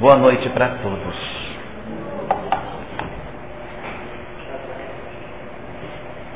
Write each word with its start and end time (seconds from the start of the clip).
Boa 0.00 0.14
noite 0.14 0.48
para 0.50 0.68
todos. 0.80 1.16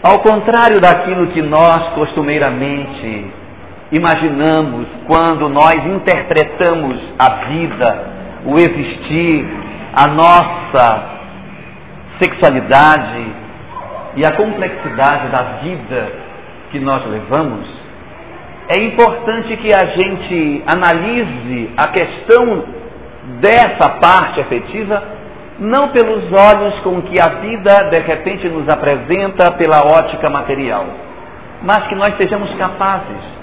Ao 0.03 0.19
contrário 0.19 0.81
daquilo 0.81 1.29
que 1.29 1.41
nós 1.43 1.91
costumeiramente 1.95 3.31
imaginamos 3.93 4.89
quando 5.07 5.49
nós 5.49 5.77
interpretamos 5.87 6.99
a 7.17 7.29
vida, 7.47 8.07
o 8.47 8.59
existir, 8.59 9.47
a 9.95 10.09
nossa 10.09 11.05
sexualidade 12.21 13.27
e 14.17 14.25
a 14.25 14.33
complexidade 14.33 15.29
da 15.29 15.43
vida 15.63 16.13
que 16.73 16.81
nós 16.81 17.07
levamos, 17.07 17.69
é 18.69 18.79
importante 18.87 19.57
que 19.57 19.73
a 19.73 19.87
gente 19.87 20.65
analise 20.67 21.71
a 21.77 21.87
questão 21.87 22.82
dessa 23.41 23.89
parte 24.01 24.41
afetiva 24.41 25.03
não 25.59 25.89
pelos 25.89 26.25
olhos 26.33 26.81
com 26.81 27.03
que 27.03 27.21
a 27.21 27.29
vida 27.41 27.85
de 27.85 27.99
repente 28.01 28.49
nos 28.49 28.69
apresenta 28.69 29.53
pela 29.53 29.87
ótica 29.87 30.29
material, 30.29 30.87
mas 31.63 31.87
que 31.87 31.95
nós 31.95 32.17
sejamos 32.17 32.53
capazes 32.55 33.43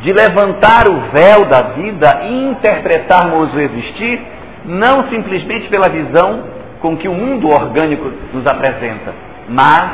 de 0.00 0.12
levantar 0.12 0.88
o 0.88 1.12
véu 1.12 1.44
da 1.46 1.62
vida 1.62 2.22
e 2.24 2.50
interpretarmos 2.50 3.54
o 3.54 3.60
existir 3.60 4.20
não 4.64 5.08
simplesmente 5.08 5.68
pela 5.68 5.88
visão 5.88 6.44
com 6.80 6.96
que 6.96 7.08
o 7.08 7.14
mundo 7.14 7.48
orgânico 7.48 8.10
nos 8.32 8.46
apresenta, 8.46 9.14
mas 9.48 9.90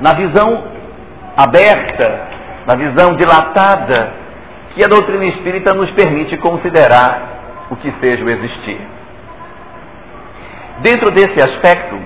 na 0.00 0.14
visão 0.14 0.64
aberta, 1.36 2.20
na 2.66 2.74
visão 2.74 3.14
dilatada 3.16 4.10
que 4.74 4.84
a 4.84 4.88
doutrina 4.88 5.24
espírita 5.26 5.74
nos 5.74 5.90
permite 5.90 6.36
considerar 6.36 7.31
o 7.72 7.76
que 7.76 7.90
seja 8.00 8.22
o 8.22 8.28
existir. 8.28 8.78
Dentro 10.80 11.10
desse 11.10 11.40
aspecto, 11.40 11.98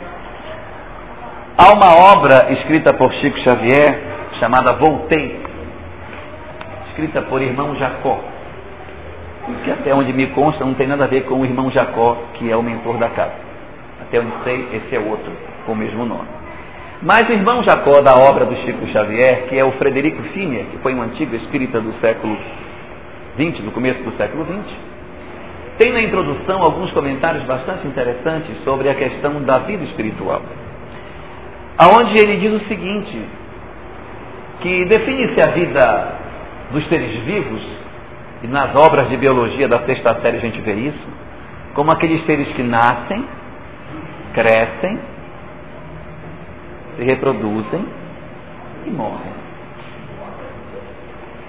há 1.58 1.73
uma 1.73 2.12
obra 2.12 2.53
escrita 2.53 2.95
por 2.95 3.12
Chico 3.14 3.39
Xavier 3.41 4.00
chamada 4.39 4.75
Voltei, 4.75 5.41
escrita 6.89 7.23
por 7.23 7.42
irmão 7.42 7.75
Jacó, 7.77 8.20
que 9.64 9.70
até 9.73 9.92
onde 9.92 10.12
me 10.12 10.28
consta 10.28 10.64
não 10.64 10.75
tem 10.75 10.86
nada 10.86 11.05
a 11.05 11.08
ver 11.08 11.23
com 11.23 11.41
o 11.41 11.45
irmão 11.45 11.69
Jacó, 11.70 12.17
que 12.34 12.51
é 12.51 12.56
o 12.56 12.62
mentor 12.62 12.98
da 12.98 13.08
casa. 13.08 13.34
Até 14.03 14.20
onde 14.20 14.33
sei, 14.45 14.69
esse 14.73 14.95
é 14.95 15.01
outro, 15.01 15.33
com 15.64 15.73
o 15.73 15.77
mesmo 15.77 16.06
nome. 16.06 16.28
Mas 17.03 17.28
o 17.28 17.33
irmão 17.33 17.62
Jacó, 17.64 18.01
da 18.03 18.14
obra 18.14 18.45
do 18.45 18.55
Chico 18.58 18.86
Xavier, 18.89 19.48
que 19.48 19.58
é 19.58 19.64
o 19.64 19.73
Frederico 19.73 20.23
Finer, 20.33 20.67
que 20.67 20.78
foi 20.78 20.95
um 20.95 21.03
antigo 21.03 21.34
espírita 21.34 21.80
do 21.80 21.92
século 22.01 22.36
XX, 23.36 23.64
no 23.64 23.73
começo 23.73 24.01
do 24.05 24.17
século 24.17 24.45
XX, 24.45 24.95
tem 25.79 25.93
na 25.93 26.01
introdução 26.01 26.63
alguns 26.63 26.91
comentários 26.93 27.45
bastante 27.45 27.87
interessantes 27.87 28.57
sobre 28.65 28.89
a 28.89 28.95
questão 28.95 29.43
da 29.43 29.59
vida 29.59 29.85
espiritual. 29.85 30.43
Aonde 31.79 32.17
ele 32.17 32.39
diz 32.39 32.53
o 32.53 32.67
seguinte, 32.67 33.23
que 34.61 34.85
define-se 34.87 35.41
a 35.41 35.51
vida 35.53 36.15
dos 36.73 36.87
seres 36.89 37.17
vivos, 37.25 37.63
e 38.43 38.47
nas 38.47 38.75
obras 38.75 39.09
de 39.09 39.17
biologia 39.17 39.69
da 39.69 39.81
sexta 39.81 40.15
série 40.21 40.39
a 40.39 40.41
gente 40.41 40.61
vê 40.61 40.73
isso, 40.73 41.09
como 41.75 41.91
aqueles 41.91 42.25
seres 42.25 42.49
que 42.55 42.63
nascem, 42.63 43.25
crescem, 44.33 44.99
se 46.97 47.05
reproduzem 47.05 47.85
e 48.87 48.91
morrem. 48.91 49.37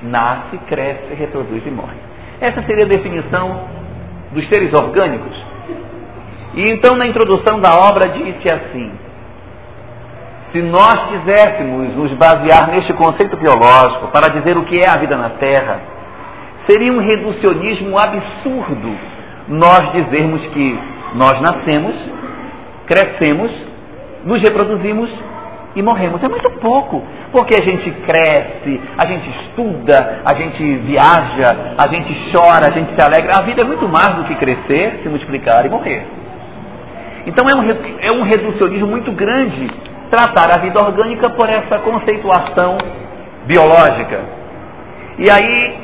Nasce, 0.03 0.58
cresce, 0.67 1.14
reproduz 1.14 1.66
e 1.66 1.72
morre. 1.72 1.95
Essa 2.39 2.61
seria 2.64 2.83
a 2.83 2.88
definição 2.88 3.78
dos 4.31 4.47
seres 4.50 4.73
orgânicos. 4.73 5.36
E 6.56 6.70
então, 6.72 6.95
na 6.95 7.08
introdução 7.08 7.59
da 7.59 7.75
obra, 7.75 8.09
disse 8.09 8.49
assim: 8.49 8.92
se 10.52 10.61
nós 10.61 11.10
quiséssemos 11.10 11.95
nos 11.95 12.14
basear 12.14 12.70
neste 12.71 12.93
conceito 12.93 13.37
biológico 13.37 14.08
para 14.08 14.30
dizer 14.30 14.58
o 14.58 14.64
que 14.64 14.80
é 14.80 14.89
a 14.89 14.98
vida 14.98 15.17
na 15.17 15.30
Terra, 15.32 15.80
seria 16.70 16.92
um 16.92 16.99
reducionismo 16.99 17.98
absurdo 17.98 18.95
nós 19.48 19.92
dizermos 19.93 20.45
que 20.48 20.80
nós 21.16 21.39
nascemos, 21.42 21.95
crescemos, 22.86 23.52
nos 24.26 24.42
reproduzimos 24.42 25.10
e 25.77 25.83
morremos. 25.83 26.21
É 26.23 26.27
muito 26.27 26.49
pouco, 26.60 27.04
porque 27.32 27.55
a 27.55 27.61
gente 27.61 27.89
cresce, 27.92 28.82
a 28.98 29.05
gente 29.05 29.30
estuda, 29.30 30.21
a 30.26 30.33
gente 30.33 30.76
viaja, 30.77 31.76
a 31.77 31.88
gente 31.88 32.32
chora, 32.32 32.67
a 32.67 32.71
gente 32.71 32.95
se 32.95 33.02
alegra. 33.02 33.38
A 33.38 33.42
vida 33.43 33.61
é 33.61 33.64
muito 33.64 33.87
mais 33.87 34.16
do 34.16 34.23
que 34.23 34.36
crescer, 34.36 35.02
se 35.04 35.08
multiplicar 35.08 35.66
e 35.67 35.70
morrer. 35.70 36.04
Então 37.27 37.48
é 37.48 37.55
um, 37.55 37.61
é 38.02 38.11
um 38.11 38.23
reducionismo 38.23 38.87
muito 38.87 39.11
grande 39.11 39.70
tratar 40.10 40.55
a 40.55 40.60
vida 40.60 40.80
orgânica 40.80 41.30
por 41.30 41.48
essa 41.48 41.77
conceituação 41.80 42.77
biológica. 43.45 44.20
E 45.20 45.30
aí, 45.30 45.76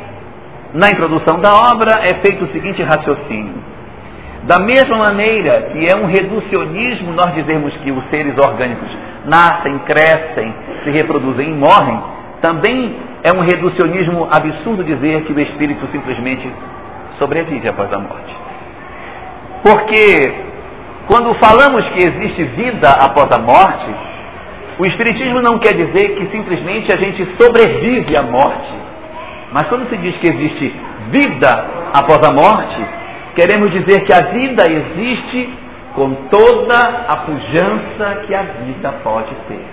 na 0.74 0.90
introdução 0.90 1.40
da 1.40 1.54
obra, 1.72 2.00
é 2.02 2.16
feito 2.16 2.46
o 2.46 2.48
seguinte 2.48 2.82
raciocínio. 2.82 3.62
Da 4.44 4.58
mesma 4.58 4.98
maneira 4.98 5.70
que 5.72 5.88
é 5.88 5.96
um 5.96 6.06
reducionismo 6.06 7.14
nós 7.14 7.34
dizermos 7.36 7.76
que 7.78 7.92
os 7.92 8.04
seres 8.10 8.38
orgânicos 8.38 9.03
nascem, 9.26 9.80
crescem, 9.80 10.54
se 10.84 10.90
reproduzem 10.90 11.50
e 11.50 11.54
morrem, 11.54 12.00
também 12.42 12.96
é 13.24 13.32
um 13.32 13.40
reducionismo 13.40 14.28
absurdo 14.30 14.84
dizer 14.84 15.22
que 15.24 15.34
o 15.34 15.40
espírito 15.40 15.88
simplesmente 15.92 16.52
sobrevive 17.18 17.68
após 17.70 17.92
a 17.94 18.00
morte. 18.00 18.36
Porque 19.64 20.34
quando 21.08 21.34
falamos 21.36 21.86
que 21.90 22.00
existe 22.02 22.44
vida 22.44 22.90
após 22.90 23.32
a 23.32 23.40
morte, 23.40 23.90
o 24.78 24.86
espiritismo 24.86 25.42
não 25.42 25.60
quer 25.60 25.74
dizer 25.74 26.16
que 26.16 26.28
simplesmente 26.36 26.92
a 26.92 26.98
gente 26.98 27.26
sobrevive 27.40 28.16
à 28.18 28.24
morte. 28.24 28.74
Mas 29.52 29.68
quando 29.68 29.88
se 29.90 29.98
diz 29.98 30.18
que 30.18 30.28
existe 30.28 30.76
vida 31.12 31.68
após 31.94 32.24
a 32.24 32.34
morte, 32.34 32.84
queremos 33.36 33.72
dizer 33.72 34.04
que 34.04 34.12
a 34.12 34.22
vida 34.32 34.64
existe 34.70 35.50
com 35.96 36.14
toda 36.30 36.76
a 37.08 37.18
pujança 37.18 38.24
que 38.26 38.34
a 38.34 38.44
vida 38.44 38.92
pode 39.04 39.34
ter. 39.48 39.66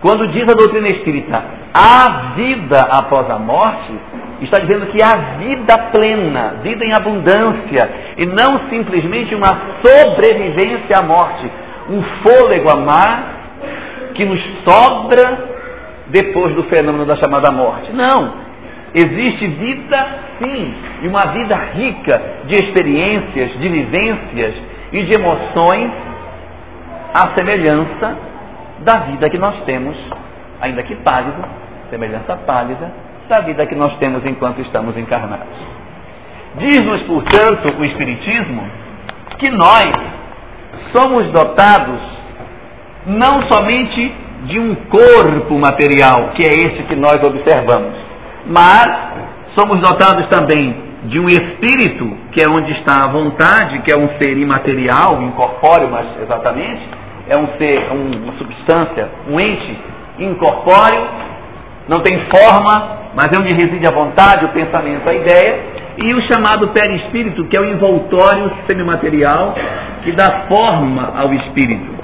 Quando 0.00 0.28
diz 0.28 0.42
a 0.42 0.52
doutrina 0.52 0.88
espírita, 0.88 1.42
há 1.72 2.32
vida 2.34 2.80
após 2.80 3.30
a 3.30 3.38
morte, 3.38 3.92
está 4.42 4.58
dizendo 4.58 4.86
que 4.86 5.02
há 5.02 5.36
vida 5.38 5.78
plena, 5.90 6.56
vida 6.62 6.84
em 6.84 6.92
abundância, 6.92 7.90
e 8.16 8.26
não 8.26 8.68
simplesmente 8.68 9.34
uma 9.34 9.58
sobrevivência 9.82 10.98
à 10.98 11.02
morte, 11.02 11.50
um 11.88 12.02
fôlego 12.22 12.68
a 12.68 12.76
mais 12.76 13.24
que 14.14 14.24
nos 14.24 14.40
sobra 14.64 15.56
depois 16.08 16.54
do 16.54 16.64
fenômeno 16.64 17.06
da 17.06 17.16
chamada 17.16 17.50
morte. 17.50 17.92
Não. 17.92 18.46
Existe 18.94 19.46
vida, 19.46 20.06
sim, 20.38 20.74
e 21.02 21.08
uma 21.08 21.26
vida 21.26 21.56
rica 21.56 22.22
de 22.46 22.54
experiências, 22.56 23.58
de 23.58 23.68
vivências 23.68 24.54
e 24.92 25.02
de 25.02 25.12
emoções, 25.14 25.90
à 27.12 27.34
semelhança 27.34 28.16
da 28.80 28.98
vida 28.98 29.28
que 29.30 29.38
nós 29.38 29.60
temos, 29.64 29.96
ainda 30.60 30.82
que 30.82 30.94
pálida, 30.96 31.48
semelhança 31.90 32.36
pálida, 32.46 32.92
da 33.28 33.40
vida 33.40 33.66
que 33.66 33.74
nós 33.74 33.96
temos 33.96 34.24
enquanto 34.24 34.60
estamos 34.60 34.96
encarnados. 34.96 35.58
Diz-nos, 36.56 37.02
portanto, 37.02 37.74
o 37.78 37.84
Espiritismo 37.84 38.66
que 39.38 39.50
nós 39.50 39.92
somos 40.92 41.28
dotados 41.30 42.00
não 43.06 43.42
somente 43.42 44.14
de 44.44 44.58
um 44.58 44.74
corpo 44.74 45.58
material, 45.58 46.30
que 46.30 46.42
é 46.42 46.52
esse 46.54 46.82
que 46.84 46.96
nós 46.96 47.22
observamos, 47.22 47.94
mas 48.46 48.88
somos 49.54 49.80
dotados 49.80 50.26
também 50.26 50.85
de 51.06 51.20
um 51.20 51.28
espírito, 51.28 52.16
que 52.32 52.42
é 52.42 52.48
onde 52.48 52.72
está 52.72 53.04
a 53.04 53.08
vontade, 53.08 53.80
que 53.80 53.92
é 53.92 53.96
um 53.96 54.08
ser 54.18 54.36
imaterial, 54.36 55.22
incorpóreo, 55.22 55.88
mas 55.90 56.06
exatamente, 56.20 56.82
é 57.28 57.36
um 57.36 57.46
ser, 57.58 57.92
um, 57.92 58.24
uma 58.24 58.32
substância, 58.34 59.08
um 59.28 59.38
ente 59.38 59.78
incorpóreo, 60.18 61.06
não 61.88 62.00
tem 62.00 62.18
forma, 62.30 62.98
mas 63.14 63.28
é 63.32 63.40
onde 63.40 63.54
reside 63.54 63.86
a 63.86 63.90
vontade, 63.90 64.44
o 64.44 64.48
pensamento, 64.48 65.08
a 65.08 65.14
ideia, 65.14 65.60
e 65.98 66.12
o 66.12 66.20
chamado 66.22 66.68
perispírito, 66.68 67.44
que 67.44 67.56
é 67.56 67.60
o 67.60 67.64
envoltório 67.64 68.50
semimaterial, 68.66 69.54
que 70.02 70.12
dá 70.12 70.44
forma 70.48 71.14
ao 71.16 71.32
espírito. 71.32 71.94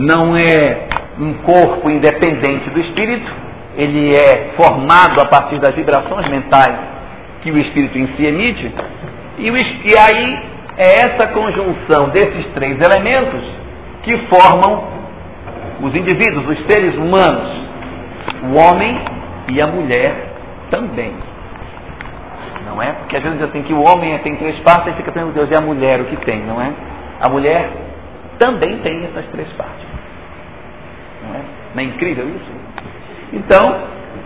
Não 0.00 0.36
é 0.36 0.88
um 1.20 1.34
corpo 1.34 1.88
independente 1.90 2.70
do 2.70 2.80
espírito, 2.80 3.30
ele 3.76 4.14
é 4.14 4.52
formado 4.56 5.20
a 5.20 5.26
partir 5.26 5.58
das 5.58 5.74
vibrações 5.74 6.28
mentais 6.28 6.93
que 7.44 7.50
o 7.50 7.58
espírito 7.58 7.98
em 7.98 8.06
si 8.16 8.24
emite, 8.24 8.74
e, 9.38 9.50
o, 9.50 9.56
e 9.56 9.98
aí 9.98 10.38
é 10.78 11.00
essa 11.00 11.26
conjunção 11.28 12.08
desses 12.08 12.46
três 12.54 12.80
elementos 12.80 13.44
que 14.02 14.16
formam 14.28 14.84
os 15.82 15.94
indivíduos, 15.94 16.48
os 16.48 16.66
seres 16.66 16.96
humanos, 16.96 17.48
o 18.44 18.54
homem 18.56 18.98
e 19.48 19.60
a 19.60 19.66
mulher 19.66 20.32
também. 20.70 21.12
não 22.66 22.82
é? 22.82 22.92
Porque 22.92 23.16
às 23.18 23.22
vezes 23.22 23.42
assim 23.42 23.62
que 23.62 23.74
o 23.74 23.82
homem 23.82 24.18
tem 24.20 24.36
três 24.36 24.58
partes 24.60 24.94
e 24.94 24.96
fica 24.96 25.12
pensando, 25.12 25.34
Deus, 25.34 25.50
e 25.50 25.54
a 25.54 25.60
mulher 25.60 26.00
o 26.00 26.04
que 26.06 26.16
tem, 26.24 26.40
não 26.40 26.60
é? 26.60 26.72
A 27.20 27.28
mulher 27.28 27.68
também 28.38 28.78
tem 28.78 29.04
essas 29.04 29.26
três 29.26 29.48
partes. 29.52 29.86
Não 31.22 31.34
é? 31.34 31.40
Não 31.74 31.82
é 31.82 31.84
incrível 31.84 32.26
isso? 32.26 32.52
Então, 33.34 33.76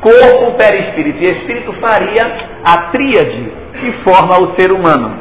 corpo, 0.01 0.57
perispírito 0.57 1.23
e 1.23 1.31
espírito 1.31 1.73
faria 1.75 2.58
a 2.65 2.77
tríade 2.91 3.53
que 3.81 3.93
forma 4.05 4.39
o 4.39 4.55
ser 4.57 4.73
humano. 4.73 5.15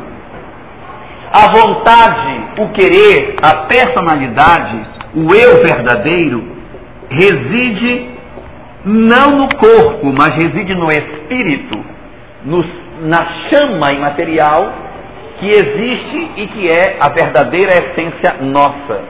A 1.31 1.51
vontade, 1.51 2.41
o 2.59 2.69
querer, 2.69 3.35
a 3.41 3.65
personalidade, 3.65 4.81
o 5.13 5.33
eu 5.35 5.61
verdadeiro, 5.61 6.43
reside 7.09 8.09
não 8.85 9.37
no 9.37 9.55
corpo, 9.55 10.13
mas 10.17 10.35
reside 10.35 10.73
no 10.73 10.89
espírito, 10.89 11.77
no, 12.45 12.65
na 13.01 13.25
chama 13.49 13.91
imaterial 13.91 14.73
que 15.39 15.49
existe 15.49 16.31
e 16.37 16.47
que 16.47 16.69
é 16.69 16.97
a 16.99 17.09
verdadeira 17.09 17.71
essência 17.73 18.35
nossa. 18.41 19.01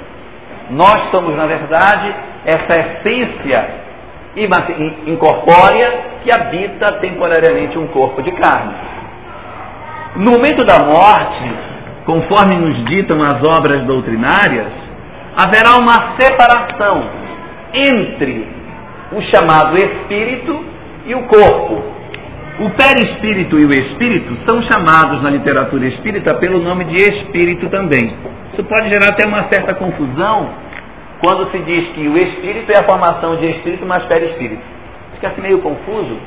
Nós 0.69 1.09
somos, 1.11 1.35
na 1.37 1.45
verdade, 1.45 2.13
essa 2.45 2.79
essência 2.79 3.87
incorpórea 5.05 6.16
que 6.27 6.31
habita 6.33 6.91
temporariamente 6.99 7.77
um 7.79 7.87
corpo 7.87 8.21
de 8.21 8.33
carne. 8.33 8.75
No 10.17 10.31
momento 10.31 10.65
da 10.65 10.83
morte, 10.83 11.53
conforme 12.05 12.57
nos 12.57 12.83
ditam 12.85 13.23
as 13.23 13.41
obras 13.41 13.83
doutrinárias, 13.83 14.73
haverá 15.37 15.77
uma 15.77 16.17
separação 16.17 17.05
entre 17.73 18.45
o 19.13 19.21
chamado 19.21 19.77
espírito 19.77 20.65
e 21.05 21.15
o 21.15 21.23
corpo. 21.27 21.81
O 22.59 22.71
perispírito 22.71 23.57
e 23.57 23.65
o 23.65 23.71
espírito 23.71 24.37
são 24.45 24.61
chamados 24.63 25.21
na 25.21 25.29
literatura 25.29 25.85
espírita 25.85 26.33
pelo 26.33 26.59
nome 26.59 26.83
de 26.85 26.97
espírito 26.97 27.69
também. 27.69 28.17
Isso 28.51 28.65
pode 28.65 28.89
gerar 28.89 29.11
até 29.11 29.25
uma 29.25 29.47
certa 29.47 29.73
confusão 29.75 30.49
quando 31.21 31.49
se 31.51 31.59
diz 31.59 31.87
que 31.93 32.05
o 32.05 32.17
espírito 32.17 32.69
é 32.69 32.79
a 32.79 32.83
formação 32.83 33.37
de 33.37 33.45
espírito 33.45 33.85
mais 33.85 34.03
perispírito. 34.05 34.76
Fica 35.17 35.29
assim 35.29 35.41
meio 35.41 35.59
confuso, 35.59 36.17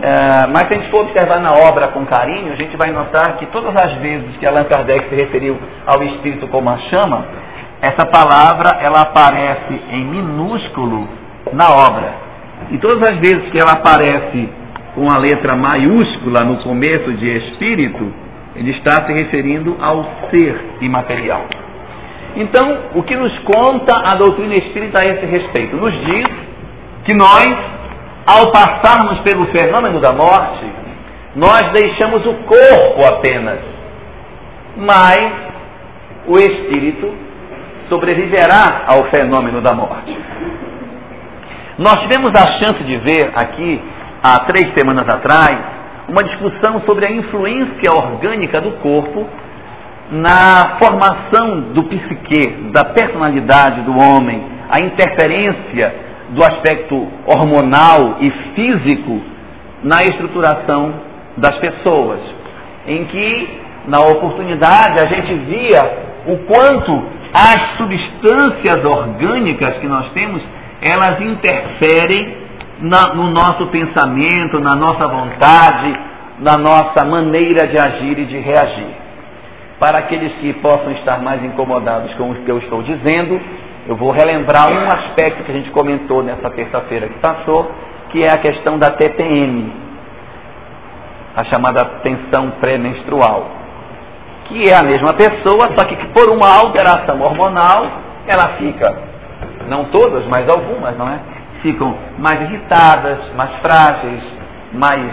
é, 0.00 0.46
mas 0.46 0.68
se 0.68 0.74
a 0.74 0.76
gente 0.76 0.90
for 0.90 1.02
observar 1.02 1.40
na 1.40 1.52
obra 1.52 1.88
com 1.88 2.06
carinho, 2.06 2.52
a 2.52 2.56
gente 2.56 2.76
vai 2.76 2.90
notar 2.92 3.36
que 3.38 3.46
todas 3.46 3.74
as 3.74 3.94
vezes 3.94 4.36
que 4.38 4.46
Allan 4.46 4.64
Kardec 4.64 5.08
se 5.08 5.14
referiu 5.14 5.58
ao 5.84 6.02
espírito 6.04 6.46
como 6.46 6.70
a 6.70 6.78
chama, 6.90 7.24
essa 7.82 8.06
palavra 8.06 8.78
ela 8.80 9.02
aparece 9.02 9.80
em 9.90 10.04
minúsculo 10.04 11.08
na 11.52 11.68
obra. 11.70 12.14
E 12.70 12.78
todas 12.78 13.02
as 13.02 13.16
vezes 13.18 13.50
que 13.50 13.58
ela 13.58 13.72
aparece 13.72 14.48
com 14.94 15.10
a 15.10 15.18
letra 15.18 15.56
maiúscula 15.56 16.44
no 16.44 16.58
começo 16.58 17.12
de 17.14 17.36
espírito, 17.36 18.12
ele 18.54 18.70
está 18.70 19.04
se 19.04 19.12
referindo 19.12 19.76
ao 19.80 20.04
ser 20.30 20.76
imaterial. 20.80 21.44
Então, 22.36 22.78
o 22.94 23.02
que 23.02 23.16
nos 23.16 23.36
conta 23.40 23.96
a 23.96 24.14
doutrina 24.14 24.54
espírita 24.56 25.00
a 25.00 25.06
esse 25.06 25.26
respeito? 25.26 25.76
Nos 25.76 25.92
diz 26.04 26.26
que 27.04 27.14
nós, 27.14 27.56
ao 28.28 28.52
passarmos 28.52 29.20
pelo 29.20 29.46
fenômeno 29.46 30.00
da 30.00 30.12
morte, 30.12 30.66
nós 31.34 31.72
deixamos 31.72 32.26
o 32.26 32.34
corpo 32.44 33.06
apenas, 33.08 33.60
mas 34.76 35.32
o 36.26 36.36
espírito 36.36 37.10
sobreviverá 37.88 38.82
ao 38.86 39.04
fenômeno 39.04 39.62
da 39.62 39.72
morte. 39.72 40.14
Nós 41.78 42.00
tivemos 42.02 42.34
a 42.34 42.46
chance 42.58 42.84
de 42.84 42.98
ver 42.98 43.32
aqui 43.34 43.80
há 44.22 44.40
três 44.40 44.74
semanas 44.74 45.08
atrás, 45.08 45.56
uma 46.06 46.22
discussão 46.22 46.82
sobre 46.82 47.06
a 47.06 47.10
influência 47.10 47.90
orgânica 47.94 48.60
do 48.60 48.72
corpo 48.72 49.26
na 50.10 50.76
formação 50.78 51.72
do 51.72 51.84
psique, 51.84 52.70
da 52.72 52.84
personalidade 52.84 53.80
do 53.82 53.96
homem, 53.96 54.44
a 54.68 54.80
interferência 54.80 56.07
do 56.30 56.44
aspecto 56.44 57.06
hormonal 57.26 58.16
e 58.20 58.30
físico 58.54 59.20
na 59.82 59.98
estruturação 60.02 60.94
das 61.36 61.56
pessoas, 61.58 62.20
em 62.86 63.04
que, 63.04 63.60
na 63.86 64.00
oportunidade, 64.00 65.00
a 65.00 65.06
gente 65.06 65.34
via 65.34 66.08
o 66.26 66.38
quanto 66.38 67.02
as 67.32 67.76
substâncias 67.76 68.84
orgânicas 68.84 69.78
que 69.78 69.86
nós 69.86 70.10
temos, 70.12 70.42
elas 70.80 71.20
interferem 71.20 72.36
na, 72.80 73.14
no 73.14 73.30
nosso 73.30 73.66
pensamento, 73.66 74.60
na 74.60 74.74
nossa 74.74 75.06
vontade, 75.06 75.98
na 76.40 76.56
nossa 76.56 77.04
maneira 77.04 77.66
de 77.66 77.78
agir 77.78 78.18
e 78.18 78.24
de 78.24 78.38
reagir. 78.38 78.96
Para 79.78 79.98
aqueles 79.98 80.32
que 80.34 80.52
possam 80.54 80.90
estar 80.92 81.22
mais 81.22 81.42
incomodados 81.44 82.12
com 82.14 82.30
o 82.30 82.34
que 82.34 82.50
eu 82.50 82.58
estou 82.58 82.82
dizendo, 82.82 83.40
eu 83.88 83.96
vou 83.96 84.10
relembrar 84.10 84.70
um 84.70 84.86
aspecto 84.86 85.42
que 85.42 85.50
a 85.50 85.54
gente 85.54 85.70
comentou 85.70 86.22
nessa 86.22 86.50
terça-feira 86.50 87.08
que 87.08 87.18
passou, 87.18 87.70
que 88.10 88.22
é 88.22 88.30
a 88.30 88.38
questão 88.38 88.78
da 88.78 88.90
TPM, 88.90 89.72
a 91.34 91.42
chamada 91.44 91.84
tensão 92.02 92.50
pré-menstrual, 92.60 93.46
que 94.44 94.68
é 94.68 94.76
a 94.76 94.82
mesma 94.82 95.14
pessoa, 95.14 95.70
só 95.74 95.84
que 95.84 95.96
por 96.08 96.28
uma 96.30 96.54
alteração 96.54 97.20
hormonal, 97.22 97.86
ela 98.26 98.56
fica, 98.58 98.94
não 99.68 99.86
todas, 99.86 100.24
mas 100.26 100.48
algumas, 100.48 100.96
não 100.96 101.08
é? 101.08 101.18
ficam 101.62 101.96
mais 102.18 102.40
irritadas, 102.42 103.18
mais 103.34 103.50
frágeis, 103.60 104.22
mais, 104.72 105.12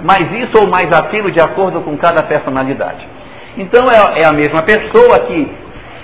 mais 0.00 0.32
isso 0.32 0.58
ou 0.58 0.68
mais 0.68 0.92
aquilo, 0.92 1.30
de 1.30 1.40
acordo 1.40 1.80
com 1.80 1.96
cada 1.96 2.22
personalidade. 2.22 3.06
Então 3.56 3.86
é, 3.90 4.20
é 4.20 4.26
a 4.26 4.32
mesma 4.32 4.62
pessoa 4.62 5.18
que, 5.20 5.50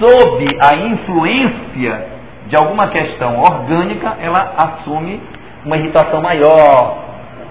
sob 0.03 0.59
a 0.59 0.75
influência 0.75 2.07
de 2.49 2.57
alguma 2.57 2.89
questão 2.89 3.41
orgânica, 3.41 4.17
ela 4.21 4.53
assume 4.57 5.23
uma 5.65 5.77
irritação 5.77 6.21
maior 6.21 6.99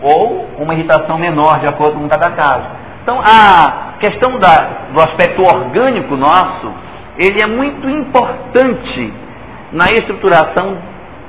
ou 0.01 0.50
uma 0.57 0.74
irritação 0.74 1.18
menor, 1.18 1.59
de 1.59 1.68
acordo 1.68 1.98
com 1.98 2.09
cada 2.09 2.31
caso. 2.31 2.65
Então 3.01 3.21
a 3.21 3.94
questão 4.00 4.38
da, 4.38 4.89
do 4.94 5.00
aspecto 5.00 5.42
orgânico 5.42 6.18
nosso, 6.18 6.74
ele 7.18 7.42
é 7.42 7.48
muito 7.48 7.89
importante 7.89 9.13
na 9.71 9.86
estruturação 9.92 10.77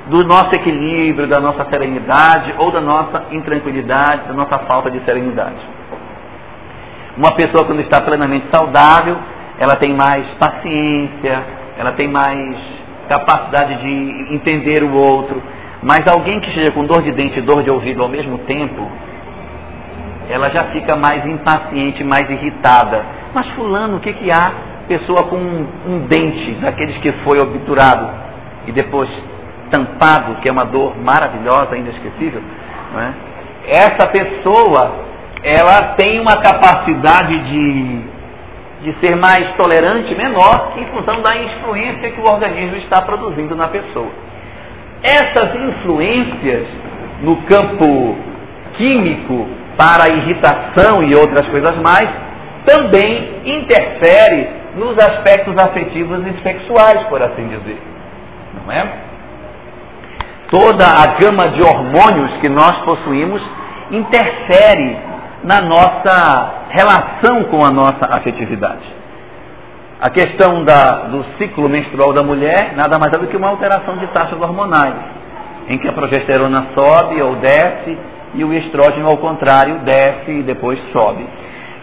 do 0.07 0.25
nosso 0.25 0.53
equilíbrio, 0.53 1.27
da 1.27 1.39
nossa 1.39 1.65
serenidade 1.69 2.53
ou 2.57 2.69
da 2.71 2.81
nossa 2.81 3.23
intranquilidade, 3.31 4.27
da 4.27 4.33
nossa 4.33 4.59
falta 4.59 4.91
de 4.91 4.99
serenidade. 5.05 5.55
Uma 7.15 7.31
pessoa, 7.35 7.63
quando 7.63 7.79
está 7.79 8.01
plenamente 8.01 8.47
saudável, 8.51 9.17
ela 9.59 9.75
tem 9.75 9.93
mais 9.93 10.25
paciência, 10.39 11.43
ela 11.77 11.91
tem 11.93 12.07
mais 12.07 12.55
capacidade 13.07 13.81
de 13.81 14.33
entender 14.33 14.83
o 14.83 14.93
outro. 14.93 15.41
Mas 15.81 16.07
alguém 16.07 16.39
que 16.39 16.49
esteja 16.49 16.71
com 16.71 16.85
dor 16.85 17.01
de 17.01 17.11
dente 17.11 17.39
e 17.39 17.41
dor 17.41 17.63
de 17.63 17.69
ouvido 17.69 18.01
ao 18.01 18.09
mesmo 18.09 18.37
tempo, 18.39 18.89
ela 20.29 20.49
já 20.49 20.65
fica 20.65 20.95
mais 20.95 21.25
impaciente, 21.25 22.03
mais 22.03 22.29
irritada. 22.29 23.05
Mas 23.33 23.47
fulano, 23.49 23.97
o 23.97 23.99
que, 23.99 24.13
que 24.13 24.31
há? 24.31 24.51
Pessoa 24.87 25.23
com 25.23 25.37
um, 25.37 25.67
um 25.87 25.99
dente, 26.07 26.53
daqueles 26.55 26.97
que 26.97 27.11
foi 27.23 27.39
obturado 27.39 28.09
e 28.67 28.71
depois 28.71 29.09
tampado, 29.69 30.35
que 30.35 30.47
é 30.47 30.51
uma 30.51 30.65
dor 30.65 30.95
maravilhosa, 30.97 31.75
inesquecível, 31.75 32.41
é? 32.95 33.13
essa 33.65 34.07
pessoa 34.07 35.03
ela 35.43 35.93
tem 35.95 36.21
uma 36.21 36.37
capacidade 36.37 37.37
de, 37.39 38.01
de 38.83 38.93
ser 38.99 39.15
mais 39.15 39.51
tolerante 39.55 40.13
menor 40.15 40.73
em 40.77 40.85
função 40.87 41.21
da 41.21 41.37
influência 41.37 42.11
que 42.11 42.19
o 42.19 42.29
organismo 42.29 42.77
está 42.77 43.01
produzindo 43.01 43.55
na 43.55 43.67
pessoa. 43.67 44.11
Essas 45.01 45.55
influências 45.55 46.67
no 47.21 47.37
campo 47.43 48.17
químico 48.73 49.47
para 49.77 50.09
irritação 50.09 51.03
e 51.03 51.15
outras 51.15 51.47
coisas 51.47 51.75
mais 51.77 52.09
também 52.65 53.41
interfere 53.45 54.49
nos 54.75 54.97
aspectos 54.97 55.57
afetivos 55.57 56.25
e 56.27 56.41
sexuais, 56.41 57.03
por 57.03 57.21
assim 57.21 57.47
dizer. 57.47 57.81
Não 58.65 58.71
é? 58.71 59.13
toda 60.53 60.85
a 60.85 61.07
gama 61.19 61.49
de 61.49 61.63
hormônios 61.63 62.37
que 62.37 62.47
nós 62.47 62.77
possuímos 62.85 63.41
interfere 63.89 64.97
na 65.43 65.61
nossa 65.61 66.67
relação 66.69 67.43
com 67.45 67.65
a 67.65 67.71
nossa 67.71 68.05
afetividade. 68.09 68.85
A 69.99 70.09
questão 70.09 70.63
da, 70.63 71.05
do 71.07 71.23
ciclo 71.37 71.69
menstrual 71.69 72.13
da 72.13 72.23
mulher 72.23 72.73
nada 72.75 72.97
mais 72.97 73.13
é 73.13 73.17
do 73.17 73.27
que 73.27 73.37
uma 73.37 73.49
alteração 73.49 73.97
de 73.97 74.07
taxas 74.07 74.39
hormonais, 74.41 74.95
em 75.69 75.77
que 75.77 75.87
a 75.87 75.93
progesterona 75.93 76.67
sobe 76.73 77.21
ou 77.21 77.35
desce 77.37 77.97
e 78.33 78.43
o 78.43 78.53
estrógeno, 78.53 79.07
ao 79.07 79.17
contrário, 79.17 79.79
desce 79.79 80.31
e 80.31 80.43
depois 80.43 80.79
sobe. 80.91 81.25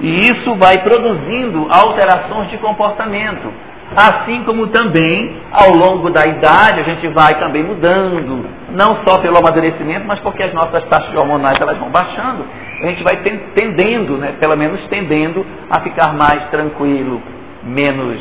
E 0.01 0.31
isso 0.31 0.55
vai 0.57 0.79
produzindo 0.83 1.67
alterações 1.71 2.51
de 2.51 2.59
comportamento 2.59 3.53
Assim 3.97 4.45
como 4.45 4.69
também, 4.69 5.37
ao 5.51 5.73
longo 5.75 6.11
da 6.11 6.25
idade, 6.25 6.79
a 6.79 6.85
gente 6.85 7.09
vai 7.09 7.35
também 7.41 7.65
mudando, 7.65 8.47
não 8.71 8.99
só 9.05 9.19
pelo 9.21 9.39
amadurecimento, 9.39 10.07
mas 10.07 10.21
porque 10.21 10.45
as 10.45 10.55
nossas 10.55 10.85
taxas 10.85 11.13
hormonais 11.13 11.61
elas 11.61 11.77
vão 11.77 11.91
baixando, 11.91 12.45
a 12.83 12.87
gente 12.87 13.03
vai 13.03 13.17
tendendo, 13.55 14.17
né, 14.17 14.35
pelo 14.41 14.57
menos 14.57 14.81
tendendo, 14.89 15.45
a 15.69 15.81
ficar 15.81 16.15
mais 16.15 16.49
tranquilo, 16.51 17.21
menos 17.63 18.19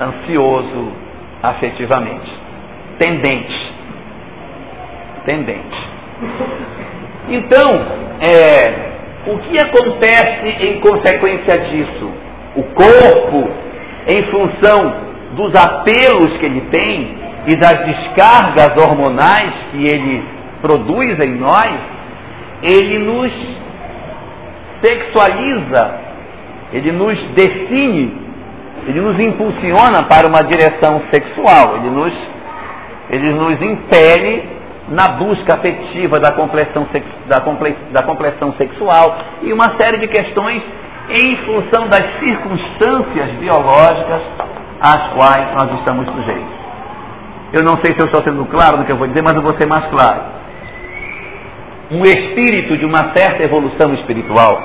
ansioso 0.00 0.92
afetivamente. 1.42 2.32
Tendente. 2.98 3.74
Tendente. 5.24 5.88
Então, 7.28 7.86
é, 8.20 8.94
o 9.26 9.38
que 9.38 9.58
acontece 9.58 10.48
em 10.48 10.80
consequência 10.80 11.58
disso? 11.58 12.10
O 12.56 12.62
corpo, 12.64 13.50
em 14.06 14.22
função 14.24 14.94
dos 15.34 15.54
apelos 15.54 16.36
que 16.38 16.46
ele 16.46 16.60
tem 16.70 17.16
e 17.46 17.56
das 17.56 17.84
descargas 17.84 18.76
hormonais 18.76 19.52
que 19.70 19.86
ele 19.86 20.24
produz 20.60 21.18
em 21.20 21.34
nós, 21.36 21.93
ele 22.62 22.98
nos 22.98 23.32
sexualiza, 24.82 25.98
ele 26.72 26.92
nos 26.92 27.18
define, 27.28 28.16
ele 28.86 29.00
nos 29.00 29.18
impulsiona 29.18 30.02
para 30.04 30.26
uma 30.28 30.42
direção 30.42 31.02
sexual, 31.10 31.76
ele 31.76 31.90
nos, 31.90 32.12
ele 33.10 33.32
nos 33.32 33.62
impele 33.62 34.54
na 34.88 35.08
busca 35.08 35.54
afetiva 35.54 36.20
da 36.20 36.32
complexão, 36.32 36.86
da, 37.26 37.40
comple, 37.40 37.74
da 37.90 38.02
complexão 38.02 38.52
sexual 38.54 39.16
e 39.42 39.52
uma 39.52 39.76
série 39.78 39.98
de 39.98 40.08
questões 40.08 40.62
em 41.08 41.36
função 41.38 41.88
das 41.88 42.18
circunstâncias 42.18 43.30
biológicas 43.38 44.22
às 44.80 45.12
quais 45.14 45.54
nós 45.54 45.78
estamos 45.78 46.06
sujeitos. 46.06 46.54
Eu 47.52 47.62
não 47.62 47.78
sei 47.78 47.94
se 47.94 48.00
eu 48.00 48.06
estou 48.06 48.22
sendo 48.22 48.44
claro 48.46 48.78
no 48.78 48.84
que 48.84 48.92
eu 48.92 48.96
vou 48.96 49.06
dizer, 49.06 49.22
mas 49.22 49.34
eu 49.34 49.42
vou 49.42 49.54
ser 49.54 49.66
mais 49.66 49.86
claro. 49.86 50.20
Um 51.94 52.04
espírito 52.04 52.76
de 52.76 52.84
uma 52.84 53.12
certa 53.14 53.42
evolução 53.42 53.94
espiritual, 53.94 54.62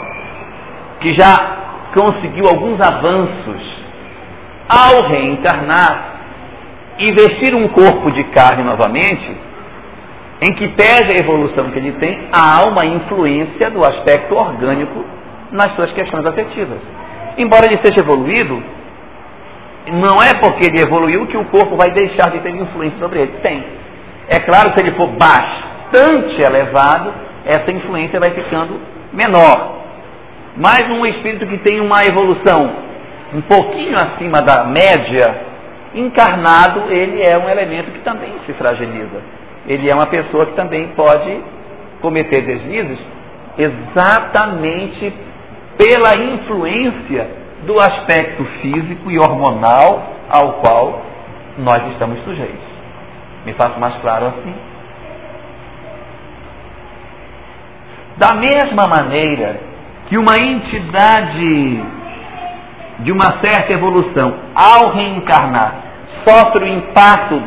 que 0.99 1.13
já 1.13 1.57
conseguiu 1.93 2.47
alguns 2.47 2.79
avanços 2.81 3.61
ao 4.67 5.03
reencarnar 5.03 6.09
e 6.99 7.11
vestir 7.11 7.55
um 7.55 7.67
corpo 7.69 8.11
de 8.11 8.23
carne 8.25 8.63
novamente, 8.63 9.31
em 10.41 10.53
que 10.53 10.67
pese 10.69 11.11
a 11.11 11.19
evolução 11.19 11.69
que 11.71 11.79
ele 11.79 11.93
tem, 11.93 12.27
há 12.31 12.65
uma 12.65 12.85
influência 12.85 13.69
do 13.69 13.83
aspecto 13.83 14.35
orgânico 14.35 15.05
nas 15.51 15.73
suas 15.75 15.91
questões 15.91 16.25
afetivas. 16.25 16.79
Embora 17.37 17.65
ele 17.65 17.79
seja 17.83 18.01
evoluído, 18.01 18.61
não 19.93 20.21
é 20.21 20.33
porque 20.35 20.65
ele 20.65 20.81
evoluiu 20.81 21.25
que 21.27 21.37
o 21.37 21.45
corpo 21.45 21.75
vai 21.75 21.91
deixar 21.91 22.29
de 22.31 22.39
ter 22.39 22.49
influência 22.49 22.99
sobre 22.99 23.19
ele. 23.19 23.33
Tem. 23.41 23.63
É 24.27 24.39
claro 24.39 24.73
se 24.73 24.79
ele 24.81 24.91
for 24.91 25.07
bastante 25.91 26.41
elevado, 26.41 27.13
essa 27.45 27.71
influência 27.71 28.19
vai 28.19 28.31
ficando 28.31 28.79
menor. 29.13 29.79
Mas 30.55 30.89
um 30.89 31.05
espírito 31.05 31.45
que 31.47 31.57
tem 31.57 31.79
uma 31.79 32.03
evolução 32.03 32.71
um 33.33 33.41
pouquinho 33.41 33.97
acima 33.97 34.41
da 34.41 34.63
média, 34.63 35.35
encarnado, 35.93 36.91
ele 36.91 37.21
é 37.21 37.37
um 37.37 37.49
elemento 37.49 37.91
que 37.91 37.99
também 37.99 38.33
se 38.45 38.53
fragiliza 38.53 39.39
ele 39.69 39.87
é 39.87 39.93
uma 39.93 40.07
pessoa 40.07 40.47
que 40.47 40.53
também 40.53 40.87
pode 40.89 41.41
cometer 42.01 42.41
deslizes 42.41 42.99
exatamente 43.57 45.13
pela 45.77 46.15
influência 46.15 47.29
do 47.65 47.79
aspecto 47.79 48.43
físico 48.61 49.11
e 49.11 49.19
hormonal 49.19 50.07
ao 50.29 50.53
qual 50.53 51.01
nós 51.57 51.85
estamos 51.91 52.19
sujeitos. 52.23 52.69
Me 53.45 53.53
faço 53.53 53.79
mais 53.79 53.95
claro 53.97 54.27
assim? 54.27 54.53
Da 58.19 58.33
mesma 58.33 58.85
maneira 58.85 59.61
que 60.09 60.17
uma 60.17 60.37
entidade 60.37 61.83
de 62.99 63.11
uma 63.13 63.39
certa 63.39 63.71
evolução, 63.71 64.33
ao 64.53 64.89
reencarnar, 64.91 65.75
sofre 66.27 66.65
o 66.65 66.67
impacto 66.67 67.41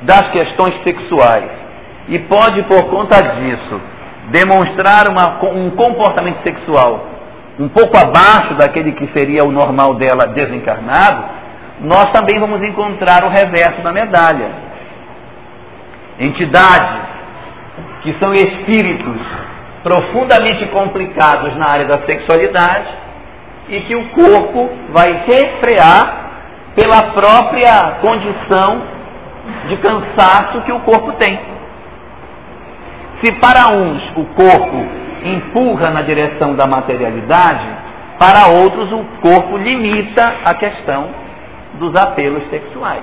das 0.00 0.28
questões 0.28 0.82
sexuais 0.82 1.50
e 2.08 2.18
pode, 2.20 2.62
por 2.62 2.84
conta 2.88 3.20
disso, 3.20 3.80
demonstrar 4.30 5.08
uma, 5.08 5.38
um 5.52 5.70
comportamento 5.70 6.42
sexual 6.42 7.06
um 7.58 7.68
pouco 7.68 7.96
abaixo 7.96 8.54
daquele 8.54 8.92
que 8.92 9.06
seria 9.16 9.44
o 9.44 9.52
normal 9.52 9.94
dela 9.94 10.26
desencarnado, 10.28 11.24
nós 11.82 12.06
também 12.12 12.38
vamos 12.40 12.62
encontrar 12.62 13.24
o 13.24 13.28
reverso 13.28 13.82
da 13.82 13.92
medalha. 13.92 14.50
Entidades 16.18 17.02
que 18.02 18.12
são 18.18 18.32
espíritos 18.34 19.20
profundamente 19.84 20.66
complicados 20.68 21.54
na 21.56 21.66
área 21.66 21.84
da 21.84 21.98
sexualidade 21.98 22.88
e 23.68 23.80
que 23.82 23.94
o 23.94 24.08
corpo 24.08 24.70
vai 24.90 25.24
refrear 25.26 26.24
pela 26.74 27.12
própria 27.12 27.98
condição 28.00 28.82
de 29.68 29.76
cansaço 29.76 30.62
que 30.62 30.72
o 30.72 30.80
corpo 30.80 31.12
tem. 31.12 31.38
Se 33.20 33.30
para 33.32 33.68
uns 33.68 34.02
o 34.16 34.24
corpo 34.34 34.86
empurra 35.22 35.90
na 35.90 36.02
direção 36.02 36.54
da 36.54 36.66
materialidade, 36.66 37.66
para 38.18 38.48
outros 38.48 38.90
o 38.90 39.04
corpo 39.20 39.56
limita 39.58 40.34
a 40.44 40.54
questão 40.54 41.08
dos 41.74 41.94
apelos 41.94 42.48
sexuais. 42.48 43.02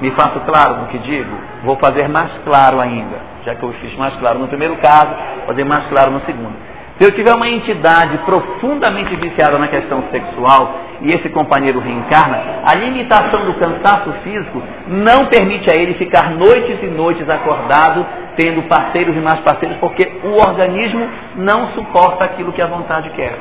Me 0.00 0.10
faço 0.12 0.40
claro 0.40 0.76
no 0.80 0.86
que 0.86 0.98
digo? 0.98 1.36
Vou 1.62 1.76
fazer 1.76 2.08
mais 2.08 2.30
claro 2.44 2.80
ainda, 2.80 3.18
já 3.46 3.54
que 3.54 3.62
eu 3.62 3.72
fiz 3.74 3.96
mais 3.96 4.14
claro 4.16 4.40
no 4.40 4.48
primeiro 4.48 4.74
caso, 4.76 5.14
fazer 5.46 5.64
mais 5.64 5.86
claro 5.86 6.10
no 6.10 6.20
segundo. 6.22 6.52
Se 6.98 7.04
eu 7.04 7.12
tiver 7.12 7.32
uma 7.32 7.48
entidade 7.48 8.18
profundamente 8.18 9.14
viciada 9.16 9.56
na 9.58 9.68
questão 9.68 10.02
sexual 10.10 10.80
e 11.02 11.12
esse 11.12 11.28
companheiro 11.28 11.78
reencarna, 11.78 12.62
a 12.64 12.74
limitação 12.74 13.44
do 13.44 13.54
cansaço 13.54 14.12
físico 14.24 14.60
não 14.88 15.26
permite 15.26 15.72
a 15.72 15.76
ele 15.76 15.94
ficar 15.94 16.30
noites 16.30 16.82
e 16.82 16.86
noites 16.86 17.28
acordado, 17.28 18.04
tendo 18.34 18.62
parceiros 18.62 19.14
e 19.14 19.20
mais 19.20 19.40
parceiros, 19.40 19.76
porque 19.76 20.10
o 20.24 20.40
organismo 20.40 21.06
não 21.36 21.68
suporta 21.68 22.24
aquilo 22.24 22.52
que 22.52 22.62
a 22.62 22.66
vontade 22.66 23.10
quer. 23.10 23.38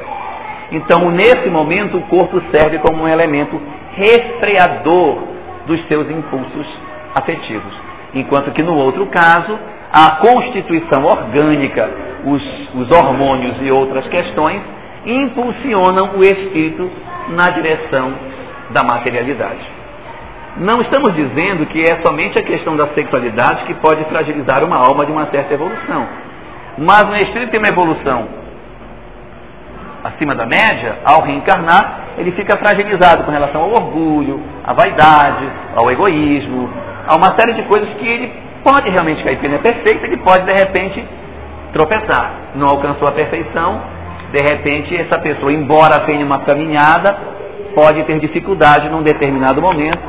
Então, 0.71 1.09
nesse 1.09 1.49
momento, 1.49 1.97
o 1.97 2.01
corpo 2.03 2.41
serve 2.51 2.77
como 2.79 3.03
um 3.03 3.07
elemento 3.07 3.59
refreador 3.93 5.23
dos 5.65 5.81
seus 5.87 6.09
impulsos 6.11 6.67
afetivos. 7.15 7.73
Enquanto 8.13 8.51
que 8.51 8.63
no 8.63 8.75
outro 8.75 9.05
caso, 9.07 9.57
a 9.91 10.11
constituição 10.17 11.05
orgânica, 11.05 11.89
os, 12.25 12.43
os 12.73 12.91
hormônios 12.91 13.55
e 13.61 13.71
outras 13.71 14.07
questões 14.07 14.61
impulsionam 15.05 16.17
o 16.17 16.23
espírito 16.23 16.89
na 17.29 17.49
direção 17.51 18.13
da 18.71 18.83
materialidade. 18.83 19.75
Não 20.57 20.81
estamos 20.81 21.13
dizendo 21.13 21.65
que 21.65 21.81
é 21.81 22.01
somente 22.01 22.39
a 22.39 22.43
questão 22.43 22.75
da 22.77 22.87
sexualidade 22.87 23.65
que 23.65 23.73
pode 23.75 24.03
fragilizar 24.05 24.63
uma 24.63 24.77
alma 24.77 25.05
de 25.05 25.11
uma 25.11 25.27
certa 25.27 25.53
evolução. 25.53 26.07
Mas 26.77 27.09
o 27.09 27.15
espírito 27.15 27.51
tem 27.51 27.59
uma 27.59 27.69
evolução 27.69 28.27
acima 30.05 30.35
da 30.35 30.45
média, 30.45 30.99
ao 31.03 31.21
reencarnar, 31.23 32.01
ele 32.17 32.31
fica 32.33 32.55
fragilizado 32.57 33.23
com 33.23 33.31
relação 33.31 33.63
ao 33.63 33.71
orgulho, 33.71 34.39
à 34.63 34.71
vaidade, 34.71 35.49
ao 35.75 35.89
egoísmo, 35.89 36.69
a 37.07 37.15
uma 37.15 37.35
série 37.35 37.53
de 37.53 37.63
coisas 37.63 37.89
que 37.95 38.07
ele 38.07 38.44
pode 38.65 38.89
realmente 38.89 39.23
cair, 39.23 39.35
porque 39.35 39.45
ele 39.45 39.55
é 39.55 39.59
perfeito, 39.59 40.05
ele 40.05 40.17
pode 40.17 40.43
de 40.43 40.51
repente 40.51 41.05
tropeçar. 41.71 42.31
Não 42.55 42.67
alcançou 42.67 43.07
a 43.07 43.11
perfeição, 43.11 43.79
de 44.31 44.41
repente 44.41 44.97
essa 44.97 45.19
pessoa, 45.19 45.53
embora 45.53 45.99
tenha 45.99 46.25
uma 46.25 46.39
caminhada, 46.39 47.15
pode 47.75 48.03
ter 48.03 48.19
dificuldade 48.19 48.89
num 48.89 49.03
determinado 49.03 49.61
momento 49.61 50.01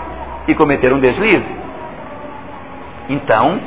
e 0.49 0.55
cometer 0.55 0.91
um 0.91 0.99
deslize. 0.99 1.45
Então, 3.11 3.61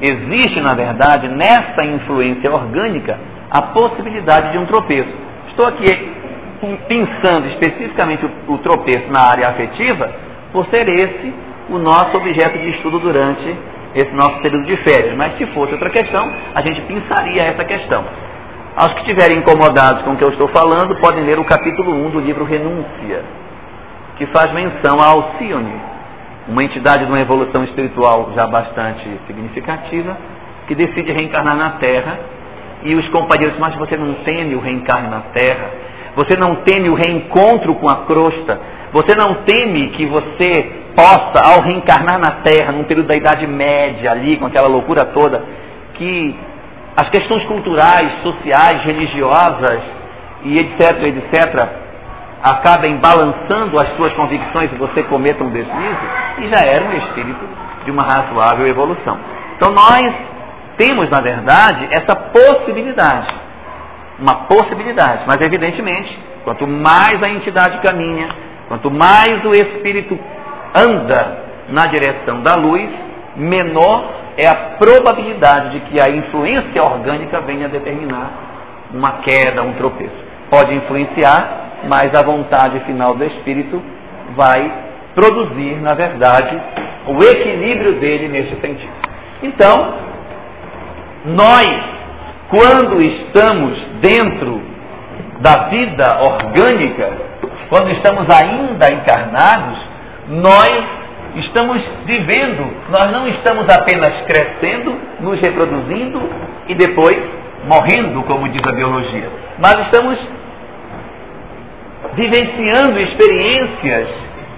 existe 0.00 0.60
na 0.60 0.74
verdade 0.74 1.28
nessa 1.28 1.84
influência 1.84 2.50
orgânica 2.50 3.18
a 3.50 3.60
possibilidade 3.62 4.52
de 4.52 4.58
um 4.58 4.64
tropeço. 4.64 5.12
Estou 5.48 5.66
aqui 5.66 6.10
pensando 6.88 7.48
especificamente 7.48 8.24
o, 8.24 8.54
o 8.54 8.58
tropeço 8.58 9.10
na 9.10 9.20
área 9.28 9.48
afetiva, 9.48 10.10
por 10.52 10.66
ser 10.68 10.88
esse 10.88 11.34
o 11.68 11.78
nosso 11.78 12.16
objeto 12.16 12.58
de 12.58 12.70
estudo 12.70 12.98
durante 12.98 13.56
esse 13.94 14.12
nosso 14.12 14.40
período 14.40 14.64
de 14.64 14.76
férias. 14.78 15.16
Mas 15.16 15.36
se 15.36 15.46
fosse 15.46 15.72
outra 15.72 15.90
questão, 15.90 16.30
a 16.54 16.60
gente 16.62 16.80
pensaria 16.82 17.42
essa 17.42 17.64
questão. 17.64 18.04
Aos 18.74 18.94
que 18.94 19.00
estiverem 19.00 19.38
incomodados 19.38 20.02
com 20.02 20.12
o 20.12 20.16
que 20.16 20.24
eu 20.24 20.30
estou 20.30 20.48
falando, 20.48 20.96
podem 20.96 21.24
ler 21.24 21.38
o 21.38 21.44
capítulo 21.44 21.92
1 22.06 22.10
do 22.10 22.20
livro 22.20 22.44
Renúncia, 22.44 23.22
que 24.16 24.24
faz 24.26 24.50
menção 24.52 24.98
a 24.98 25.08
Alcione, 25.08 25.74
uma 26.48 26.64
entidade 26.64 27.04
de 27.04 27.10
uma 27.10 27.20
evolução 27.20 27.64
espiritual 27.64 28.32
já 28.34 28.46
bastante 28.46 29.06
significativa, 29.26 30.16
que 30.66 30.74
decide 30.74 31.12
reencarnar 31.12 31.56
na 31.56 31.70
Terra. 31.72 32.18
E 32.84 32.94
os 32.96 33.08
companheiros, 33.10 33.56
mas 33.58 33.74
você 33.76 33.96
não 33.96 34.14
teme 34.24 34.56
o 34.56 34.60
reencarne 34.60 35.08
na 35.08 35.20
Terra? 35.32 35.70
Você 36.14 36.36
não 36.36 36.56
teme 36.56 36.88
o 36.90 36.94
reencontro 36.94 37.74
com 37.76 37.88
a 37.88 38.04
crosta? 38.04 38.60
Você 38.92 39.14
não 39.16 39.34
teme 39.44 39.88
que 39.90 40.04
você 40.06 40.82
possa, 40.94 41.40
ao 41.42 41.62
reencarnar 41.62 42.18
na 42.18 42.30
Terra, 42.42 42.72
num 42.72 42.84
período 42.84 43.06
da 43.06 43.16
Idade 43.16 43.46
Média, 43.46 44.10
ali, 44.10 44.36
com 44.36 44.46
aquela 44.46 44.68
loucura 44.68 45.06
toda, 45.06 45.42
que 45.94 46.36
as 46.96 47.08
questões 47.08 47.44
culturais, 47.44 48.22
sociais, 48.22 48.82
religiosas 48.82 49.80
e 50.44 50.58
etc, 50.58 51.02
etc, 51.04 51.68
acabem 52.42 52.96
balançando 52.96 53.80
as 53.80 53.96
suas 53.96 54.12
convicções 54.12 54.70
e 54.72 54.76
você 54.76 55.02
cometa 55.04 55.42
um 55.42 55.50
deslize, 55.50 56.06
e 56.38 56.48
já 56.48 56.60
era 56.60 56.84
um 56.84 56.92
espírito 56.92 57.48
de 57.84 57.90
uma 57.90 58.02
razoável 58.02 58.66
evolução. 58.66 59.18
Então 59.56 59.72
nós 59.72 60.12
temos, 60.76 61.08
na 61.08 61.20
verdade, 61.20 61.88
essa 61.90 62.14
possibilidade. 62.14 63.41
Uma 64.18 64.46
possibilidade, 64.46 65.24
mas 65.26 65.40
evidentemente, 65.40 66.18
quanto 66.44 66.66
mais 66.66 67.22
a 67.22 67.28
entidade 67.28 67.78
caminha, 67.78 68.28
quanto 68.68 68.90
mais 68.90 69.44
o 69.44 69.54
espírito 69.54 70.18
anda 70.74 71.38
na 71.68 71.86
direção 71.86 72.42
da 72.42 72.54
luz, 72.54 72.88
menor 73.36 74.22
é 74.36 74.46
a 74.46 74.54
probabilidade 74.78 75.70
de 75.70 75.80
que 75.80 76.00
a 76.00 76.08
influência 76.08 76.82
orgânica 76.82 77.40
venha 77.40 77.66
a 77.66 77.70
determinar 77.70 78.30
uma 78.92 79.12
queda, 79.18 79.62
um 79.62 79.72
tropeço. 79.74 80.14
Pode 80.50 80.74
influenciar, 80.74 81.80
mas 81.88 82.14
a 82.14 82.22
vontade 82.22 82.80
final 82.80 83.14
do 83.14 83.24
espírito 83.24 83.82
vai 84.34 84.72
produzir, 85.14 85.80
na 85.80 85.94
verdade, 85.94 86.58
o 87.06 87.22
equilíbrio 87.22 87.94
dele 88.00 88.28
neste 88.28 88.56
sentido. 88.60 88.92
Então, 89.42 89.94
nós, 91.24 91.84
quando 92.52 93.00
estamos 93.00 93.78
dentro 94.02 94.60
da 95.40 95.70
vida 95.70 96.20
orgânica, 96.20 97.10
quando 97.70 97.90
estamos 97.92 98.28
ainda 98.28 98.92
encarnados, 98.92 99.78
nós 100.28 100.84
estamos 101.36 101.82
vivendo, 102.04 102.70
nós 102.90 103.10
não 103.10 103.26
estamos 103.28 103.66
apenas 103.70 104.20
crescendo, 104.26 104.94
nos 105.20 105.40
reproduzindo 105.40 106.20
e 106.68 106.74
depois 106.74 107.16
morrendo, 107.66 108.22
como 108.24 108.46
diz 108.50 108.60
a 108.68 108.72
biologia, 108.72 109.30
mas 109.58 109.86
estamos 109.86 110.18
vivenciando 112.12 113.00
experiências 113.00 114.10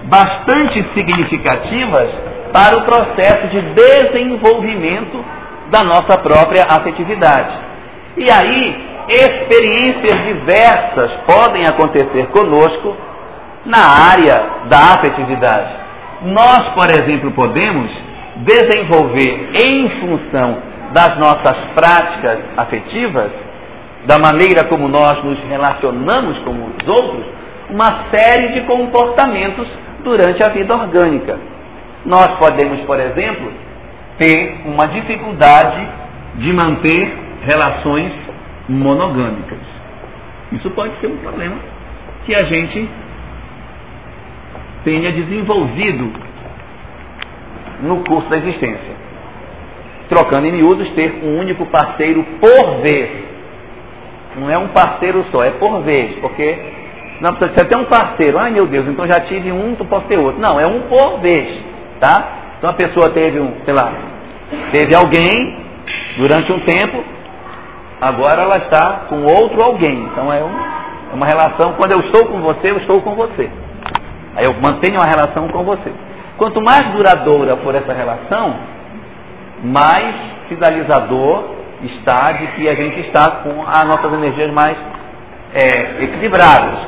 bastante 0.03 0.85
significativas 0.93 2.09
para 2.51 2.77
o 2.77 2.81
processo 2.83 3.47
de 3.47 3.61
desenvolvimento 3.61 5.23
da 5.71 5.81
nossa 5.81 6.17
própria 6.17 6.65
afetividade. 6.69 7.74
E 8.17 8.31
aí, 8.31 8.75
experiências 9.09 10.23
diversas 10.25 11.11
podem 11.27 11.65
acontecer 11.65 12.27
conosco 12.27 12.95
na 13.65 13.79
área 13.79 14.67
da 14.69 14.93
afetividade. 14.93 15.69
Nós, 16.23 16.69
por 16.69 16.89
exemplo, 16.89 17.31
podemos 17.31 17.91
desenvolver 18.37 19.49
em 19.53 19.89
função 19.99 20.57
das 20.93 21.17
nossas 21.17 21.57
práticas 21.73 22.39
afetivas, 22.55 23.31
da 24.05 24.17
maneira 24.17 24.63
como 24.65 24.87
nós 24.87 25.21
nos 25.23 25.39
relacionamos 25.49 26.37
com 26.39 26.51
os 26.51 26.87
outros, 26.87 27.25
uma 27.69 28.05
série 28.11 28.49
de 28.53 28.61
comportamentos 28.61 29.67
durante 30.03 30.41
a 30.41 30.49
vida 30.49 30.73
orgânica. 30.73 31.37
Nós 32.05 32.27
podemos, 32.37 32.79
por 32.81 32.99
exemplo, 32.99 33.51
ter 34.17 34.61
uma 34.65 34.87
dificuldade 34.87 35.85
de 36.35 36.53
manter 36.53 37.24
relações 37.45 38.11
monogâmicas. 38.67 39.59
Isso 40.51 40.69
pode 40.71 40.99
ser 40.99 41.07
um 41.07 41.17
problema 41.17 41.55
que 42.25 42.35
a 42.35 42.43
gente 42.43 42.89
tenha 44.83 45.11
desenvolvido 45.11 46.11
no 47.81 48.03
curso 48.03 48.29
da 48.29 48.37
existência. 48.37 48.95
Trocando 50.09 50.47
em 50.47 50.51
miúdos, 50.51 50.89
ter 50.91 51.21
um 51.23 51.39
único 51.39 51.65
parceiro 51.67 52.23
por 52.39 52.81
vez. 52.81 53.09
Não 54.37 54.49
é 54.49 54.57
um 54.57 54.67
parceiro 54.69 55.25
só, 55.31 55.43
é 55.43 55.51
por 55.51 55.81
vez, 55.81 56.15
porque 56.19 56.57
não 57.21 57.33
precisa 57.35 57.59
você 57.59 57.65
tem 57.65 57.77
um 57.77 57.85
parceiro, 57.85 58.37
ai 58.37 58.51
meu 58.51 58.67
Deus, 58.67 58.87
então 58.87 59.07
já 59.07 59.21
tive 59.21 59.51
um, 59.51 59.75
tu 59.75 59.85
posso 59.85 60.05
ter 60.07 60.17
outro. 60.17 60.39
Não, 60.39 60.59
é 60.59 60.67
um 60.67 60.81
por 60.81 61.19
vez, 61.21 61.63
tá? 61.99 62.55
Então 62.57 62.69
a 62.69 62.73
pessoa 62.73 63.09
teve 63.11 63.39
um, 63.39 63.53
sei 63.63 63.73
lá, 63.73 63.93
teve 64.71 64.93
alguém 64.93 65.57
durante 66.17 66.51
um 66.51 66.59
tempo, 66.59 67.03
agora 68.05 68.43
ela 68.43 68.57
está 68.57 69.05
com 69.09 69.23
outro 69.23 69.63
alguém. 69.63 70.03
Então 70.11 70.31
é, 70.31 70.43
um, 70.43 70.55
é 71.11 71.13
uma 71.13 71.25
relação, 71.25 71.73
quando 71.73 71.91
eu 71.91 72.01
estou 72.01 72.25
com 72.25 72.39
você, 72.41 72.71
eu 72.71 72.77
estou 72.77 73.01
com 73.01 73.15
você. 73.15 73.49
Aí 74.35 74.45
eu 74.45 74.53
mantenho 74.61 74.99
uma 74.99 75.05
relação 75.05 75.47
com 75.47 75.63
você. 75.63 75.91
Quanto 76.37 76.61
mais 76.61 76.91
duradoura 76.91 77.55
for 77.57 77.73
essa 77.73 77.93
relação, 77.93 78.55
mais 79.63 80.15
finalizador 80.49 81.55
está 81.83 82.33
de 82.33 82.47
que 82.47 82.69
a 82.69 82.75
gente 82.75 82.99
está 83.01 83.31
com 83.31 83.63
as 83.65 83.87
nossas 83.87 84.13
energias 84.13 84.51
mais 84.51 84.77
é, 85.53 86.03
equilibradas. 86.03 86.79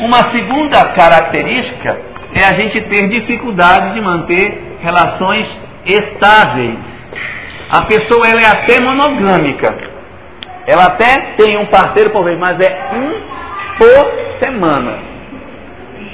Uma 0.00 0.30
segunda 0.32 0.88
característica 0.92 1.96
é 2.34 2.44
a 2.44 2.52
gente 2.54 2.80
ter 2.82 3.08
dificuldade 3.08 3.94
de 3.94 4.00
manter 4.00 4.78
relações 4.80 5.46
estáveis. 5.86 6.76
A 7.70 7.82
pessoa 7.82 8.26
ela 8.26 8.40
é 8.40 8.46
até 8.46 8.80
monogâmica. 8.80 9.93
Ela 10.66 10.86
até 10.86 11.34
tem 11.36 11.58
um 11.58 11.66
parceiro 11.66 12.10
por 12.10 12.24
vez, 12.24 12.38
mas 12.38 12.58
é 12.60 12.90
um 12.94 13.78
por 13.78 14.38
semana. 14.38 14.98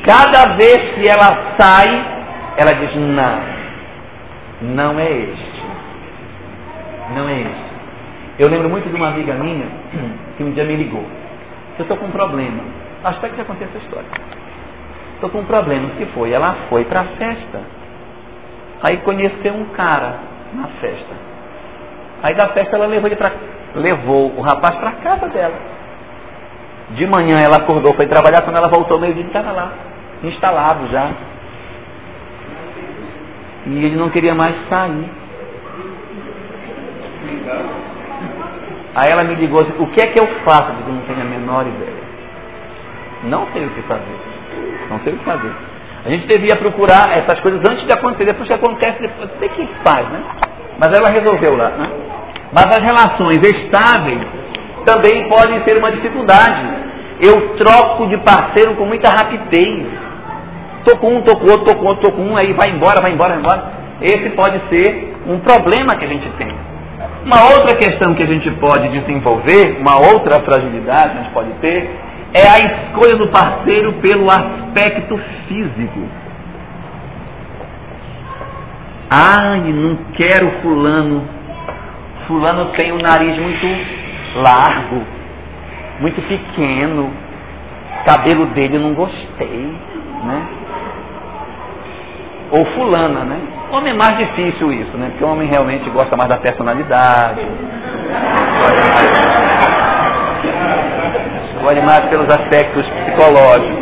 Cada 0.04 0.54
vez 0.54 0.94
que 0.94 1.08
ela 1.08 1.54
sai, 1.58 2.04
ela 2.56 2.72
diz: 2.72 2.94
Não, 2.96 3.40
não 4.62 4.98
é 4.98 5.10
este. 5.10 5.62
Não 7.14 7.28
é 7.28 7.40
este. 7.40 7.70
Eu 8.38 8.48
lembro 8.48 8.68
muito 8.68 8.88
de 8.88 8.96
uma 8.96 9.08
amiga 9.08 9.34
minha 9.34 9.66
que 10.36 10.42
um 10.42 10.52
dia 10.52 10.64
me 10.64 10.76
ligou. 10.76 11.04
Eu 11.78 11.82
estou 11.82 11.96
com 11.96 12.06
um 12.06 12.10
problema. 12.10 12.62
Acho 13.04 13.20
que 13.20 13.36
já 13.36 13.44
contei 13.44 13.66
essa 13.68 13.78
história. 13.78 14.08
Estou 15.14 15.30
com 15.30 15.40
um 15.40 15.44
problema. 15.44 15.88
O 15.88 15.90
que 15.96 16.06
foi? 16.06 16.32
Ela 16.32 16.56
foi 16.68 16.84
para 16.84 17.00
a 17.00 17.04
festa. 17.04 17.60
Aí 18.82 18.96
conheceu 18.98 19.54
um 19.54 19.66
cara 19.66 20.18
na 20.54 20.68
festa. 20.80 21.14
Aí 22.22 22.34
da 22.34 22.48
festa 22.48 22.76
ela 22.76 22.86
levou 22.86 23.08
ele 23.08 23.16
para 23.16 23.32
levou 23.74 24.32
o 24.36 24.40
rapaz 24.40 24.76
para 24.76 24.92
casa 24.92 25.28
dela. 25.28 25.54
De 26.90 27.06
manhã 27.06 27.38
ela 27.38 27.58
acordou, 27.58 27.94
foi 27.94 28.06
trabalhar, 28.06 28.42
quando 28.42 28.56
ela 28.56 28.68
voltou 28.68 28.98
meio 28.98 29.14
dia 29.14 29.24
estava 29.24 29.52
lá 29.52 29.72
instalado 30.22 30.86
já. 30.88 31.10
E 33.66 33.84
ele 33.84 33.96
não 33.96 34.10
queria 34.10 34.34
mais 34.34 34.54
sair. 34.68 35.10
Aí 38.94 39.10
ela 39.10 39.22
me 39.22 39.34
ligou 39.34 39.60
assim, 39.60 39.74
o 39.78 39.86
que 39.88 40.00
é 40.00 40.06
que 40.08 40.18
eu 40.18 40.26
faço? 40.44 40.72
Eu 40.86 40.92
não 40.92 41.02
tenho 41.02 41.20
a 41.20 41.24
menor 41.24 41.66
ideia. 41.66 42.00
Não 43.24 43.46
sei 43.52 43.66
o 43.66 43.70
que 43.70 43.82
fazer. 43.82 44.20
Não 44.90 44.98
sei 45.00 45.12
o 45.12 45.18
que 45.18 45.24
fazer. 45.24 45.52
A 46.04 46.08
gente 46.08 46.26
devia 46.26 46.56
procurar 46.56 47.16
essas 47.16 47.38
coisas 47.40 47.60
antes 47.64 47.86
de 47.86 47.92
acontecer, 47.92 48.24
depois 48.24 48.48
que 48.48 48.54
acontece, 48.54 49.00
depois 49.00 49.30
o 49.30 49.54
que 49.54 49.68
faz, 49.84 50.08
né? 50.08 50.22
Mas 50.78 50.92
ela 50.96 51.10
resolveu 51.10 51.56
lá, 51.56 51.68
né? 51.68 52.09
Mas 52.52 52.66
as 52.66 52.82
relações 52.82 53.42
estáveis 53.42 54.20
também 54.84 55.28
podem 55.28 55.62
ser 55.64 55.76
uma 55.78 55.90
dificuldade. 55.92 56.62
Eu 57.20 57.56
troco 57.56 58.06
de 58.08 58.16
parceiro 58.18 58.74
com 58.74 58.86
muita 58.86 59.10
rapidez. 59.10 59.86
Tô 60.84 60.96
com 60.96 61.16
um, 61.16 61.22
tô 61.22 61.36
com 61.36 61.50
outro, 61.50 61.66
tô 61.66 61.76
com 61.76 61.86
outro, 61.86 62.10
tô 62.10 62.16
com 62.16 62.22
um, 62.22 62.36
aí 62.36 62.52
vai 62.54 62.70
embora, 62.70 63.00
vai 63.00 63.12
embora, 63.12 63.34
vai 63.34 63.38
embora. 63.38 63.72
Esse 64.00 64.30
pode 64.30 64.58
ser 64.70 65.14
um 65.26 65.38
problema 65.40 65.96
que 65.96 66.04
a 66.04 66.08
gente 66.08 66.28
tem. 66.30 66.52
Uma 67.24 67.50
outra 67.52 67.76
questão 67.76 68.14
que 68.14 68.22
a 68.22 68.26
gente 68.26 68.50
pode 68.52 68.88
desenvolver, 68.88 69.76
uma 69.78 69.98
outra 69.98 70.40
fragilidade 70.40 71.10
que 71.10 71.18
a 71.18 71.22
gente 71.22 71.32
pode 71.32 71.52
ter, 71.60 71.90
é 72.32 72.48
a 72.48 72.58
escolha 72.58 73.16
do 73.16 73.28
parceiro 73.28 73.92
pelo 73.94 74.30
aspecto 74.30 75.20
físico. 75.46 76.00
Ai, 79.10 79.60
não 79.72 79.98
quero 80.14 80.50
fulano. 80.62 81.39
Fulano 82.30 82.66
tem 82.76 82.92
um 82.92 82.98
nariz 82.98 83.36
muito 83.36 83.66
largo, 84.36 85.02
muito 85.98 86.22
pequeno. 86.28 87.10
Cabelo 88.04 88.46
dele 88.46 88.78
não 88.78 88.94
gostei, 88.94 89.74
né? 90.24 90.46
ou 92.52 92.64
fulana, 92.66 93.24
né? 93.24 93.38
Homem 93.72 93.92
é 93.92 93.96
mais 93.96 94.16
difícil 94.18 94.72
isso, 94.72 94.96
né? 94.96 95.08
Porque 95.10 95.24
o 95.24 95.28
homem 95.28 95.48
realmente 95.48 95.88
gosta 95.90 96.16
mais 96.16 96.28
da 96.28 96.36
personalidade. 96.36 97.40
Escolhe 101.54 101.80
mais 101.82 102.00
pelos 102.06 102.28
aspectos 102.28 102.86
psicológicos. 102.86 103.78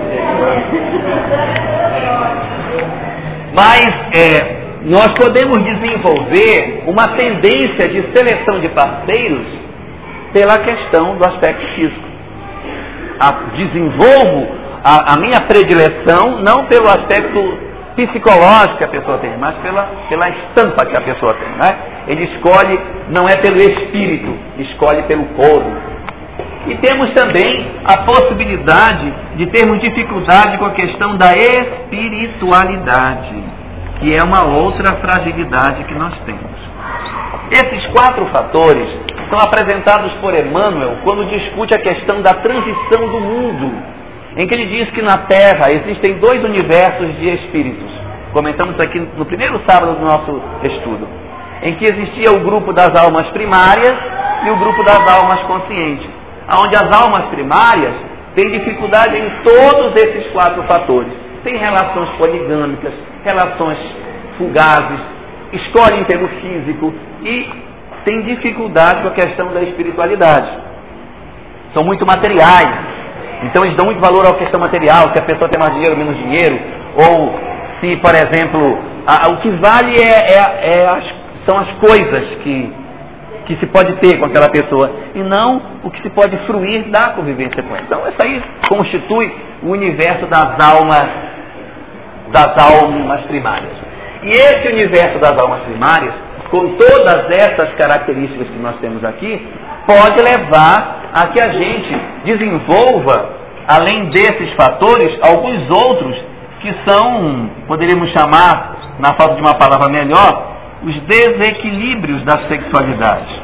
Mas 3.55 3.95
é, 4.15 4.58
nós 4.89 5.09
podemos 5.15 5.63
desenvolver 5.65 6.85
uma 6.87 7.09
tendência 7.09 7.89
de 7.89 8.03
seleção 8.17 8.61
de 8.61 8.69
parceiros 8.71 9.47
pela 10.33 10.59
questão 10.59 11.17
do 11.17 11.25
aspecto 11.25 11.67
físico. 11.75 12.09
A, 13.21 13.31
desenvolvo 13.57 14.49
a, 14.83 15.15
a 15.15 15.19
minha 15.19 15.41
predileção 15.43 16.39
não 16.43 16.67
pelo 16.67 16.87
aspecto 16.87 17.59
psicológico 17.97 18.79
que 18.79 18.85
a 18.85 18.89
pessoa 18.89 19.19
tem, 19.19 19.37
mas 19.39 19.57
pela, 19.57 19.89
pela 20.09 20.29
estampa 20.29 20.87
que 20.87 20.97
a 20.97 21.01
pessoa 21.01 21.35
tem. 21.35 21.49
Né? 21.49 21.99
ele 22.09 22.25
escolhe, 22.25 22.81
não 23.11 23.29
é 23.29 23.37
pelo 23.37 23.59
espírito, 23.59 24.35
escolhe 24.59 25.03
pelo 25.03 25.27
corpo. 25.27 25.71
E 26.67 26.75
temos 26.79 27.13
também 27.13 27.71
a 27.85 27.99
possibilidade 27.99 29.13
de 29.37 29.47
termos 29.47 29.79
dificuldade 29.81 30.57
com 30.59 30.65
a 30.65 30.71
questão 30.71 31.17
da 31.17 31.33
espiritualidade, 31.37 33.35
que 34.01 34.15
é 34.15 34.23
uma 34.23 34.45
outra 34.45 34.97
fragilidade 34.97 35.85
que 35.85 35.95
nós 35.95 36.15
temos. 36.25 36.59
Esses 37.51 37.87
quatro 37.89 38.27
fatores 38.27 38.89
são 39.31 39.39
apresentados 39.39 40.13
por 40.15 40.35
Emmanuel 40.35 40.99
quando 41.03 41.27
discute 41.27 41.75
a 41.75 41.79
questão 41.79 42.23
da 42.23 42.35
transição 42.35 43.09
do 43.09 43.21
mundo, 43.21 43.73
em 44.37 44.47
que 44.47 44.55
ele 44.55 44.67
diz 44.67 44.91
que 44.91 45.03
na 45.03 45.19
Terra 45.19 45.73
existem 45.73 46.19
dois 46.19 46.43
universos 46.45 47.17
de 47.19 47.29
espíritos. 47.29 47.91
Comentamos 48.33 48.79
aqui 48.79 49.01
no 49.17 49.25
primeiro 49.25 49.61
sábado 49.69 49.95
do 49.95 50.05
nosso 50.05 50.41
estudo, 50.63 51.09
em 51.63 51.75
que 51.75 51.85
existia 51.85 52.31
o 52.33 52.41
grupo 52.41 52.73
das 52.73 52.95
almas 52.95 53.27
primárias 53.29 53.97
e 54.45 54.51
o 54.51 54.57
grupo 54.57 54.85
das 54.85 55.01
almas 55.11 55.41
conscientes, 55.43 56.09
onde 56.63 56.77
as 56.77 57.03
almas 57.03 57.27
primárias 57.27 57.95
têm 58.35 58.51
dificuldade 58.51 59.17
em 59.17 59.31
todos 59.43 59.97
esses 59.97 60.31
quatro 60.33 60.63
fatores. 60.65 61.28
Tem 61.45 61.57
relações 61.57 62.11
poligâmicas, 62.11 62.93
relações 63.25 63.79
fugazes, 64.37 65.01
escolhem 65.53 66.05
pelo 66.05 66.29
físico 66.29 66.93
e 67.23 67.49
têm 68.05 68.23
dificuldade 68.23 69.03
com 69.03 69.09
a 69.09 69.13
questão 69.13 69.53
da 69.53 69.63
espiritualidade. 69.63 70.51
São 71.75 71.85
muito 71.85 72.07
materiais. 72.07 72.99
Então 73.45 73.65
eles 73.65 73.77
dão 73.77 73.87
muito 73.87 74.01
valor 74.01 74.27
à 74.27 74.35
questão 74.35 74.59
material, 74.59 75.11
se 75.13 75.19
a 75.19 75.25
pessoa 75.25 75.49
tem 75.49 75.59
mais 75.59 75.73
dinheiro 75.75 75.93
ou 75.93 75.99
menos 75.99 76.17
dinheiro, 76.17 76.59
ou 76.97 77.39
se, 77.81 77.97
por 77.97 78.15
exemplo, 78.15 78.79
a, 79.07 79.29
o 79.29 79.37
que 79.39 79.51
vale 79.51 79.95
é, 80.03 80.35
é, 80.35 80.79
é 80.79 80.89
as, 80.89 81.05
são 81.47 81.57
as 81.57 81.71
coisas 81.79 82.35
que, 82.43 82.73
que 83.47 83.57
se 83.57 83.67
pode 83.67 83.95
ter 83.97 84.19
com 84.19 84.27
aquela 84.27 84.49
pessoa, 84.49 84.91
e 85.15 85.21
não 85.21 85.63
o 85.85 85.91
que 85.91 86.03
se 86.03 86.11
pode 86.11 86.37
fruir 86.39 86.89
da 86.89 87.11
convivência 87.11 87.63
com 87.63 87.77
ela. 87.77 87.85
Então 87.87 88.09
isso 88.09 88.23
aí 88.23 88.43
constitui 88.69 89.33
o 89.63 89.71
universo 89.71 90.27
das 90.27 90.59
almas, 90.61 91.28
das 92.33 92.57
almas 92.59 93.23
primárias. 93.23 93.73
E 94.23 94.29
esse 94.31 94.69
universo 94.69 95.19
das 95.19 95.39
almas 95.39 95.61
primárias, 95.63 96.15
com 96.51 96.77
todas 96.77 97.31
essas 97.31 97.75
características 97.75 98.49
que 98.49 98.59
nós 98.59 98.77
temos 98.81 99.05
aqui, 99.05 99.47
pode 99.87 100.23
levar 100.23 101.11
a 101.13 101.27
que 101.29 101.41
a 101.41 101.49
gente 101.51 102.01
desenvolva, 102.25 103.31
além 103.67 104.07
desses 104.07 104.53
fatores, 104.55 105.19
alguns 105.23 105.71
outros 105.71 106.17
que 106.61 106.75
são, 106.87 107.51
poderíamos 107.67 108.11
chamar, 108.13 108.97
na 108.99 109.15
falta 109.15 109.37
de 109.37 109.41
uma 109.41 109.55
palavra 109.55 109.89
melhor, 109.89 110.57
os 110.83 110.95
desequilíbrios 111.03 112.23
da 112.23 112.49
sexualidade. 112.49 113.43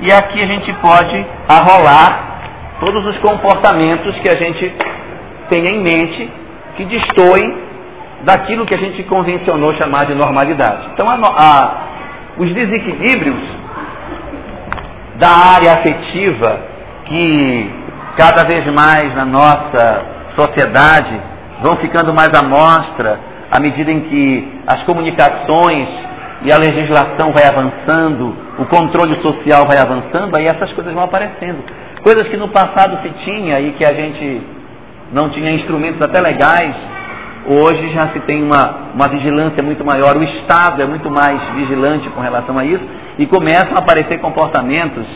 E 0.00 0.12
aqui 0.12 0.42
a 0.42 0.46
gente 0.46 0.72
pode 0.74 1.26
arrolar 1.48 2.30
todos 2.84 3.06
os 3.06 3.18
comportamentos 3.18 4.16
que 4.20 4.28
a 4.28 4.36
gente 4.36 4.72
tenha 5.48 5.70
em 5.70 5.82
mente 5.82 6.30
que 6.76 6.84
destoem 6.84 7.69
daquilo 8.22 8.66
que 8.66 8.74
a 8.74 8.78
gente 8.78 9.02
convencionou 9.04 9.74
chamar 9.76 10.06
de 10.06 10.14
normalidade. 10.14 10.90
Então, 10.94 11.06
a, 11.08 11.14
a, 11.14 11.72
os 12.38 12.52
desequilíbrios 12.52 13.38
da 15.16 15.30
área 15.30 15.74
afetiva 15.74 16.60
que 17.04 17.70
cada 18.16 18.44
vez 18.44 18.66
mais 18.66 19.14
na 19.14 19.24
nossa 19.24 20.02
sociedade 20.34 21.20
vão 21.62 21.76
ficando 21.76 22.12
mais 22.12 22.30
à 22.34 22.42
mostra 22.42 23.18
à 23.50 23.58
medida 23.58 23.90
em 23.90 24.00
que 24.00 24.60
as 24.66 24.82
comunicações 24.84 25.88
e 26.42 26.52
a 26.52 26.56
legislação 26.56 27.32
vai 27.32 27.44
avançando, 27.44 28.34
o 28.58 28.64
controle 28.66 29.20
social 29.20 29.66
vai 29.66 29.78
avançando, 29.78 30.34
aí 30.36 30.46
essas 30.46 30.72
coisas 30.72 30.94
vão 30.94 31.02
aparecendo. 31.02 31.62
Coisas 32.02 32.28
que 32.28 32.36
no 32.36 32.48
passado 32.48 32.98
se 33.02 33.10
tinha 33.24 33.60
e 33.60 33.72
que 33.72 33.84
a 33.84 33.92
gente 33.92 34.40
não 35.12 35.28
tinha 35.28 35.50
instrumentos 35.50 36.00
até 36.00 36.20
legais 36.20 36.74
Hoje 37.46 37.90
já 37.92 38.08
se 38.08 38.20
tem 38.20 38.42
uma, 38.42 38.90
uma 38.94 39.08
vigilância 39.08 39.62
muito 39.62 39.84
maior, 39.84 40.16
o 40.16 40.22
Estado 40.22 40.82
é 40.82 40.86
muito 40.86 41.10
mais 41.10 41.40
vigilante 41.54 42.08
com 42.10 42.20
relação 42.20 42.58
a 42.58 42.64
isso 42.64 42.84
e 43.18 43.26
começam 43.26 43.76
a 43.76 43.78
aparecer 43.78 44.20
comportamentos 44.20 45.06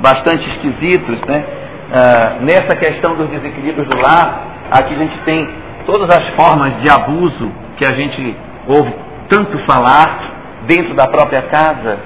bastante 0.00 0.48
esquisitos. 0.50 1.18
Né? 1.22 1.44
Uh, 1.90 2.44
nessa 2.44 2.76
questão 2.76 3.14
dos 3.16 3.28
desequilíbrios 3.30 3.88
do 3.88 3.96
lar, 3.96 4.68
aqui 4.70 4.94
a 4.94 4.98
gente 4.98 5.18
tem 5.20 5.48
todas 5.86 6.08
as 6.10 6.28
formas 6.34 6.80
de 6.82 6.90
abuso 6.90 7.50
que 7.78 7.84
a 7.84 7.94
gente 7.94 8.36
ouve 8.68 8.94
tanto 9.28 9.58
falar 9.60 10.20
dentro 10.66 10.94
da 10.94 11.08
própria 11.08 11.42
casa. 11.42 11.98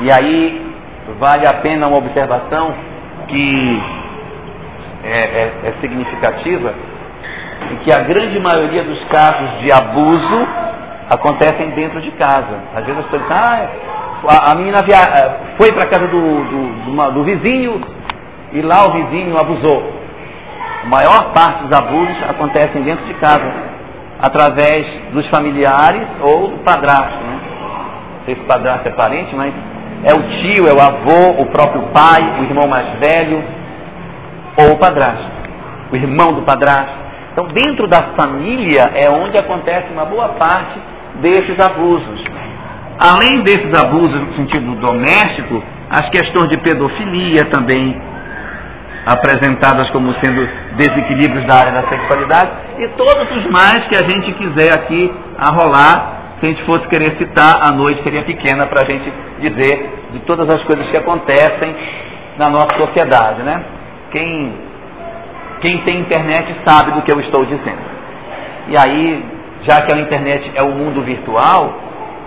E 0.00 0.10
aí 0.10 0.74
vale 1.20 1.46
a 1.46 1.54
pena 1.54 1.86
uma 1.86 1.98
observação 1.98 2.74
que 3.28 3.82
é, 5.04 5.18
é, 5.18 5.52
é 5.64 5.74
significativa 5.80 6.74
e 7.72 7.76
que 7.84 7.92
a 7.92 8.00
grande 8.00 8.38
maioria 8.40 8.84
dos 8.84 9.02
casos 9.04 9.60
de 9.60 9.72
abuso 9.72 10.46
acontecem 11.08 11.70
dentro 11.70 12.00
de 12.00 12.10
casa. 12.12 12.58
Às 12.74 12.84
vezes 12.84 13.00
as 13.00 13.06
pessoas 13.06 13.30
ah, 13.30 13.68
a, 14.28 14.52
a 14.52 14.54
menina 14.54 14.82
via... 14.82 14.96
Eh, 14.96 15.40
foi 15.56 15.72
para 15.72 15.84
a 15.84 15.86
casa 15.86 16.06
do, 16.06 16.20
do, 16.20 16.96
do, 16.96 17.12
do 17.12 17.24
vizinho 17.24 17.80
e 18.52 18.62
lá 18.62 18.86
o 18.86 18.92
vizinho 18.92 19.38
abusou. 19.38 19.92
A 20.84 20.86
maior 20.86 21.32
parte 21.32 21.64
dos 21.64 21.72
abusos 21.72 22.16
acontecem 22.28 22.82
dentro 22.82 23.04
de 23.06 23.14
casa, 23.14 23.52
através 24.20 24.86
dos 25.12 25.26
familiares 25.28 26.06
ou 26.20 26.48
do 26.48 26.58
padrasto. 26.58 27.18
Né? 27.24 27.40
Não 28.18 28.24
sei 28.26 28.34
se 28.34 28.40
o 28.40 28.44
padrasto 28.44 28.88
é 28.88 28.92
parente, 28.92 29.34
mas 29.34 29.52
é 30.04 30.14
o 30.14 30.22
tio, 30.22 30.68
é 30.68 30.72
o 30.72 30.80
avô, 30.80 31.42
o 31.42 31.46
próprio 31.46 31.82
pai, 31.88 32.40
o 32.40 32.44
irmão 32.44 32.68
mais 32.68 32.98
velho, 32.98 33.42
ou 34.56 34.72
o 34.72 34.78
padrasto, 34.78 35.30
o 35.90 35.96
irmão 35.96 36.32
do 36.32 36.42
padrasto. 36.42 37.03
Então, 37.34 37.48
dentro 37.48 37.88
da 37.88 38.14
família 38.16 38.92
é 38.94 39.10
onde 39.10 39.36
acontece 39.36 39.92
uma 39.92 40.04
boa 40.04 40.28
parte 40.28 40.78
desses 41.16 41.58
abusos. 41.58 42.22
Além 42.96 43.42
desses 43.42 43.74
abusos 43.74 44.20
no 44.20 44.36
sentido 44.36 44.76
doméstico, 44.76 45.60
as 45.90 46.08
questões 46.10 46.48
de 46.48 46.56
pedofilia 46.58 47.46
também 47.46 48.00
apresentadas 49.04 49.90
como 49.90 50.14
sendo 50.20 50.48
desequilíbrios 50.76 51.44
da 51.44 51.56
área 51.56 51.72
da 51.72 51.88
sexualidade 51.88 52.50
e 52.78 52.86
todos 52.88 53.30
os 53.30 53.50
mais 53.50 53.84
que 53.88 53.96
a 53.96 54.04
gente 54.04 54.32
quiser 54.32 54.72
aqui 54.72 55.12
arrolar, 55.36 56.36
se 56.38 56.46
a 56.46 56.48
gente 56.50 56.62
fosse 56.62 56.86
querer 56.86 57.16
citar, 57.16 57.62
a 57.62 57.72
noite 57.72 58.00
seria 58.04 58.22
pequena 58.22 58.66
para 58.66 58.82
a 58.82 58.84
gente 58.84 59.12
dizer 59.40 60.04
de 60.12 60.20
todas 60.20 60.48
as 60.48 60.62
coisas 60.62 60.88
que 60.88 60.96
acontecem 60.96 61.74
na 62.38 62.48
nossa 62.48 62.76
sociedade, 62.76 63.42
né? 63.42 63.60
Quem 64.12 64.52
quem 65.64 65.78
tem 65.78 66.00
internet 66.00 66.54
sabe 66.62 66.92
do 66.92 67.00
que 67.00 67.10
eu 67.10 67.18
estou 67.20 67.42
dizendo. 67.46 67.80
E 68.68 68.76
aí, 68.76 69.24
já 69.62 69.80
que 69.80 69.94
a 69.94 69.98
internet 69.98 70.52
é 70.54 70.62
o 70.62 70.66
um 70.66 70.72
mundo 70.72 71.00
virtual, 71.00 71.72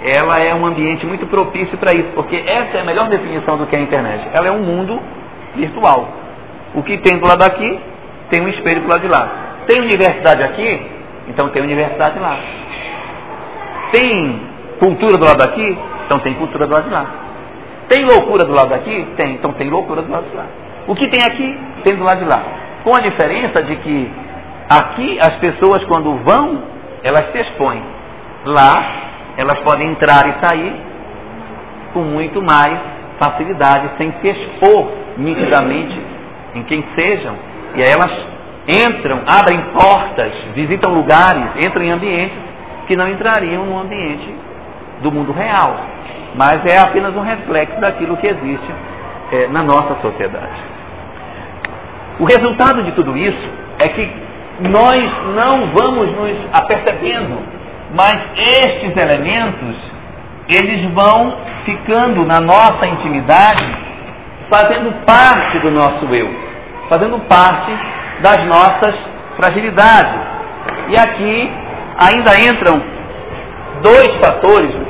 ela 0.04 0.40
é 0.40 0.56
um 0.56 0.66
ambiente 0.66 1.06
muito 1.06 1.28
propício 1.28 1.78
para 1.78 1.94
isso, 1.94 2.10
porque 2.16 2.36
essa 2.36 2.78
é 2.78 2.82
a 2.82 2.84
melhor 2.84 3.08
definição 3.10 3.56
do 3.56 3.68
que 3.68 3.76
é 3.76 3.80
a 3.80 3.82
internet. 3.84 4.28
Ela 4.34 4.48
é 4.48 4.52
um 4.52 4.64
mundo 4.64 5.00
virtual. 5.56 6.10
O 6.74 6.82
que 6.82 6.98
tem 6.98 7.20
do 7.20 7.28
lado 7.28 7.38
daqui, 7.38 7.80
tem 8.32 8.42
um 8.42 8.48
espelho 8.48 8.82
do 8.82 8.88
lado 8.88 9.02
de 9.02 9.08
lá. 9.08 9.30
Tem 9.68 9.82
universidade 9.82 10.42
aqui, 10.42 10.82
então 11.28 11.50
tem 11.50 11.62
universidade 11.62 12.18
lá. 12.18 12.40
Tem 13.92 14.42
cultura 14.80 15.16
do 15.16 15.26
lado 15.26 15.38
daqui, 15.38 15.78
então 16.06 16.18
tem 16.20 16.34
cultura 16.34 16.66
do 16.66 16.74
lado 16.74 16.86
de 16.86 16.94
lá. 16.94 17.06
Tem 17.88 18.04
loucura 18.04 18.46
do 18.46 18.54
lado 18.54 18.70
daqui? 18.70 19.08
Tem, 19.16 19.36
então 19.36 19.54
tem 19.54 19.70
loucura 19.70 20.02
do 20.02 20.12
lado 20.12 20.28
de 20.28 20.36
lá. 20.36 20.46
O 20.88 20.96
que 20.96 21.08
tem 21.08 21.22
aqui, 21.22 21.56
tem 21.84 21.96
do 21.96 22.04
lado 22.04 22.20
de 22.20 22.26
lá. 22.26 22.66
Com 22.88 22.96
a 22.96 23.02
diferença 23.02 23.62
de 23.64 23.76
que 23.76 24.12
aqui 24.70 25.20
as 25.20 25.36
pessoas 25.40 25.84
quando 25.84 26.24
vão, 26.24 26.64
elas 27.04 27.34
se 27.34 27.40
expõem. 27.40 27.84
Lá, 28.46 28.82
elas 29.36 29.60
podem 29.60 29.90
entrar 29.90 30.26
e 30.30 30.40
sair 30.40 30.74
com 31.92 32.00
muito 32.00 32.42
mais 32.42 32.80
facilidade, 33.20 33.90
sem 33.98 34.14
se 34.22 34.30
expor 34.30 34.90
nitidamente 35.18 36.02
em 36.56 36.64
quem 36.64 36.82
sejam. 36.96 37.36
E 37.76 37.84
aí 37.84 37.90
elas 37.90 38.26
entram, 38.66 39.20
abrem 39.28 39.60
portas, 39.74 40.32
visitam 40.56 40.94
lugares, 40.94 41.44
entram 41.58 41.84
em 41.84 41.92
ambientes 41.92 42.40
que 42.88 42.96
não 42.96 43.10
entrariam 43.10 43.66
no 43.66 43.80
ambiente 43.80 44.34
do 45.02 45.12
mundo 45.12 45.34
real. 45.34 45.76
Mas 46.36 46.66
é 46.66 46.78
apenas 46.78 47.14
um 47.14 47.22
reflexo 47.22 47.82
daquilo 47.82 48.16
que 48.16 48.28
existe 48.28 48.74
é, 49.34 49.48
na 49.48 49.62
nossa 49.62 49.96
sociedade. 50.02 50.77
O 52.20 52.26
resultado 52.26 52.84
de 52.84 52.92
tudo 52.94 53.16
isso 53.18 53.50
é 53.80 53.90
que 53.90 54.12
nós 54.70 55.04
não 55.36 55.68
vamos 55.68 56.12
nos 56.14 56.36
apercebendo, 56.52 57.38
mas 57.94 58.20
estes 58.36 58.96
elementos, 58.96 59.76
eles 60.48 60.92
vão 60.94 61.38
ficando 61.66 62.26
na 62.26 62.40
nossa 62.40 62.88
intimidade, 62.88 63.66
fazendo 64.50 65.06
parte 65.06 65.60
do 65.60 65.70
nosso 65.72 66.06
eu, 66.14 66.30
fazendo 66.90 67.20
parte 67.28 67.72
das 68.22 68.46
nossas 68.46 68.96
fragilidades. 69.36 70.20
E 70.90 71.00
aqui 71.00 71.52
ainda 72.00 72.40
entram 72.40 72.82
dois 73.84 74.16
fatores 74.16 74.88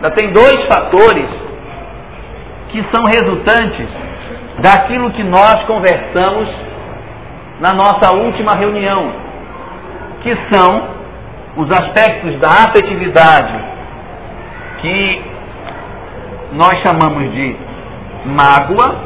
Ainda 0.00 0.12
tem 0.12 0.32
dois 0.32 0.64
fatores 0.64 1.28
que 2.70 2.82
são 2.90 3.04
resultantes 3.04 3.86
daquilo 4.60 5.10
que 5.10 5.22
nós 5.22 5.64
conversamos 5.64 6.48
na 7.60 7.72
nossa 7.74 8.12
última 8.14 8.54
reunião, 8.54 9.12
que 10.22 10.36
são 10.50 10.88
os 11.56 11.70
aspectos 11.70 12.38
da 12.38 12.48
afetividade 12.48 13.52
que 14.80 15.22
nós 16.52 16.78
chamamos 16.80 17.32
de 17.32 17.56
mágoa, 18.26 18.96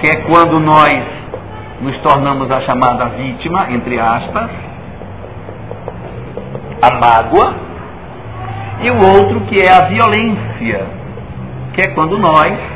que 0.00 0.10
é 0.10 0.16
quando 0.22 0.58
nós 0.60 0.94
nos 1.80 1.96
tornamos 1.98 2.50
a 2.50 2.60
chamada 2.62 3.06
vítima, 3.06 3.70
entre 3.70 3.98
aspas, 3.98 4.50
a 6.82 6.90
mágoa, 6.94 7.54
e 8.80 8.90
o 8.90 9.18
outro 9.18 9.40
que 9.42 9.60
é 9.60 9.72
a 9.72 9.86
violência, 9.86 10.86
que 11.72 11.80
é 11.80 11.88
quando 11.94 12.18
nós 12.18 12.73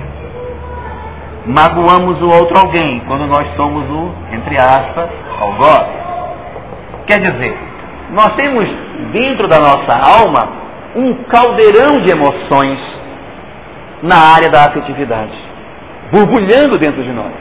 magoamos 1.48 2.20
o 2.20 2.28
outro 2.28 2.58
alguém, 2.58 3.00
quando 3.06 3.26
nós 3.26 3.46
somos 3.56 3.88
o, 3.90 4.12
entre 4.32 4.58
aspas, 4.58 5.08
algoz. 5.40 5.86
Quer 7.06 7.20
dizer, 7.20 7.56
nós 8.10 8.34
temos 8.34 8.68
dentro 9.12 9.48
da 9.48 9.58
nossa 9.58 9.94
alma 9.94 10.48
um 10.94 11.14
caldeirão 11.24 12.00
de 12.00 12.10
emoções 12.10 12.78
na 14.02 14.16
área 14.16 14.50
da 14.50 14.66
afetividade, 14.66 15.32
borbulhando 16.12 16.78
dentro 16.78 17.02
de 17.02 17.10
nós. 17.10 17.32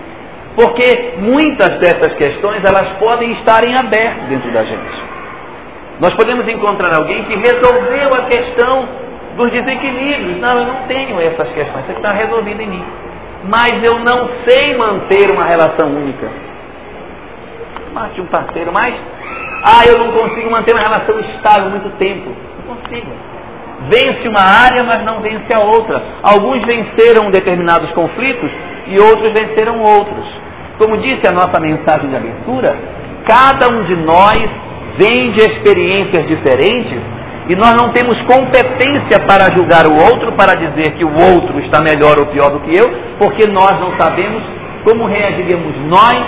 Porque 0.56 1.16
muitas 1.18 1.78
dessas 1.80 2.14
questões 2.14 2.64
elas 2.64 2.88
podem 3.00 3.34
estar 3.34 3.64
em 3.64 3.76
aberto 3.76 4.28
dentro 4.30 4.52
da 4.54 4.64
gente. 4.64 5.04
Nós 6.00 6.14
podemos 6.14 6.48
encontrar 6.48 6.96
alguém 6.96 7.26
que 7.26 7.36
resolveu 7.36 8.16
a 8.16 8.22
questão 8.22 8.88
dos 9.36 9.52
desequilíbrios. 9.52 10.40
Não, 10.40 10.60
eu 10.60 10.66
não 10.66 10.88
tenho 10.88 11.20
essas 11.20 11.50
questões, 11.50 11.84
isso 11.84 11.98
está 11.98 12.12
resolvido 12.14 12.62
em 12.62 12.68
mim. 12.68 12.86
Mas 13.48 13.84
eu 13.84 14.00
não 14.00 14.30
sei 14.46 14.76
manter 14.76 15.32
uma 15.32 15.46
relação 15.46 15.90
única. 15.90 16.30
Mate 17.94 18.22
um 18.22 18.26
parceiro, 18.26 18.72
mas 18.74 18.94
ah, 19.64 19.84
eu 19.88 19.98
não 19.98 20.12
consigo 20.12 20.52
manter 20.52 20.74
uma 20.74 20.82
relação 20.82 21.20
estável 21.20 21.70
muito 21.70 21.90
tempo. 21.98 22.30
Não 22.58 22.76
consigo. 22.76 23.08
Vence 23.90 24.28
uma 24.28 24.42
área, 24.42 24.84
mas 24.84 25.04
não 25.04 25.22
vence 25.22 25.52
a 25.54 25.60
outra. 25.60 26.02
Alguns 26.22 26.64
venceram 26.66 27.32
determinados 27.32 27.92
conflitos 27.92 28.52
e 28.88 29.00
outros 29.00 29.32
venceram 29.32 29.80
outros. 29.80 30.26
Como 30.78 30.98
disse 30.98 31.26
a 31.28 31.32
nossa 31.32 31.60
mensagem 31.60 32.10
de 32.10 32.16
abertura, 32.16 32.78
cada 33.26 33.70
um 33.70 33.84
de 33.84 33.96
nós 33.96 34.50
vem 34.98 35.32
de 35.32 35.40
experiências 35.40 36.28
diferentes 36.28 37.00
e 37.50 37.56
nós 37.56 37.74
não 37.76 37.90
temos 37.94 38.22
competência 38.24 39.20
para 39.26 39.56
julgar 39.56 39.88
o 39.88 39.96
outro, 39.96 40.34
para 40.34 40.56
dizer 40.56 40.96
que 40.96 41.06
o 41.06 41.14
outro 41.14 41.60
está 41.62 41.82
melhor 41.82 42.20
ou 42.20 42.26
pior 42.26 42.52
do 42.52 42.60
que 42.60 42.76
eu, 42.76 42.92
porque 43.18 43.48
nós 43.48 43.80
não 43.80 43.96
sabemos 43.98 44.44
como 44.84 45.06
reagiríamos 45.06 45.76
nós 45.88 46.24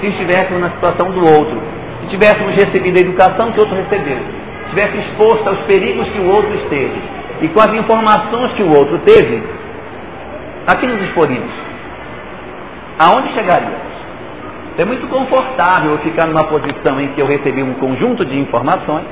se 0.00 0.08
estivéssemos 0.08 0.60
na 0.60 0.70
situação 0.70 1.10
do 1.10 1.24
outro, 1.24 1.60
se 2.02 2.08
tivéssemos 2.08 2.54
recebido 2.54 2.96
a 2.98 3.00
educação 3.00 3.52
que 3.52 3.58
o 3.58 3.62
outro 3.62 3.76
recebeu, 3.76 4.18
se 4.64 4.70
tivesse 4.70 4.98
exposto 4.98 5.48
aos 5.48 5.58
perigos 5.60 6.08
que 6.08 6.18
o 6.18 6.28
outro 6.28 6.54
esteve 6.56 7.16
e 7.42 7.48
com 7.48 7.60
as 7.60 7.72
informações 7.72 8.52
que 8.52 8.62
o 8.62 8.70
outro 8.70 8.98
teve, 8.98 9.42
a 10.66 10.74
que 10.74 10.86
nos 10.86 11.00
exporíamos? 11.02 11.52
Aonde 12.98 13.32
chegaríamos? 13.34 13.86
É 14.78 14.84
muito 14.84 15.06
confortável 15.08 15.92
eu 15.92 15.98
ficar 15.98 16.26
numa 16.26 16.44
posição 16.44 17.00
em 17.00 17.08
que 17.08 17.20
eu 17.20 17.26
recebi 17.26 17.62
um 17.62 17.74
conjunto 17.74 18.24
de 18.24 18.38
informações 18.38 19.04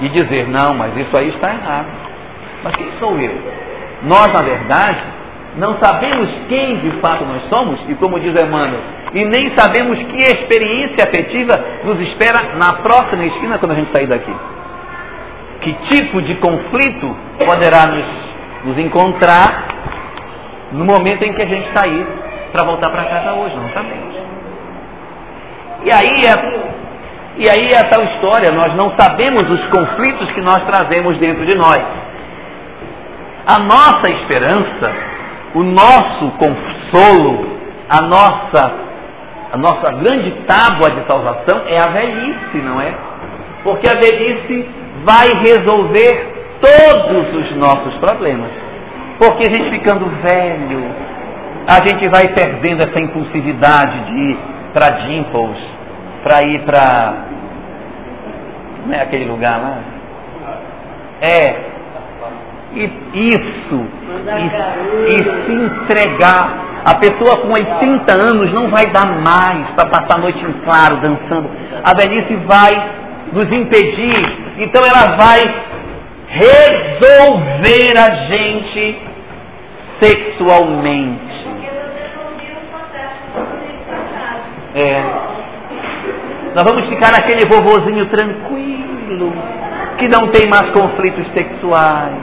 e 0.00 0.08
dizer, 0.08 0.48
não, 0.48 0.74
mas 0.74 0.96
isso 0.96 1.16
aí 1.16 1.28
está 1.28 1.52
errado. 1.52 1.86
Mas 2.62 2.76
quem 2.76 2.90
sou 2.98 3.18
eu? 3.18 3.34
Nós, 4.02 4.32
na 4.32 4.42
verdade, 4.42 5.00
não 5.56 5.78
sabemos 5.78 6.30
quem 6.48 6.78
de 6.78 6.90
fato 7.00 7.24
nós 7.24 7.42
somos, 7.48 7.80
e 7.88 7.94
como 7.94 8.20
diz 8.20 8.34
Emmanuel, 8.34 8.80
e 9.12 9.24
nem 9.24 9.56
sabemos 9.56 9.98
que 9.98 10.22
experiência 10.22 11.04
afetiva 11.04 11.58
nos 11.84 11.98
espera 12.00 12.54
na 12.56 12.74
próxima 12.74 13.24
esquina 13.24 13.58
quando 13.58 13.72
a 13.72 13.74
gente 13.74 13.90
sair 13.90 14.06
daqui. 14.06 14.34
Que 15.60 15.72
tipo 15.88 16.22
de 16.22 16.34
conflito 16.36 17.16
poderá 17.44 17.86
nos, 17.86 18.04
nos 18.64 18.78
encontrar 18.78 19.68
no 20.72 20.84
momento 20.84 21.22
em 21.24 21.32
que 21.32 21.42
a 21.42 21.46
gente 21.46 21.72
sair 21.72 22.06
para 22.52 22.64
voltar 22.64 22.90
para 22.90 23.04
casa 23.04 23.32
hoje, 23.34 23.56
não 23.56 23.68
sabemos. 23.70 24.14
E 25.84 25.90
aí 25.90 26.22
é 26.26 26.87
e 27.38 27.48
aí 27.48 27.72
a 27.72 27.84
tal 27.84 28.02
história, 28.02 28.50
nós 28.50 28.74
não 28.74 28.96
sabemos 28.98 29.48
os 29.48 29.64
conflitos 29.68 30.28
que 30.32 30.40
nós 30.40 30.60
trazemos 30.64 31.16
dentro 31.18 31.46
de 31.46 31.54
nós. 31.54 31.80
A 33.46 33.60
nossa 33.60 34.10
esperança, 34.10 34.92
o 35.54 35.62
nosso 35.62 36.32
consolo, 36.32 37.58
a 37.88 38.02
nossa, 38.02 38.72
a 39.52 39.56
nossa 39.56 39.92
grande 39.92 40.32
tábua 40.48 40.90
de 40.90 41.06
salvação 41.06 41.62
é 41.68 41.78
a 41.78 41.86
velhice, 41.86 42.58
não 42.58 42.80
é? 42.80 42.92
Porque 43.62 43.88
a 43.88 43.94
velhice 43.94 44.68
vai 45.04 45.28
resolver 45.40 46.58
todos 46.60 47.34
os 47.36 47.56
nossos 47.56 47.94
problemas. 48.00 48.50
Porque 49.16 49.44
a 49.44 49.50
gente 49.50 49.70
ficando 49.70 50.06
velho, 50.22 50.84
a 51.68 51.86
gente 51.86 52.08
vai 52.08 52.26
perdendo 52.34 52.82
essa 52.82 53.00
impulsividade 53.00 54.06
de 54.06 54.12
ir 54.30 54.38
para 54.72 54.90
Dimples, 55.06 55.58
para 56.24 56.42
ir 56.42 56.60
para 56.62 57.27
não 58.86 58.94
é 58.94 59.02
aquele 59.02 59.24
lugar 59.26 59.60
lá? 59.60 59.78
É. 61.20 61.56
E 62.74 62.90
isso. 63.14 63.86
E, 65.06 65.14
e 65.14 65.44
se 65.44 65.52
entregar. 65.52 66.66
A 66.84 66.94
pessoa 66.94 67.38
com 67.38 67.52
80 67.52 68.12
anos 68.12 68.52
não 68.52 68.70
vai 68.70 68.86
dar 68.86 69.06
mais 69.20 69.68
para 69.70 69.86
passar 69.86 70.14
a 70.16 70.18
noite 70.18 70.42
em 70.44 70.52
claro 70.64 70.96
dançando. 70.98 71.50
A 71.82 71.94
velhice 71.94 72.36
vai 72.46 72.90
nos 73.32 73.52
impedir. 73.52 74.38
Então 74.58 74.82
ela 74.84 75.16
vai 75.16 75.54
resolver 76.28 77.98
a 77.98 78.14
gente 78.26 78.98
sexualmente. 80.00 81.48
É. 84.74 85.02
Nós 86.58 86.66
vamos 86.66 86.88
ficar 86.88 87.12
naquele 87.12 87.46
vovozinho 87.46 88.06
tranquilo, 88.06 89.32
que 89.96 90.08
não 90.08 90.26
tem 90.32 90.48
mais 90.48 90.68
conflitos 90.70 91.24
sexuais, 91.32 92.16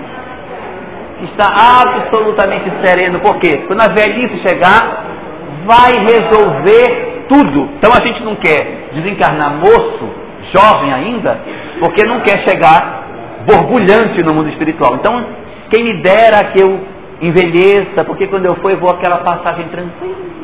que 1.18 1.26
está 1.28 1.54
absolutamente 1.82 2.70
sereno. 2.84 3.22
Por 3.22 3.38
quê? 3.38 3.64
Quando 3.66 3.80
a 3.80 3.88
velhice 3.88 4.38
chegar, 4.40 5.06
vai 5.66 5.94
resolver 5.94 7.24
tudo. 7.30 7.70
Então 7.78 7.94
a 7.94 8.06
gente 8.06 8.22
não 8.26 8.36
quer 8.36 8.90
desencarnar 8.92 9.54
moço, 9.54 10.10
jovem 10.52 10.92
ainda, 10.92 11.40
porque 11.80 12.04
não 12.04 12.20
quer 12.20 12.46
chegar 12.46 13.06
borbulhante 13.46 14.22
no 14.22 14.34
mundo 14.34 14.50
espiritual. 14.50 14.96
Então, 14.96 15.26
quem 15.70 15.82
me 15.82 15.94
dera 16.02 16.52
que 16.52 16.60
eu 16.60 16.78
envelheça, 17.22 18.04
porque 18.04 18.28
quando 18.28 18.48
eu 18.48 18.56
for 18.56 18.70
eu 18.70 18.80
vou 18.80 18.90
aquela 18.90 19.20
passagem 19.20 19.70
tranquila 19.70 20.36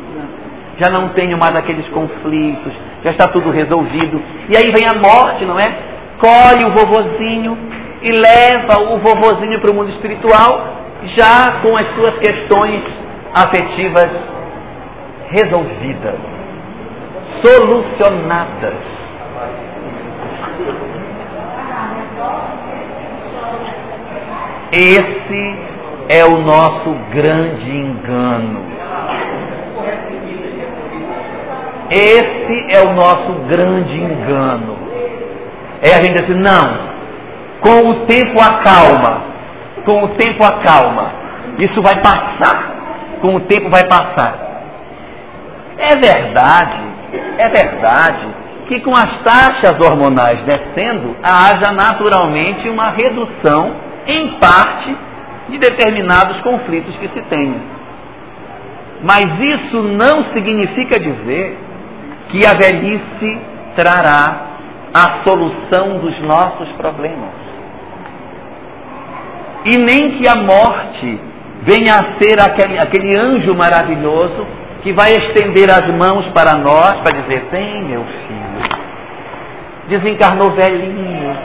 já 0.82 0.90
não 0.90 1.10
tenho 1.10 1.38
mais 1.38 1.56
aqueles 1.56 1.88
conflitos, 1.90 2.74
já 3.04 3.12
está 3.12 3.28
tudo 3.28 3.50
resolvido. 3.50 4.22
E 4.50 4.56
aí 4.56 4.72
vem 4.72 4.88
a 4.88 4.94
morte, 4.94 5.46
não 5.46 5.60
é? 5.60 5.72
Colhe 6.20 6.66
o 6.66 6.72
vovozinho 6.72 7.58
e 8.02 8.12
leva 8.12 8.82
o 8.94 8.98
vovozinho 9.00 9.60
para 9.60 9.72
o 9.72 9.74
mundo 9.74 9.90
espiritual, 9.90 10.68
já 11.16 11.62
com 11.62 11.76
as 11.78 11.88
suas 11.96 12.18
questões 12.20 12.82
afetivas 13.34 14.10
resolvidas, 15.30 16.16
solucionadas. 17.42 18.76
Esse 24.72 25.60
é 26.10 26.26
o 26.26 26.38
nosso 26.40 26.96
grande 27.12 27.70
engano. 27.70 28.71
Esse 31.92 32.72
é 32.72 32.82
o 32.88 32.94
nosso 32.94 33.34
grande 33.50 33.98
engano. 33.98 34.78
É 35.82 35.94
a 35.94 36.02
gente 36.02 36.18
assim, 36.20 36.36
não, 36.36 36.92
com 37.60 37.90
o 37.90 38.06
tempo 38.06 38.40
acalma, 38.40 39.24
com 39.84 40.06
o 40.06 40.08
tempo 40.10 40.42
acalma. 40.42 41.12
Isso 41.60 41.82
vai 41.82 42.02
passar, 42.02 43.18
com 43.20 43.36
o 43.36 43.42
tempo 43.42 43.70
vai 43.70 43.86
passar. 43.88 44.36
É 45.78 45.98
verdade, 45.98 46.80
é 47.38 47.50
verdade 47.50 48.28
que 48.68 48.80
com 48.80 48.96
as 48.96 49.18
taxas 49.24 49.78
hormonais 49.86 50.44
descendo, 50.44 51.18
haja 51.22 51.74
naturalmente 51.74 52.70
uma 52.70 52.90
redução, 52.90 53.74
em 54.08 54.30
parte, 54.40 54.96
de 55.50 55.58
determinados 55.58 56.40
conflitos 56.40 56.96
que 56.96 57.10
se 57.10 57.22
tenham. 57.24 57.60
Mas 59.04 59.26
isso 59.40 59.82
não 59.82 60.32
significa 60.32 60.98
dizer 60.98 61.58
que 62.32 62.46
a 62.46 62.54
velhice 62.54 63.39
trará 63.76 64.52
a 64.94 65.24
solução 65.24 66.00
dos 66.00 66.20
nossos 66.22 66.70
problemas. 66.74 67.41
e 69.63 69.78
nem 69.78 70.17
que 70.17 70.28
a 70.28 70.36
morte 70.36 71.20
venha 71.62 71.94
a 71.94 72.20
ser 72.20 72.41
aquele, 72.41 72.80
aquele 72.80 73.15
anjo 73.15 73.54
maravilhoso 73.54 74.48
que 74.82 74.91
vai 74.91 75.12
estender 75.12 75.70
as 75.70 75.88
mãos 75.96 76.26
para 76.34 76.58
nós 76.58 77.00
para 77.02 77.22
dizer: 77.22 77.48
Vem, 77.52 77.84
meu 77.86 78.04
filho. 78.04 78.82
Desencarnou 79.88 80.52
velhinho, 80.52 81.38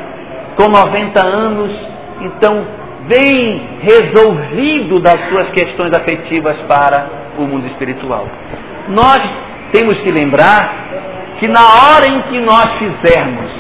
com 0.57 0.68
90 0.68 1.22
anos, 1.22 1.72
então 2.20 2.66
vem 3.07 3.79
resolvido 3.81 5.01
das 5.01 5.29
suas 5.29 5.49
questões 5.51 5.92
afetivas 5.92 6.57
para 6.68 7.07
o 7.38 7.42
mundo 7.42 7.66
espiritual. 7.66 8.27
Nós 8.88 9.22
temos 9.77 9.99
que 9.99 10.11
lembrar 10.11 11.37
que 11.39 11.47
na 11.47 11.61
hora 11.61 12.07
em 12.09 12.23
que 12.23 12.41
nós 12.41 12.67
fizermos 12.79 13.51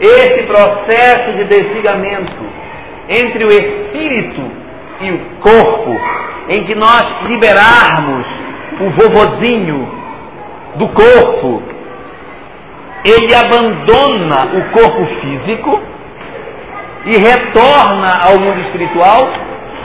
esse 0.00 0.44
processo 0.44 1.32
de 1.32 1.44
desligamento 1.44 2.46
entre 3.06 3.44
o 3.44 3.48
espírito 3.48 4.40
e 5.02 5.10
o 5.10 5.18
corpo, 5.40 6.00
em 6.48 6.64
que 6.64 6.74
nós 6.74 7.04
liberarmos 7.26 8.26
o 8.80 8.90
vovozinho 8.90 9.86
do 10.76 10.88
corpo, 10.88 11.62
ele 13.04 13.34
abandona 13.34 14.56
o 14.56 14.70
corpo 14.70 15.06
físico 15.20 15.80
e 17.04 17.16
retorna 17.18 18.18
ao 18.22 18.40
mundo 18.40 18.60
espiritual 18.60 19.28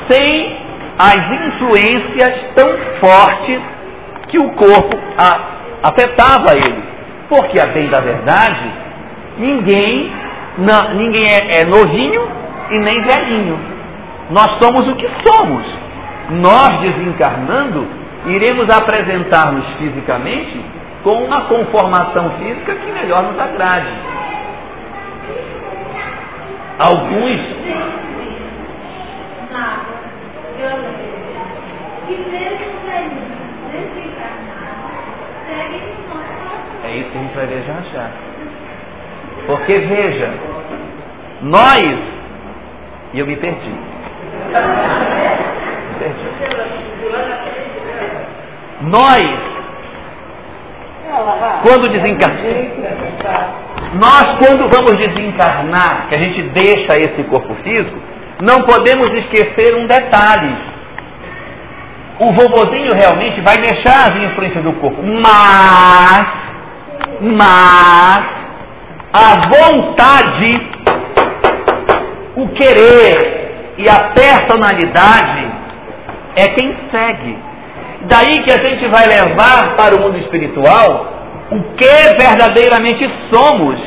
sem 0.09 0.57
as 0.97 1.31
influências 1.31 2.33
tão 2.55 2.77
fortes 3.01 3.59
que 4.29 4.37
o 4.37 4.51
corpo 4.53 4.97
a, 5.17 5.54
afetava 5.83 6.55
ele. 6.55 6.83
Porque, 7.29 7.59
a 7.59 7.67
bem 7.67 7.87
da 7.89 7.99
verdade, 7.99 8.71
ninguém, 9.37 10.11
não, 10.57 10.93
ninguém 10.93 11.25
é, 11.25 11.61
é 11.61 11.65
novinho 11.65 12.27
e 12.69 12.79
nem 12.79 13.01
velhinho. 13.01 13.59
Nós 14.29 14.57
somos 14.59 14.87
o 14.87 14.95
que 14.95 15.07
somos. 15.25 15.65
Nós, 16.31 16.79
desencarnando, 16.79 17.87
iremos 18.25 18.69
apresentar-nos 18.69 19.65
fisicamente 19.77 20.59
com 21.03 21.23
uma 21.23 21.41
conformação 21.41 22.31
física 22.39 22.73
que 22.75 22.91
melhor 22.91 23.23
nos 23.23 23.39
agrade. 23.39 23.87
Alguns. 26.79 27.39
É 36.83 36.97
isso 36.97 37.09
que 37.09 37.17
a 37.17 37.21
gente 37.21 37.35
vai 37.35 37.45
ver 37.47 37.63
já 37.63 37.81
já. 37.93 38.09
Porque 39.47 39.77
veja, 39.79 40.33
nós. 41.41 41.99
E 43.13 43.19
eu 43.19 43.27
me 43.27 43.35
perdi. 43.35 43.69
Me 43.69 43.79
perdi. 45.99 46.25
Nós, 48.81 49.39
quando 51.63 51.89
desencarnamos. 51.89 52.45
Nós, 53.93 54.37
quando 54.37 54.69
vamos 54.69 54.97
desencarnar, 54.97 56.07
que 56.09 56.15
a 56.15 56.17
gente 56.17 56.41
deixa 56.49 56.97
esse 56.99 57.23
corpo 57.23 57.55
físico, 57.63 57.97
não 58.41 58.63
podemos 58.63 59.07
esquecer 59.19 59.75
um 59.75 59.87
detalhe. 59.87 60.74
O 62.17 62.31
vovozinho 62.31 62.93
realmente 62.93 63.41
vai 63.41 63.57
deixar 63.57 64.09
as 64.11 64.23
influências 64.23 64.63
do 64.63 64.71
corpo, 64.73 65.01
mas, 65.03 66.27
mas, 67.21 68.25
a 69.11 69.35
vontade, 69.49 70.61
o 72.37 72.47
querer 72.49 73.73
e 73.77 73.89
a 73.89 74.11
personalidade 74.13 75.51
é 76.37 76.47
quem 76.49 76.75
segue. 76.89 77.37
Daí 78.03 78.43
que 78.43 78.51
a 78.51 78.63
gente 78.63 78.87
vai 78.87 79.07
levar 79.07 79.75
para 79.75 79.95
o 79.95 80.01
mundo 80.01 80.17
espiritual 80.19 81.13
o 81.51 81.61
que 81.75 82.15
verdadeiramente 82.17 83.09
somos 83.33 83.77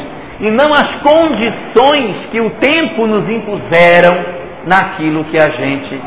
e 0.40 0.50
não 0.50 0.72
as 0.74 0.88
condições 0.96 2.26
que 2.30 2.40
o 2.40 2.50
tempo 2.50 3.06
nos 3.06 3.28
impuseram 3.28 4.16
naquilo 4.66 5.24
que 5.24 5.38
a 5.38 5.48
gente 5.48 6.00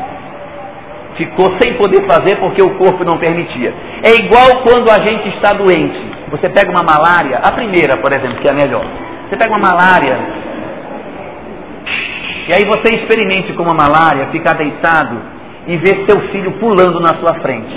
ficou 1.16 1.56
sem 1.60 1.74
poder 1.74 2.06
fazer 2.06 2.36
porque 2.36 2.62
o 2.62 2.70
corpo 2.76 3.04
não 3.04 3.18
permitia. 3.18 3.74
É 4.02 4.14
igual 4.14 4.62
quando 4.62 4.90
a 4.90 4.98
gente 5.00 5.28
está 5.28 5.52
doente. 5.52 6.00
Você 6.30 6.48
pega 6.48 6.70
uma 6.70 6.82
malária, 6.82 7.38
a 7.38 7.52
primeira, 7.52 7.96
por 7.98 8.12
exemplo, 8.12 8.38
que 8.38 8.48
é 8.48 8.50
a 8.50 8.54
melhor. 8.54 8.84
Você 9.28 9.36
pega 9.36 9.50
uma 9.50 9.58
malária 9.58 10.18
e 12.48 12.52
aí 12.52 12.64
você 12.64 12.94
experimente 12.96 13.52
com 13.52 13.62
uma 13.62 13.74
malária, 13.74 14.26
ficar 14.32 14.54
deitado 14.54 15.16
e 15.66 15.76
ver 15.76 16.04
seu 16.08 16.20
filho 16.30 16.52
pulando 16.52 16.98
na 16.98 17.14
sua 17.14 17.34
frente. 17.34 17.74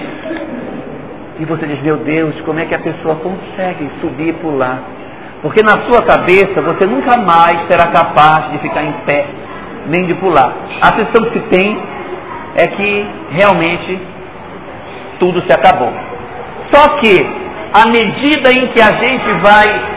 E 1.40 1.46
você 1.46 1.68
diz, 1.68 1.82
meu 1.82 1.98
Deus, 1.98 2.34
como 2.42 2.60
é 2.60 2.66
que 2.66 2.74
a 2.74 2.80
pessoa 2.80 3.16
consegue 3.16 3.90
subir 4.02 4.30
e 4.30 4.34
pular? 4.34 4.80
Porque 5.42 5.62
na 5.62 5.84
sua 5.86 6.02
cabeça 6.02 6.62
você 6.62 6.86
nunca 6.88 7.18
mais 7.18 7.68
será 7.68 7.88
capaz 7.88 8.52
de 8.52 8.58
ficar 8.60 8.84
em 8.84 8.94
pé, 9.06 9.28
nem 9.88 10.06
de 10.06 10.16
pular. 10.16 10.52
A 10.82 10.98
sensação 10.98 11.30
que 11.30 11.40
tem 11.42 11.80
é 12.56 12.68
que 12.68 13.06
realmente 13.32 14.00
tudo 15.20 15.42
se 15.42 15.52
acabou. 15.52 15.94
Só 16.74 16.98
que, 16.98 17.16
à 17.74 17.88
medida 17.88 18.52
em 18.52 18.68
que 18.68 18.82
a 18.82 18.94
gente 18.94 19.32
vai. 19.42 19.96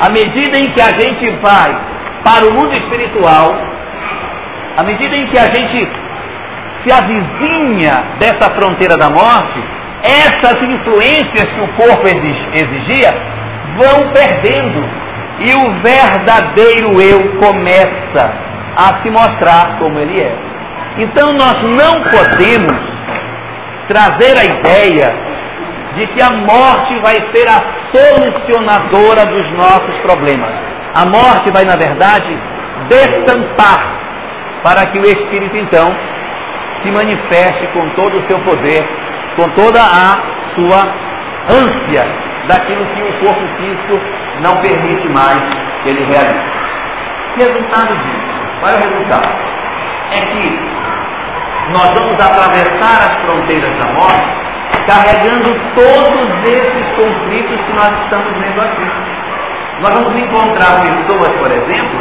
À 0.00 0.10
medida 0.10 0.58
em 0.58 0.70
que 0.72 0.80
a 0.80 0.92
gente 1.00 1.30
vai 1.40 1.76
para 2.24 2.46
o 2.46 2.52
mundo 2.52 2.74
espiritual, 2.74 3.56
à 4.76 4.82
medida 4.82 5.16
em 5.16 5.26
que 5.26 5.38
a 5.38 5.48
gente 5.48 5.88
se 6.82 6.92
avizinha 6.92 8.04
dessa 8.18 8.50
fronteira 8.54 8.96
da 8.96 9.08
morte, 9.08 9.62
essas 10.02 10.60
influências 10.62 11.44
que 11.44 11.60
o 11.60 11.68
corpo 11.74 12.06
exigia 12.08 13.14
vão 13.76 14.12
perdendo 14.12 14.84
e 15.38 15.54
o 15.54 15.80
verdadeiro 15.80 17.00
eu 17.00 17.38
começa 17.38 18.51
a 18.76 19.02
se 19.02 19.10
mostrar 19.10 19.78
como 19.78 19.98
ele 19.98 20.20
é. 20.20 20.34
Então 20.98 21.28
nós 21.32 21.62
não 21.62 22.02
podemos 22.02 22.92
trazer 23.88 24.38
a 24.38 24.44
ideia 24.44 25.32
de 25.94 26.06
que 26.06 26.22
a 26.22 26.30
morte 26.30 26.98
vai 27.00 27.16
ser 27.32 27.48
a 27.48 27.62
solucionadora 27.92 29.26
dos 29.26 29.50
nossos 29.52 29.96
problemas. 30.02 30.50
A 30.94 31.06
morte 31.06 31.50
vai, 31.50 31.64
na 31.64 31.76
verdade, 31.76 32.36
destampar 32.88 34.02
para 34.62 34.86
que 34.86 34.98
o 34.98 35.02
espírito 35.02 35.56
então 35.56 35.94
se 36.82 36.90
manifeste 36.90 37.66
com 37.72 37.88
todo 37.90 38.18
o 38.18 38.26
seu 38.26 38.38
poder, 38.40 38.84
com 39.36 39.48
toda 39.50 39.80
a 39.80 40.18
sua 40.54 41.12
ânsia 41.48 42.06
daquilo 42.48 42.84
que 42.86 43.02
o 43.02 43.12
corpo 43.24 43.46
físico 43.56 44.00
não 44.40 44.56
permite 44.62 45.08
mais 45.08 45.38
que 45.82 45.90
ele 45.90 46.04
realize. 46.04 46.62
Resultado 47.36 47.94
disso, 47.94 48.41
qual 48.62 48.70
é 48.70 48.76
o 48.76 48.78
resultado? 48.78 49.28
É 50.12 50.20
que 50.20 50.60
nós 51.72 51.88
vamos 51.98 52.14
atravessar 52.14 53.10
as 53.10 53.22
fronteiras 53.24 53.76
da 53.78 53.92
morte 53.92 54.42
carregando 54.86 55.54
todos 55.74 56.48
esses 56.48 56.86
conflitos 56.94 57.60
que 57.66 57.72
nós 57.72 57.90
estamos 58.04 58.32
vendo 58.38 58.60
aqui. 58.60 58.90
Nós 59.80 59.94
vamos 59.94 60.14
encontrar 60.16 60.80
pessoas, 60.80 61.28
por 61.38 61.50
exemplo, 61.50 61.98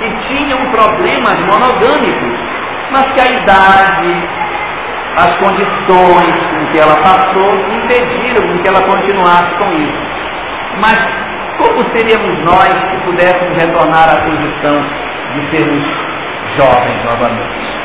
que 0.00 0.10
tinham 0.26 0.58
problemas 0.72 1.38
monogâmicos 1.46 2.44
mas 2.90 3.10
que 3.12 3.20
a 3.20 3.30
idade, 3.30 4.28
as 5.16 5.36
condições 5.38 6.34
com 6.50 6.66
que 6.70 6.78
ela 6.78 6.96
passou 7.02 7.54
impediram 7.72 8.58
que 8.58 8.68
ela 8.68 8.82
continuasse 8.82 9.54
com 9.58 9.72
isso. 9.72 10.06
Mas 10.80 10.96
como 11.58 11.82
seríamos 11.90 12.44
nós 12.44 12.68
se 12.68 12.96
pudéssemos 13.04 13.56
retornar 13.56 14.10
à 14.10 14.20
condição 14.22 14.84
de 15.34 15.50
sermos 15.50 15.84
jovens 16.56 17.04
novamente? 17.04 17.84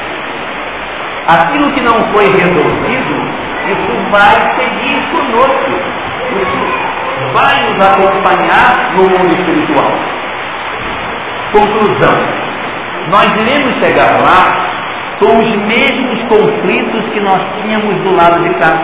Aquilo 1.27 1.71
que 1.73 1.81
não 1.81 1.99
foi 2.13 2.25
resolvido, 2.25 3.15
isso 3.67 4.11
vai 4.11 4.35
seguir 4.55 4.99
conosco. 5.11 5.71
Isso 6.31 7.33
vai 7.33 7.69
nos 7.69 7.85
acompanhar 7.85 8.93
no 8.95 9.03
mundo 9.03 9.33
espiritual. 9.33 9.91
Conclusão. 11.51 12.39
Nós 13.09 13.25
iremos 13.41 13.79
chegar 13.79 14.21
lá 14.21 14.69
são 15.19 15.37
os 15.37 15.55
mesmos 15.65 16.21
conflitos 16.29 17.03
que 17.11 17.19
nós 17.19 17.41
tínhamos 17.61 17.93
do 18.03 18.15
lado 18.15 18.41
de 18.41 18.49
cá. 18.55 18.81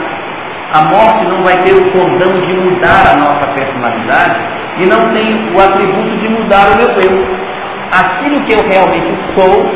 A 0.73 0.81
morte 0.89 1.23
não 1.25 1.41
vai 1.43 1.57
ter 1.63 1.73
o 1.73 1.91
condão 1.91 2.41
de 2.41 2.53
mudar 2.53 3.13
a 3.13 3.17
nossa 3.17 3.45
personalidade 3.53 4.41
e 4.77 4.85
não 4.85 5.13
tem 5.13 5.55
o 5.55 5.61
atributo 5.61 6.17
de 6.17 6.27
mudar 6.27 6.73
o 6.73 6.75
meu 6.75 6.89
eu. 6.89 7.54
Aquilo 7.91 8.41
que 8.45 8.53
eu 8.53 8.67
realmente 8.69 9.15
sou, 9.35 9.71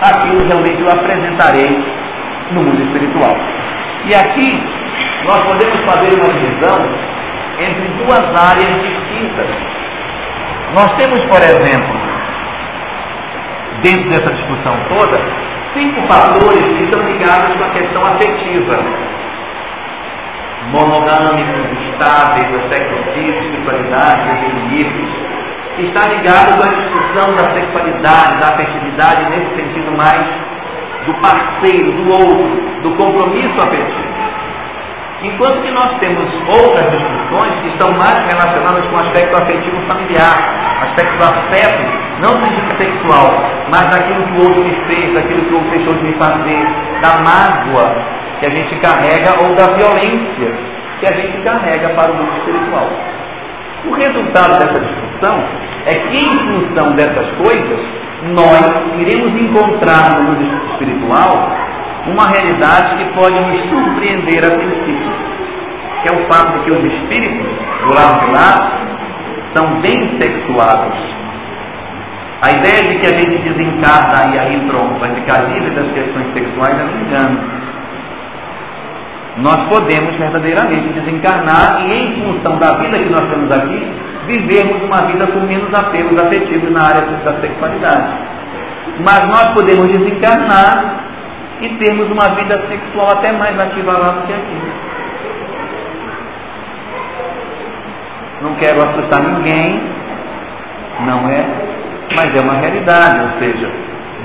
aquilo 0.00 0.46
realmente 0.46 0.80
eu 0.80 0.90
apresentarei 0.90 1.84
no 2.52 2.62
mundo 2.62 2.82
espiritual. 2.82 3.36
E 4.06 4.14
aqui 4.14 4.62
nós 5.24 5.38
podemos 5.44 5.84
fazer 5.84 6.14
uma 6.14 6.32
divisão 6.32 6.78
entre 7.58 7.88
duas 8.04 8.22
áreas 8.34 8.82
distintas. 8.82 9.46
Nós 10.74 10.92
temos, 10.96 11.24
por 11.26 11.40
exemplo, 11.42 11.94
dentro 13.82 14.10
dessa 14.10 14.30
discussão 14.32 14.74
toda, 14.88 15.20
cinco 15.74 16.02
fatores 16.06 16.64
que 16.76 16.84
estão 16.84 17.00
ligados 17.02 17.56
com 17.56 17.64
a 17.64 17.70
questão 17.70 18.06
afetiva. 18.06 18.78
Monogâmicos, 20.70 21.78
estáveis, 21.90 22.46
sexo 22.68 22.94
espiritualidade, 23.18 24.30
equilíbrios. 24.30 25.31
Está 25.78 26.06
ligado 26.06 26.62
a 26.62 26.68
discussão 26.68 27.34
da 27.34 27.54
sexualidade, 27.54 28.40
da 28.40 28.48
afetividade, 28.48 29.30
nesse 29.30 29.56
sentido 29.56 29.96
mais 29.96 30.26
do 31.06 31.14
parceiro, 31.14 31.92
do 31.92 32.12
outro, 32.12 32.82
do 32.82 32.90
compromisso 32.94 33.60
afetivo. 33.60 34.12
Enquanto 35.22 35.62
que 35.62 35.70
nós 35.70 35.98
temos 35.98 36.30
outras 36.48 36.90
discussões 36.90 37.54
que 37.62 37.68
estão 37.68 37.90
mais 37.92 38.18
relacionadas 38.26 38.84
com 38.86 38.96
o 38.96 39.00
aspecto 39.00 39.36
afetivo 39.36 39.80
familiar, 39.86 40.36
aspecto 40.82 41.16
do 41.16 41.24
afeto, 41.24 41.82
não 42.20 42.34
do 42.34 42.76
sexual, 42.76 43.42
mas 43.70 43.88
daquilo 43.88 44.24
que 44.24 44.32
o 44.32 44.42
outro 44.42 44.64
me 44.64 44.74
fez, 44.86 45.14
daquilo 45.14 45.42
que 45.44 45.52
o 45.52 45.56
outro 45.56 45.70
deixou 45.70 45.94
de 45.94 46.02
me 46.02 46.12
fazer, 46.14 46.66
da 47.00 47.18
mágoa 47.18 47.94
que 48.40 48.46
a 48.46 48.50
gente 48.50 48.74
carrega 48.76 49.42
ou 49.42 49.54
da 49.54 49.68
violência 49.74 50.52
que 50.98 51.06
a 51.06 51.12
gente 51.12 51.38
carrega 51.42 51.88
para 51.90 52.12
o 52.12 52.16
mundo 52.16 52.36
espiritual. 52.38 52.88
O 53.84 53.94
resultado 53.94 54.58
dessa 54.58 54.80
discussão 54.80 55.44
é 55.86 55.94
que, 55.94 56.16
em 56.16 56.34
função 56.34 56.92
dessas 56.92 57.26
coisas, 57.32 57.80
nós 58.34 58.98
iremos 58.98 59.34
encontrar 59.40 60.18
no 60.18 60.30
mundo 60.30 60.72
espiritual 60.72 61.50
uma 62.06 62.28
realidade 62.28 62.96
que 62.96 63.12
pode 63.12 63.38
nos 63.40 63.60
surpreender 63.68 64.44
a 64.44 64.56
princípio, 64.56 65.12
que 66.02 66.08
é 66.08 66.12
o 66.12 66.26
fato 66.26 66.58
de 66.58 66.64
que 66.64 66.70
os 66.70 66.84
espíritos 66.84 67.46
do 67.84 67.94
lado 67.94 68.26
de 68.26 68.32
lá 68.32 68.78
são 69.54 69.80
bem 69.80 70.18
sexuados. 70.20 70.98
A 72.42 72.50
ideia 72.50 72.88
de 72.88 72.98
que 72.98 73.06
a 73.06 73.20
gente 73.20 73.38
desencarna 73.38 74.34
e 74.34 74.38
aí 74.38 74.60
pronto, 74.66 74.98
vai 74.98 75.14
ficar 75.14 75.42
livre 75.52 75.70
das 75.70 75.86
questões 75.92 76.32
sexuais 76.32 76.78
é 76.78 76.84
um 76.84 77.06
engano. 77.06 77.61
Nós 79.38 79.66
podemos 79.68 80.14
verdadeiramente 80.16 80.88
desencarnar 80.88 81.82
e, 81.86 81.92
em 81.92 82.22
função 82.22 82.58
da 82.58 82.76
vida 82.78 82.98
que 82.98 83.08
nós 83.08 83.30
temos 83.30 83.50
aqui, 83.50 83.92
vivermos 84.26 84.82
uma 84.82 85.06
vida 85.06 85.26
com 85.28 85.40
menos 85.40 85.72
apelos 85.72 86.18
afetivos 86.18 86.70
na 86.70 86.82
área 86.82 87.00
da 87.24 87.40
sexualidade. 87.40 88.14
Mas 89.00 89.24
nós 89.28 89.54
podemos 89.54 89.88
desencarnar 89.88 90.96
e 91.62 91.68
termos 91.76 92.10
uma 92.10 92.28
vida 92.34 92.60
sexual 92.68 93.12
até 93.12 93.32
mais 93.32 93.58
ativa 93.58 93.92
lá 93.92 94.10
do 94.10 94.26
que 94.26 94.32
aqui. 94.32 94.72
Não 98.42 98.54
quero 98.56 98.82
assustar 98.82 99.22
ninguém, 99.22 99.80
não 101.06 101.28
é, 101.28 101.46
mas 102.16 102.34
é 102.34 102.40
uma 102.42 102.54
realidade, 102.54 103.20
ou 103.20 103.38
seja, 103.38 103.70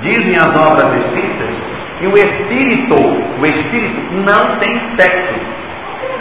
dizem 0.02 0.36
as 0.36 0.56
obras 0.56 1.06
espíritas 1.06 1.67
que 2.00 2.08
o 2.08 2.18
espírito, 2.18 2.96
o 2.96 3.46
espírito 3.46 4.14
não 4.14 4.58
tem 4.60 4.80
sexo. 5.00 5.36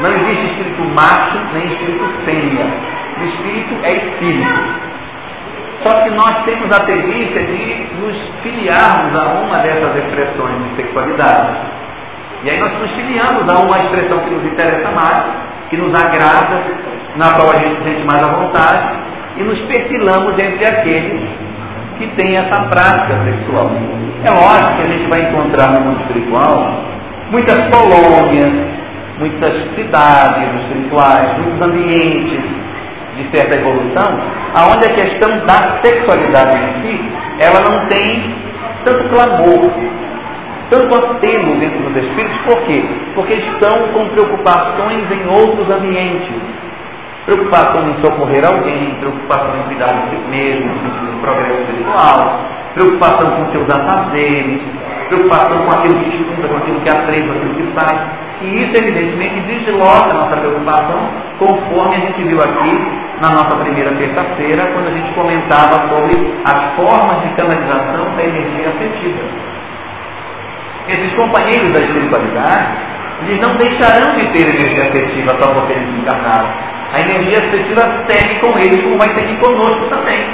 Não 0.00 0.10
existe 0.10 0.46
espírito 0.46 0.82
macho 0.94 1.38
nem 1.52 1.66
espírito 1.66 2.04
fêmea. 2.24 2.66
O 3.20 3.24
espírito 3.24 3.76
é 3.82 3.96
espírito. 3.96 4.86
Só 5.82 6.02
que 6.02 6.10
nós 6.10 6.44
temos 6.44 6.70
a 6.72 6.80
tendência 6.84 7.42
de 7.42 7.86
nos 8.00 8.16
filiarmos 8.42 9.14
a 9.14 9.40
uma 9.40 9.58
dessas 9.58 9.96
expressões 9.96 10.64
de 10.64 10.76
sexualidade. 10.76 11.58
E 12.42 12.50
aí 12.50 12.58
nós 12.58 12.72
nos 12.78 12.90
filiamos 12.92 13.48
a 13.48 13.62
uma 13.62 13.78
expressão 13.78 14.18
que 14.20 14.30
nos 14.30 14.44
interessa 14.44 14.90
mais, 14.90 15.24
que 15.68 15.76
nos 15.76 15.94
agrada, 15.94 16.62
na 17.16 17.32
qual 17.32 17.50
a 17.50 17.56
gente 17.56 17.76
se 17.76 17.84
sente 17.84 18.04
mais 18.04 18.22
à 18.22 18.28
vontade, 18.28 18.88
e 19.36 19.42
nos 19.42 19.58
perfilamos 19.62 20.32
entre 20.38 20.64
aqueles 20.66 21.45
que 21.98 22.06
têm 22.08 22.36
essa 22.36 22.62
prática 22.64 23.24
sexual. 23.24 23.70
É 24.24 24.30
lógico 24.30 24.76
que 24.76 24.88
a 24.88 24.92
gente 24.92 25.08
vai 25.08 25.20
encontrar 25.22 25.72
no 25.72 25.80
mundo 25.80 26.00
espiritual 26.00 26.84
muitas 27.30 27.58
colônias, 27.68 28.52
muitas 29.18 29.52
cidades 29.74 30.60
espirituais, 30.60 31.38
muitos 31.38 31.62
ambientes 31.62 32.40
de 33.16 33.30
certa 33.30 33.56
evolução, 33.56 34.20
aonde 34.54 34.84
a 34.86 34.94
questão 34.94 35.38
da 35.46 35.78
sexualidade 35.82 36.58
em 36.58 36.82
si, 36.82 37.12
ela 37.40 37.60
não 37.60 37.86
tem 37.86 38.34
tanto 38.84 39.08
clamor, 39.08 39.72
tanto 40.70 40.94
apelo 40.94 41.56
dentro 41.56 41.78
dos 41.78 41.96
espíritos, 41.96 42.36
por 42.44 42.60
quê? 42.64 42.84
Porque 43.14 43.34
estão 43.34 43.88
com 43.92 44.06
preocupações 44.08 45.10
em 45.10 45.28
outros 45.28 45.68
ambientes. 45.70 46.34
Preocupação 47.26 47.90
em 47.90 48.00
socorrer 48.00 48.46
alguém, 48.46 48.94
preocupação 49.00 49.58
em 49.58 49.62
cuidar 49.64 49.92
de 49.92 50.10
si 50.10 50.16
mesmo, 50.30 50.66
no 50.66 50.80
sentido 50.80 51.10
do 51.10 51.20
progresso 51.20 51.60
espiritual, 51.62 52.40
preocupação 52.72 53.30
com 53.32 53.50
seus 53.50 53.68
afazeres, 53.68 54.60
preocupação 55.08 55.58
com 55.58 55.72
aquilo 55.72 55.98
que 55.98 56.16
estuda, 56.16 56.46
com 56.46 56.56
aquilo 56.56 56.80
que 56.82 56.88
aprende, 56.88 57.26
com 57.26 57.34
aquilo 57.34 57.54
que 57.54 57.72
faz. 57.74 57.98
E 58.42 58.62
isso, 58.62 58.76
evidentemente, 58.76 59.40
desloca 59.40 60.10
a 60.10 60.14
nossa 60.14 60.36
preocupação, 60.36 61.08
conforme 61.40 61.96
a 61.96 61.98
gente 61.98 62.22
viu 62.22 62.38
aqui 62.38 63.06
na 63.20 63.30
nossa 63.30 63.56
primeira 63.56 63.90
terça-feira, 63.90 64.70
quando 64.72 64.86
a 64.86 64.90
gente 64.90 65.12
comentava 65.14 65.88
sobre 65.88 66.32
as 66.44 66.74
formas 66.76 67.22
de 67.22 67.28
canalização 67.34 68.04
da 68.14 68.22
energia 68.22 68.68
afetiva. 68.68 69.24
Esses 70.88 71.12
companheiros 71.14 71.72
da 71.72 71.80
espiritualidade, 71.80 72.68
eles 73.22 73.40
não 73.40 73.56
deixarão 73.56 74.12
de 74.14 74.26
ter 74.26 74.48
energia 74.48 74.84
afetiva 74.84 75.34
só 75.40 75.52
porque 75.54 75.72
eles 75.72 75.88
encarnaram. 75.98 76.75
A 76.92 77.00
energia 77.00 77.38
afetiva 77.38 78.04
segue 78.08 78.40
com 78.40 78.58
eles, 78.58 78.82
como 78.82 78.98
vai 78.98 79.08
seguir 79.14 79.36
conosco 79.38 79.86
também. 79.88 80.24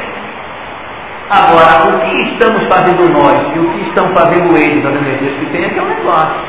Agora, 1.30 1.88
o 1.88 2.00
que 2.00 2.22
estamos 2.32 2.66
fazendo 2.68 3.09
nós 3.11 3.57
e 3.57 3.59
o 3.59 3.70
que 3.70 3.88
estão 3.88 4.09
fazendo 4.09 4.55
eles, 4.57 4.84
as 4.84 4.94
energias 4.94 5.34
que 5.38 5.46
têm, 5.46 5.64
é 5.64 5.68
que 5.70 5.78
é 5.78 5.82
um 5.82 5.88
negócio. 5.88 6.42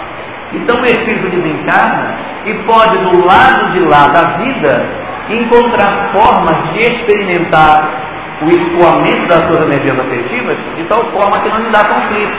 Então 0.54 0.82
o 0.82 0.86
Espírito 0.86 1.30
desencarna 1.30 2.18
e 2.46 2.54
pode, 2.66 2.98
do 2.98 3.26
lado 3.26 3.72
de 3.72 3.80
lá 3.80 4.08
da 4.08 4.38
vida, 4.38 4.86
encontrar 5.30 6.12
formas 6.12 6.74
de 6.74 6.80
experimentar 6.82 8.04
o 8.42 8.50
escoamento 8.50 9.26
das 9.28 9.48
suas 9.48 9.66
energias 9.66 9.98
afetivas 9.98 10.58
de 10.76 10.84
tal 10.84 11.00
forma 11.12 11.40
que 11.40 11.50
não 11.50 11.60
lhe 11.60 11.70
dá 11.70 11.86
conflito. 11.86 12.34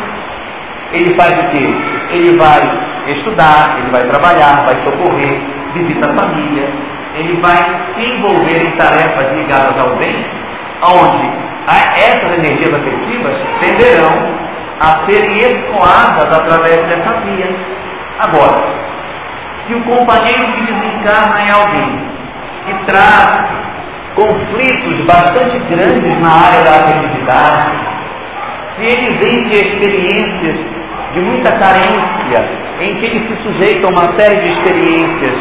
Ele 0.93 1.15
faz 1.15 1.33
o 1.33 1.51
quê? 1.51 1.75
Ele 2.11 2.37
vai 2.37 2.61
estudar, 3.07 3.79
ele 3.79 3.91
vai 3.91 4.03
trabalhar, 4.03 4.65
vai 4.65 4.77
socorrer, 4.85 5.41
visita 5.73 6.07
a 6.07 6.15
família, 6.15 6.69
ele 7.15 7.41
vai 7.41 7.57
se 7.57 8.05
envolver 8.05 8.67
em 8.67 8.71
tarefas 8.73 9.33
ligadas 9.37 9.79
ao 9.79 9.97
bem, 9.97 10.25
onde 10.83 11.45
essas 11.97 12.39
energias 12.39 12.75
afetivas 12.75 13.37
tenderão 13.61 14.45
a 14.81 15.07
serem 15.07 15.37
escoadas 15.39 16.39
através 16.39 16.87
dessa 16.87 17.21
via. 17.21 17.57
Agora, 18.19 18.65
se 19.67 19.75
o 19.75 19.83
companheiro 19.85 20.53
que 20.53 20.61
desencarna 20.61 21.41
é 21.41 21.51
alguém 21.53 21.99
que 22.67 22.75
traz 22.87 23.47
conflitos 24.15 25.05
bastante 25.07 25.59
grandes 25.71 26.21
na 26.21 26.31
área 26.31 26.63
da 26.63 26.71
afetividade, 26.85 27.69
se 28.77 28.85
ele 28.85 29.19
vem 29.19 29.49
de 29.49 29.55
experiências 29.55 30.57
de 31.13 31.21
muita 31.21 31.53
carência, 31.53 32.45
em 32.81 32.95
que 32.97 33.07
ele 33.07 33.29
se 33.29 33.43
sujeita 33.43 33.87
a 33.87 33.91
uma 33.91 34.19
série 34.19 34.41
de 34.41 34.49
experiências 34.49 35.35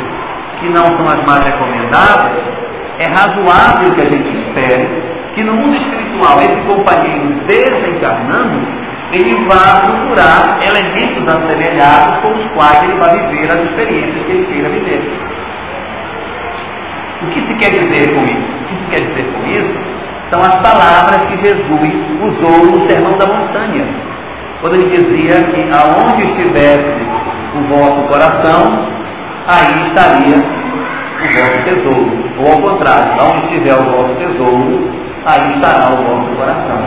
que 0.64 0.70
não 0.70 0.86
são 0.86 1.08
as 1.10 1.26
mais 1.26 1.44
recomendadas, 1.44 2.32
é 3.00 3.08
razoável 3.08 3.94
que 3.96 4.02
a 4.02 4.10
gente 4.10 4.48
espere 4.48 4.88
que 5.36 5.44
no 5.44 5.54
mundo 5.56 5.76
espiritual 5.76 6.40
esse 6.40 6.56
companheiro 6.62 7.28
desencarnando, 7.46 8.62
ele 9.12 9.46
vá 9.46 9.82
procurar 9.82 10.60
elementos 10.66 11.28
assemelhados 11.28 12.18
com 12.22 12.30
os 12.30 12.52
quais 12.54 12.82
ele 12.84 12.94
vai 12.94 13.12
viver 13.20 13.52
as 13.52 13.64
experiências 13.66 14.26
que 14.26 14.32
ele 14.32 14.46
queira 14.46 14.70
viver. 14.70 15.02
O 17.22 17.26
que 17.28 17.42
se 17.42 17.54
quer 17.56 17.72
dizer 17.72 18.16
com 18.16 18.24
isso? 18.24 18.40
O 18.40 18.64
que 18.66 18.76
se 18.76 18.90
quer 18.90 19.08
dizer 19.08 19.34
com 19.34 19.48
isso? 19.48 19.94
São 20.32 20.42
as 20.42 20.56
palavras 20.62 21.28
que 21.28 21.38
Jesus 21.46 21.94
usou 22.22 22.66
no 22.66 22.88
Sermão 22.88 23.18
da 23.18 23.28
Montanha, 23.28 23.86
quando 24.62 24.76
ele 24.76 24.98
dizia 24.98 25.44
que 25.44 25.62
aonde 25.72 26.24
estivesse 26.32 27.04
o 27.56 27.62
vosso 27.68 28.02
coração, 28.08 29.03
aí 29.48 29.88
estaria 29.88 30.38
o 30.38 31.34
vosso 31.34 31.64
tesouro. 31.64 32.24
Ou 32.40 32.52
ao 32.52 32.62
contrário, 32.62 33.14
aonde 33.20 33.46
estiver 33.48 33.76
o 33.76 33.92
vosso 33.92 34.16
tesouro, 34.16 34.92
aí 35.26 35.54
estará 35.56 35.94
o 35.94 35.98
vosso 35.98 36.30
coração. 36.36 36.84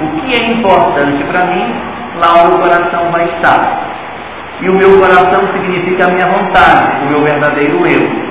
O 0.00 0.20
que 0.20 0.34
é 0.34 0.52
importante 0.52 1.24
para 1.24 1.46
mim, 1.46 1.74
lá 2.16 2.44
o 2.44 2.48
meu 2.48 2.58
coração 2.58 3.10
vai 3.10 3.24
estar. 3.24 3.88
E 4.60 4.68
o 4.68 4.74
meu 4.74 4.98
coração 4.98 5.40
significa 5.52 6.06
a 6.06 6.10
minha 6.10 6.26
vontade, 6.26 7.04
o 7.04 7.12
meu 7.12 7.22
verdadeiro 7.22 7.86
eu. 7.86 8.28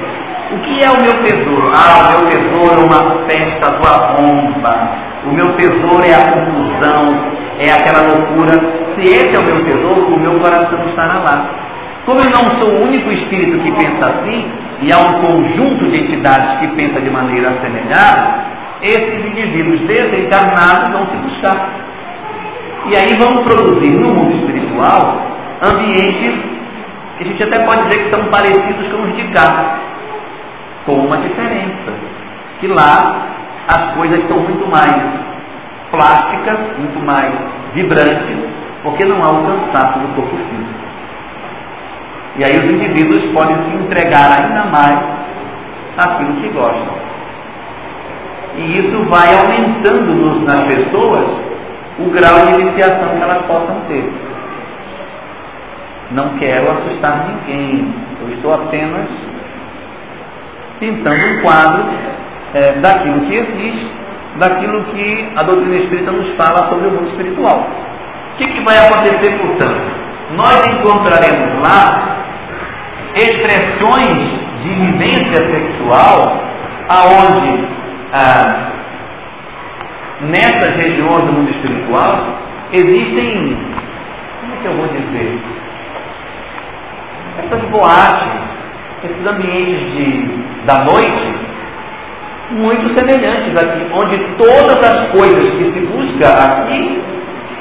O 0.49 0.59
que 0.59 0.83
é 0.83 0.89
o 0.89 1.01
meu 1.01 1.23
tesouro? 1.23 1.71
Ah, 1.73 2.07
o 2.07 2.11
meu 2.11 2.29
tesouro 2.29 2.81
é 2.81 2.85
uma 2.85 3.25
festa 3.27 3.71
do 3.71 3.87
arromba. 3.87 5.07
O 5.25 5.33
meu 5.33 5.53
tesouro 5.53 6.03
é 6.05 6.13
a 6.13 6.31
confusão, 6.31 7.19
é 7.59 7.71
aquela 7.71 8.07
loucura. 8.07 8.53
Se 8.95 9.01
esse 9.01 9.35
é 9.35 9.39
o 9.39 9.43
meu 9.43 9.63
tesouro, 9.65 10.15
o 10.15 10.19
meu 10.19 10.39
coração 10.39 10.79
estará 10.87 11.19
lá. 11.19 11.66
Como 12.07 12.21
eu 12.21 12.29
não 12.29 12.57
sou 12.61 12.69
o 12.69 12.83
único 12.85 13.11
espírito 13.11 13.59
que 13.59 13.69
pensa 13.69 14.07
assim, 14.07 14.49
e 14.81 14.93
há 14.93 14.97
um 14.97 15.19
conjunto 15.19 15.91
de 15.91 16.05
entidades 16.05 16.57
que 16.61 16.67
pensa 16.69 17.01
de 17.01 17.09
maneira 17.09 17.51
semelhante, 17.61 18.47
esses 18.81 19.25
indivíduos 19.25 19.81
desencarnados 19.81 20.89
vão 20.93 21.05
se 21.07 21.17
buscar. 21.17 21.67
E 22.85 22.95
aí 22.95 23.13
vamos 23.17 23.43
produzir 23.43 23.91
no 23.91 24.07
mundo 24.07 24.37
espiritual 24.37 25.21
ambientes 25.61 26.39
que 27.17 27.23
a 27.25 27.27
gente 27.27 27.43
até 27.43 27.59
pode 27.65 27.83
dizer 27.89 28.03
que 28.05 28.09
são 28.09 28.23
parecidos 28.27 28.87
com 28.87 29.03
os 29.03 29.13
de 29.13 29.23
cá, 29.33 29.79
com 30.85 30.93
uma 30.93 31.17
diferença. 31.17 31.91
Que 32.61 32.67
lá 32.67 33.27
as 33.67 33.95
coisas 33.95 34.25
são 34.29 34.39
muito 34.39 34.65
mais 34.71 34.95
plásticas, 35.91 36.57
muito 36.77 37.05
mais 37.05 37.33
vibrantes, 37.73 38.37
porque 38.81 39.03
não 39.03 39.21
há 39.25 39.31
o 39.31 39.43
cansaço 39.43 39.99
do 39.99 40.15
corpo 40.15 40.37
físico. 40.37 40.76
E 42.37 42.43
aí 42.43 42.55
os 42.57 42.65
indivíduos 42.65 43.25
podem 43.31 43.55
se 43.55 43.77
entregar 43.77 44.39
ainda 44.39 44.65
mais 44.65 44.99
àquilo 45.97 46.35
que 46.35 46.49
gostam. 46.49 46.95
E 48.57 48.79
isso 48.79 49.03
vai 49.09 49.33
aumentando 49.35 50.45
nas 50.45 50.61
pessoas 50.61 51.25
o 51.99 52.09
grau 52.11 52.45
de 52.45 52.61
iniciação 52.61 53.09
que 53.15 53.21
elas 53.23 53.41
possam 53.45 53.81
ter. 53.87 54.11
Não 56.11 56.29
quero 56.37 56.71
assustar 56.71 57.27
ninguém, 57.27 57.93
eu 58.21 58.29
estou 58.29 58.53
apenas 58.53 59.07
pintando 60.79 61.25
um 61.25 61.41
quadro 61.41 61.85
é, 62.53 62.73
daquilo 62.73 63.21
que 63.21 63.35
existe, 63.35 63.91
daquilo 64.37 64.83
que 64.85 65.31
a 65.35 65.43
doutrina 65.43 65.77
espírita 65.77 66.11
nos 66.11 66.35
fala 66.35 66.69
sobre 66.69 66.87
o 66.87 66.91
mundo 66.91 67.09
espiritual. 67.09 67.67
O 68.33 68.37
que, 68.37 68.47
que 68.47 68.61
vai 68.61 68.77
acontecer, 68.77 69.37
portanto? 69.39 69.81
Nós 70.35 70.67
encontraremos 70.67 71.61
lá 71.61 72.17
expressões 73.17 74.17
de 74.63 74.69
vivência 74.69 75.35
sexual 75.35 76.41
aonde 76.89 77.67
ah, 78.13 78.71
nessas 80.21 80.75
regiões 80.75 81.23
do 81.23 81.33
mundo 81.33 81.51
espiritual 81.51 82.39
existem, 82.71 83.57
como 84.41 84.53
é 84.53 84.57
que 84.61 84.67
eu 84.67 84.73
vou 84.73 84.87
dizer, 84.87 85.39
essas 87.39 87.61
boates, 87.69 88.41
esses 89.03 89.27
ambientes 89.27 89.79
de, 89.93 90.65
da 90.65 90.83
noite 90.83 91.47
muito 92.49 92.97
semelhantes 92.97 93.55
aqui, 93.57 93.85
onde 93.93 94.17
todas 94.37 94.79
as 94.79 95.09
coisas 95.09 95.49
que 95.51 95.71
se 95.73 95.79
busca 95.81 96.29
aqui 96.29 97.03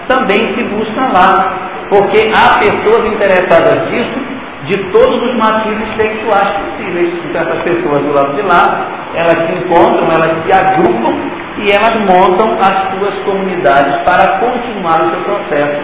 também 0.08 0.54
se 0.54 0.62
busca 0.62 1.00
lá. 1.08 1.62
Porque 1.88 2.30
há 2.34 2.58
pessoas 2.58 3.12
interessadas 3.12 3.90
nisso 3.90 4.35
de 4.66 4.76
todos 4.90 5.22
os 5.22 5.38
matizes 5.38 5.88
sexuais 5.96 6.50
possíveis. 6.58 7.12
Então 7.24 7.42
essas 7.42 7.62
pessoas 7.62 8.00
do 8.00 8.12
lado 8.12 8.34
de 8.34 8.42
lá, 8.42 8.86
elas 9.14 9.46
se 9.46 9.52
encontram, 9.52 10.10
elas 10.12 10.44
se 10.44 10.52
agrupam 10.52 11.14
e 11.58 11.70
elas 11.70 11.94
montam 12.04 12.58
as 12.60 12.98
suas 12.98 13.14
comunidades 13.24 13.96
para 14.02 14.38
continuar 14.38 15.02
o 15.02 15.10
seu 15.10 15.20
processo 15.20 15.82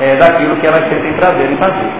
é, 0.00 0.16
daquilo 0.16 0.56
que 0.56 0.66
elas 0.66 0.88
sentem 0.88 1.12
prazer 1.14 1.50
em 1.50 1.56
fazer. 1.56 1.92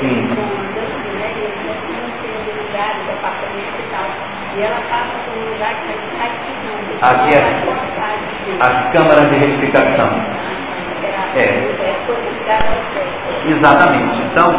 Sim. 0.00 0.28
Aqui 7.02 7.34
é 7.34 7.85
as 8.60 8.92
câmaras 8.92 9.28
de 9.30 9.36
retificação. 9.36 10.08
É. 11.36 11.76
Exatamente. 13.46 14.22
Então, 14.30 14.54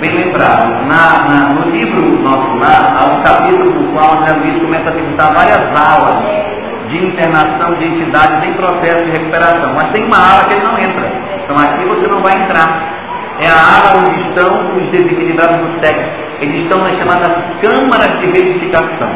bem 0.00 0.12
lembrado, 0.12 0.84
na, 0.86 1.28
na, 1.28 1.54
no 1.54 1.70
livro 1.70 2.18
Nosso 2.22 2.56
Lar, 2.58 2.94
há 2.96 3.06
um 3.06 3.22
capítulo 3.22 3.70
no 3.70 3.92
qual 3.92 4.18
André 4.18 4.32
Luiz 4.34 4.62
começa 4.62 4.88
a 4.88 4.92
visitar 4.92 5.32
várias 5.32 5.60
aulas 5.74 6.24
de 6.88 7.04
internação 7.04 7.74
de 7.74 7.86
entidades 7.86 8.48
em 8.48 8.54
processo 8.54 9.04
de 9.04 9.10
recuperação. 9.10 9.72
Mas 9.74 9.90
tem 9.90 10.04
uma 10.04 10.18
ala 10.18 10.44
que 10.44 10.54
ele 10.54 10.64
não 10.64 10.78
entra. 10.78 11.10
Então 11.44 11.56
aqui 11.56 11.84
você 11.84 12.06
não 12.06 12.20
vai 12.22 12.34
entrar 12.42 12.98
é 13.40 13.48
a 13.48 13.54
área 13.54 14.00
onde 14.02 14.28
estão 14.28 14.76
os 14.76 14.90
desequilibrados 14.90 15.58
do 15.58 15.80
sexo. 15.80 16.10
Eles 16.40 16.62
estão 16.62 16.78
nas 16.78 16.96
chamadas 16.98 17.32
câmaras 17.60 18.18
de 18.18 18.26
verificação. 18.26 19.10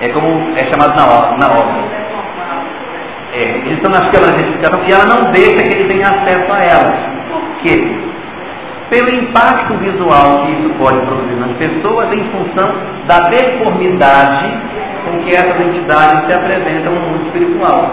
É 0.00 0.08
como 0.10 0.56
é 0.56 0.64
chamado 0.64 0.94
na 0.94 1.06
obra. 1.06 1.36
Na 1.38 1.48
obra. 1.48 2.07
É, 3.32 3.72
estão 3.74 3.90
nas 3.90 4.10
câmaras 4.10 4.36
de 4.36 4.42
verificação 4.42 4.82
e 4.86 4.92
ela 4.92 5.04
não 5.04 5.30
deixa 5.32 5.58
que 5.58 5.74
eles 5.74 5.86
tenham 5.86 6.10
acesso 6.10 6.52
a 6.52 6.64
elas. 6.64 6.98
Por 7.30 7.62
quê? 7.62 8.08
Pelo 8.90 9.10
impacto 9.10 9.74
visual 9.74 10.46
que 10.46 10.52
isso 10.52 10.70
pode 10.78 10.98
produzir 11.04 11.34
nas 11.34 11.52
pessoas 11.58 12.10
em 12.10 12.24
função 12.30 12.72
da 13.06 13.28
deformidade 13.28 14.48
com 15.04 15.18
que 15.22 15.30
essas 15.30 15.60
entidades 15.60 16.26
se 16.26 16.32
apresentam 16.32 16.94
no 16.94 17.00
mundo 17.00 17.26
espiritual. 17.26 17.92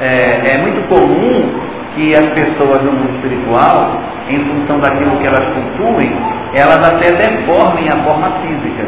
É, 0.00 0.54
é 0.54 0.58
muito 0.58 0.88
comum 0.88 1.60
que 1.94 2.14
as 2.14 2.26
pessoas 2.30 2.82
no 2.82 2.92
mundo 2.92 3.14
espiritual, 3.16 4.00
em 4.28 4.38
função 4.44 4.78
daquilo 4.78 5.16
que 5.18 5.26
elas 5.26 5.44
cultuem, 5.52 6.12
elas 6.54 6.78
até 6.78 7.12
deformem 7.12 7.88
a 7.88 7.96
forma 8.04 8.30
física. 8.42 8.86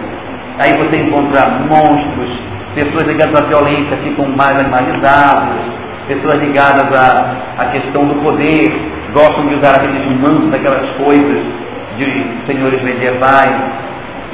Aí 0.59 0.76
você 0.76 0.97
encontra 0.97 1.49
monstros, 1.68 2.39
pessoas 2.75 3.05
ligadas 3.07 3.41
à 3.41 3.45
violência 3.47 3.97
ficam 3.99 4.27
mais 4.29 4.59
animalizadas, 4.59 5.61
pessoas 6.09 6.39
ligadas 6.41 6.93
à, 6.93 7.37
à 7.59 7.66
questão 7.66 8.07
do 8.07 8.14
poder, 8.16 8.73
gostam 9.12 9.47
de 9.47 9.55
usar 9.55 9.77
aqueles 9.77 10.07
mantos, 10.20 10.53
aquelas 10.53 10.91
coisas 10.97 11.43
de 11.97 12.27
senhores 12.47 12.83
medievais. 12.83 13.57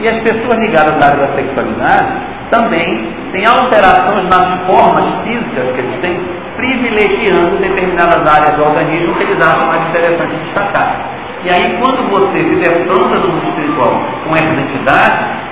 E 0.00 0.08
as 0.08 0.18
pessoas 0.22 0.58
ligadas 0.58 1.02
à 1.02 1.06
área 1.06 1.26
da 1.26 1.34
sexualidade 1.34 2.12
também 2.50 3.08
têm 3.32 3.44
alterações 3.44 4.24
nas 4.28 4.60
formas 4.66 5.04
físicas 5.24 5.72
que 5.74 5.80
eles 5.80 6.00
têm 6.00 6.20
privilegiando 6.56 7.56
determinadas 7.58 8.26
áreas 8.26 8.56
do 8.56 8.62
organismo 8.64 9.14
que 9.14 9.24
eles 9.24 9.40
acham 9.40 9.66
mais 9.66 9.88
interessante 9.88 10.34
destacar. 10.44 11.18
E 11.44 11.50
aí, 11.50 11.78
quando 11.80 12.10
você 12.10 12.38
se 12.38 12.56
defronta 12.56 13.14
no 13.16 13.28
mundo 13.28 13.48
espiritual 13.48 14.02
com 14.24 14.34
essas 14.34 14.58
entidades, 14.58 15.47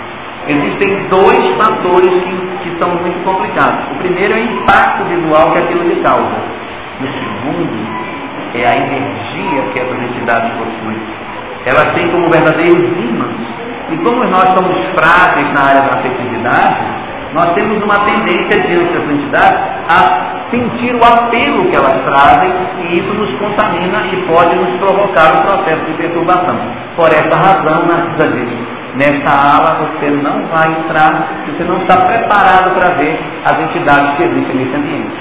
existem 0.46 1.08
dois 1.08 1.56
fatores 1.56 2.10
que, 2.22 2.36
que 2.62 2.78
são 2.78 2.90
muito 2.90 3.24
complicados. 3.24 3.92
O 3.92 3.98
primeiro 3.98 4.34
é 4.34 4.36
o 4.36 4.44
impacto 4.44 5.04
visual 5.04 5.52
que 5.52 5.58
aquilo 5.58 5.82
lhe 5.82 5.96
causa. 5.96 6.36
E 7.00 7.04
o 7.04 7.12
segundo 7.12 7.96
é 8.54 8.66
a 8.66 8.76
energia 8.76 9.62
que 9.72 9.78
essas 9.78 10.02
entidades 10.02 10.50
possuem. 10.52 10.98
Elas 11.66 11.92
têm 11.94 12.08
como 12.10 12.30
verdadeiros 12.30 12.82
ímãs. 12.98 13.34
E 13.90 13.96
como 13.98 14.24
nós 14.24 14.48
somos 14.54 14.84
frágeis 14.94 15.52
na 15.52 15.62
área 15.62 15.82
da 15.82 15.98
afetividade, 15.98 16.76
nós 17.32 17.52
temos 17.54 17.82
uma 17.82 17.98
tendência 18.00 18.60
diante 18.62 18.92
dessas 18.92 19.10
entidades 19.10 19.60
a 19.88 20.36
sentir 20.50 20.94
o 20.94 21.04
apelo 21.04 21.66
que 21.66 21.76
elas 21.76 22.02
trazem 22.04 22.52
e 22.80 22.98
isso 22.98 23.12
nos 23.14 23.30
contamina 23.38 24.06
e 24.12 24.16
pode 24.28 24.54
nos 24.54 24.76
provocar 24.78 25.34
um 25.34 25.42
processo 25.42 25.84
de 25.86 25.92
perturbação. 25.94 26.56
Por 26.94 27.08
essa 27.08 27.36
razão, 27.36 27.86
Narcisa 27.86 28.28
diz, 28.28 28.75
nessa 28.96 29.30
ala 29.30 29.74
você 29.74 30.10
não 30.10 30.46
vai 30.46 30.70
entrar 30.72 31.28
você 31.46 31.64
não 31.64 31.78
está 31.78 31.96
preparado 32.02 32.74
para 32.74 32.90
ver 32.94 33.18
as 33.44 33.58
entidades 33.60 34.16
que 34.16 34.22
existem 34.24 34.56
nesse 34.56 34.76
ambiente. 34.76 35.16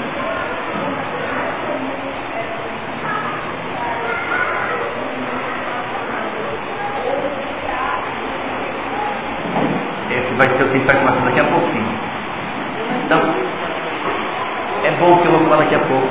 Esse 10.12 10.34
vai 10.36 10.50
ser 10.50 10.64
o 10.64 10.70
que 10.70 10.80
vai 10.80 10.96
começar 10.98 11.26
daqui 11.26 11.40
a 11.40 11.44
pouquinho. 11.46 12.00
Então, 13.06 13.22
é 14.84 14.92
bom 15.00 15.18
que 15.18 15.28
eu 15.28 15.32
vou 15.32 15.42
falar 15.46 15.58
daqui 15.58 15.76
a 15.76 15.80
pouco. 15.80 16.10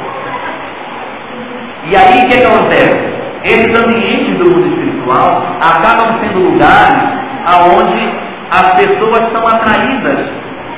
E 1.86 1.96
aí 1.96 2.24
o 2.24 2.30
que, 2.30 2.38
que 2.38 2.44
acontece? 2.44 3.14
Esses 3.44 3.78
ambientes 3.78 4.38
do 4.38 4.44
mundo 4.46 4.66
espiritual 4.68 5.42
acabam 5.60 6.18
sendo 6.20 6.50
lugares 6.50 7.23
aonde 7.46 8.08
as 8.50 8.74
pessoas 8.74 9.32
são 9.32 9.46
atraídas 9.46 10.26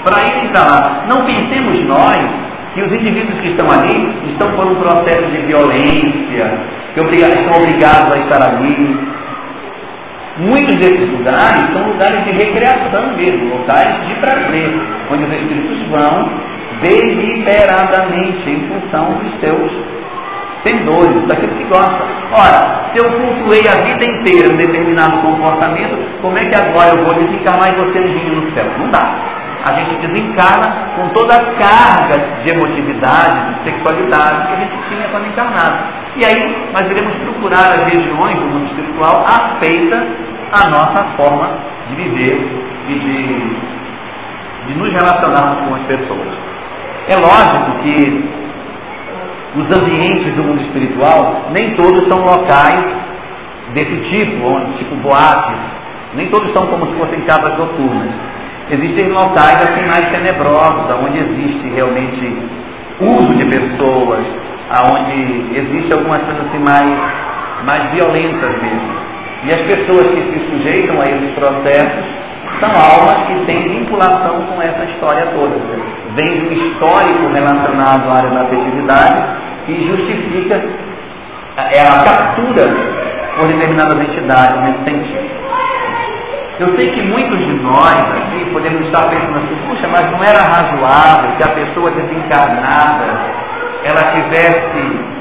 para 0.04 0.22
irem 0.22 0.48
para 0.48 0.64
lá. 0.64 1.04
Não 1.08 1.24
pensemos 1.24 1.84
nós 1.86 2.20
que 2.74 2.82
os 2.82 2.92
indivíduos 2.92 3.40
que 3.40 3.48
estão 3.48 3.70
ali 3.70 4.14
estão 4.30 4.50
por 4.52 4.66
um 4.66 4.74
processo 4.76 5.26
de 5.30 5.38
violência, 5.38 6.58
que 6.94 7.00
estão 7.00 7.56
obrigados 7.56 8.14
a 8.14 8.18
estar 8.18 8.42
ali. 8.42 9.16
Muitos 10.38 10.76
desses 10.76 11.10
lugares 11.10 11.72
são 11.72 11.88
lugares 11.88 12.24
de 12.24 12.30
recreação 12.30 13.16
mesmo, 13.16 13.56
locais 13.56 14.06
de 14.06 14.14
prazer, 14.16 14.74
onde 15.10 15.24
os 15.24 15.32
espíritos 15.32 15.82
vão 15.88 16.30
deliberadamente 16.82 18.50
em 18.50 18.68
função 18.68 19.14
dos 19.14 19.40
seus 19.40 19.72
pendores, 20.66 21.26
daquilo 21.28 21.54
que 21.54 21.64
gosta. 21.64 22.02
Ora, 22.32 22.90
se 22.90 22.98
eu 22.98 23.04
cultuei 23.04 23.62
a 23.68 23.82
vida 23.82 24.04
inteira 24.04 24.52
um 24.52 24.56
determinado 24.56 25.18
comportamento, 25.18 25.96
como 26.20 26.36
é 26.36 26.44
que 26.44 26.54
agora 26.54 26.96
eu 26.96 27.04
vou 27.04 27.14
desencarnar 27.14 27.72
e 27.72 27.76
você 27.76 27.98
anjinho 27.98 28.40
no 28.40 28.52
céu? 28.52 28.66
Não 28.78 28.90
dá. 28.90 29.14
A 29.64 29.74
gente 29.74 29.94
desencarna 30.06 30.72
com 30.96 31.08
toda 31.08 31.34
a 31.34 31.44
carga 31.54 32.42
de 32.42 32.50
emotividade, 32.50 33.54
de 33.54 33.70
sexualidade 33.70 34.46
que 34.46 34.52
a 34.52 34.56
gente 34.56 34.76
tinha 34.88 35.08
quando 35.08 35.26
encarnado. 35.26 35.78
E 36.16 36.24
aí 36.24 36.68
nós 36.72 36.90
iremos 36.90 37.14
procurar 37.16 37.74
as 37.74 37.84
regiões 37.92 38.38
do 38.38 38.46
mundo 38.46 38.66
espiritual 38.66 39.24
afeitas 39.26 40.04
à 40.52 40.70
nossa 40.70 41.04
forma 41.16 41.50
de 41.88 41.94
viver 41.96 42.48
e 42.88 42.94
de 42.94 43.76
de 44.66 44.74
nos 44.74 44.92
relacionarmos 44.92 45.66
com 45.66 45.74
as 45.76 45.82
pessoas. 45.82 46.28
É 47.08 47.16
lógico 47.16 47.82
que 47.82 48.45
os 49.56 49.78
ambientes 49.78 50.34
do 50.34 50.44
mundo 50.44 50.60
espiritual, 50.60 51.46
nem 51.50 51.74
todos 51.74 52.06
são 52.08 52.24
locais 52.24 52.84
desse 53.72 53.96
tipo, 54.10 54.46
onde, 54.46 54.72
tipo 54.74 54.94
boates, 54.96 55.56
nem 56.14 56.28
todos 56.28 56.52
são 56.52 56.66
como 56.66 56.86
se 56.86 56.92
fossem 56.94 57.20
casas 57.22 57.58
noturnas. 57.58 58.10
Existem 58.70 59.08
locais 59.12 59.56
assim 59.56 59.86
mais 59.86 60.08
tenebrosos, 60.10 60.90
onde 61.02 61.18
existe 61.18 61.68
realmente 61.74 62.36
uso 63.00 63.34
de 63.34 63.44
pessoas, 63.44 64.26
aonde 64.70 65.58
existe 65.58 65.92
algumas 65.92 66.22
coisas 66.22 66.46
assim 66.46 66.58
mais, 66.58 66.98
mais 67.64 67.90
violentas 67.92 68.50
mesmo. 68.60 69.06
E 69.44 69.52
as 69.52 69.60
pessoas 69.60 70.06
que 70.10 70.20
se 70.20 70.50
sujeitam 70.50 71.00
a 71.00 71.08
esses 71.08 71.30
processos 71.30 72.25
são 72.60 72.70
almas 72.70 73.26
que 73.26 73.46
têm 73.46 73.68
vinculação 73.68 74.42
com 74.46 74.62
essa 74.62 74.84
história 74.84 75.26
toda. 75.34 75.56
Vem 76.14 76.48
um 76.48 76.52
histórico 76.52 77.32
relacionado 77.32 78.08
à 78.08 78.14
área 78.14 78.30
da 78.30 78.42
afetividade 78.42 79.24
que 79.66 79.86
justifica 79.86 80.62
é 81.56 81.80
a 81.80 82.04
captura 82.04 82.68
por 83.36 83.48
determinadas 83.48 84.00
entidades 84.00 84.60
nesse 84.62 84.84
sentido. 84.84 85.36
Eu 86.58 86.68
sei 86.78 86.90
que 86.90 87.02
muitos 87.02 87.38
de 87.38 87.52
nós 87.62 87.96
aqui 87.96 88.48
podemos 88.50 88.86
estar 88.86 89.08
pensando 89.08 89.36
assim, 89.38 89.56
puxa, 89.68 89.88
mas 89.88 90.10
não 90.10 90.24
era 90.24 90.42
razoável 90.42 91.36
que 91.36 91.42
a 91.42 91.52
pessoa 91.52 91.90
desencarnada 91.90 93.04
ela 93.84 94.02
tivesse 94.12 95.16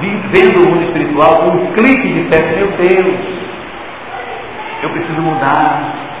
vivendo 0.00 0.64
o 0.64 0.68
mundo 0.70 0.82
espiritual 0.84 1.36
com 1.36 1.48
um 1.50 1.72
clique 1.72 2.08
de 2.08 2.28
fé, 2.28 2.56
meu 2.56 2.68
Deus, 2.68 3.20
eu 4.82 4.90
preciso 4.90 5.20
mudar. 5.20 6.13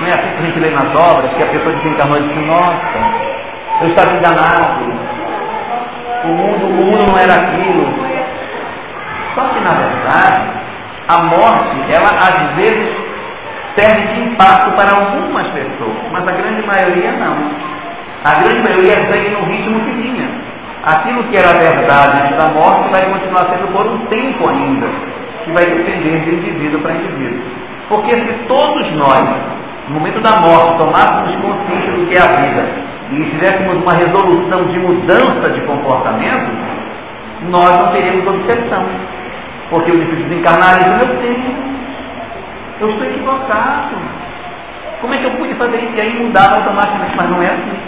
Não 0.00 0.06
é 0.06 0.12
assim 0.12 0.30
que 0.30 0.42
a 0.42 0.46
gente 0.46 0.60
lê 0.60 0.70
nas 0.70 0.94
obras, 0.94 1.32
que 1.34 1.42
a 1.42 1.46
pessoa 1.46 1.74
desencarnou 1.74 2.18
e 2.18 2.22
disse, 2.22 2.40
nossa, 2.46 2.98
eu 3.82 3.88
estava 3.88 4.12
enganado. 4.14 4.84
O 6.24 6.28
mundo, 6.28 6.66
o 6.66 6.72
mundo 6.72 7.06
não 7.06 7.18
era 7.18 7.34
aquilo. 7.34 7.86
Só 9.34 9.42
que 9.48 9.60
na 9.60 9.70
verdade, 9.70 10.42
a 11.08 11.22
morte, 11.22 11.92
ela 11.92 12.08
às 12.08 12.54
vezes 12.56 12.96
serve 13.76 14.02
de 14.02 14.20
impacto 14.20 14.72
para 14.72 14.96
algumas 14.96 15.46
pessoas, 15.48 15.96
mas 16.12 16.26
a 16.26 16.32
grande 16.32 16.66
maioria 16.66 17.12
não. 17.12 17.36
A 18.24 18.34
grande 18.40 18.62
maioria 18.62 19.10
segue 19.10 19.30
no 19.30 19.44
ritmo 19.44 19.80
que 19.84 19.92
vinha 19.92 20.48
aquilo 20.88 21.24
que 21.24 21.36
era 21.36 21.58
verdade 21.58 22.34
da 22.34 22.48
morte 22.48 22.90
vai 22.90 23.04
continuar 23.10 23.46
sendo 23.50 23.72
por 23.72 23.86
um 23.86 23.98
tempo 24.06 24.48
ainda, 24.48 24.86
que 25.44 25.50
vai 25.52 25.64
depender 25.64 26.20
de 26.20 26.34
indivíduo 26.36 26.80
para 26.80 26.94
indivíduo. 26.94 27.42
Porque 27.88 28.12
se 28.12 28.32
todos 28.46 28.90
nós, 28.92 29.24
no 29.88 29.94
momento 29.94 30.20
da 30.20 30.40
morte, 30.40 30.78
tomássemos 30.78 31.40
consciência 31.40 31.92
do 31.92 32.06
que 32.06 32.14
é 32.14 32.20
a 32.20 32.26
vida 32.26 32.88
e 33.10 33.24
fizéssemos 33.30 33.82
uma 33.82 33.94
resolução 33.94 34.64
de 34.64 34.78
mudança 34.78 35.48
de 35.50 35.60
comportamento, 35.62 36.50
nós 37.48 37.70
não 37.78 37.92
teríamos 37.92 38.26
obsessão. 38.26 38.84
Porque 39.70 39.90
o 39.90 39.98
difícil 39.98 40.28
desencarnar 40.28 40.80
isso 40.80 41.06
eu 41.06 41.16
tenho. 41.20 41.68
Eu 42.80 42.90
estou 42.90 43.06
equivocado. 43.06 43.96
Como 45.00 45.14
é 45.14 45.18
que 45.18 45.24
eu 45.24 45.30
pude 45.32 45.54
fazer 45.54 45.78
isso? 45.78 45.94
E 45.96 46.00
aí 46.00 46.22
mudar 46.22 46.52
automaticamente, 46.52 47.16
mas 47.16 47.30
não 47.30 47.42
é 47.42 47.46
assim. 47.46 47.78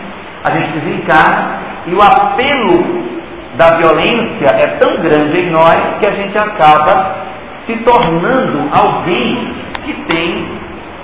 A 0.45 0.51
gente 0.53 0.79
desencarna 0.79 1.59
e 1.87 1.95
o 1.95 2.01
apelo 2.01 3.11
da 3.57 3.77
violência 3.77 4.47
é 4.47 4.79
tão 4.79 4.97
grande 5.03 5.39
em 5.39 5.51
nós 5.51 5.77
que 5.99 6.07
a 6.07 6.13
gente 6.13 6.39
acaba 6.39 7.17
se 7.67 7.77
tornando 7.79 8.69
alguém 8.73 9.55
que 9.85 9.93
tem 10.05 10.60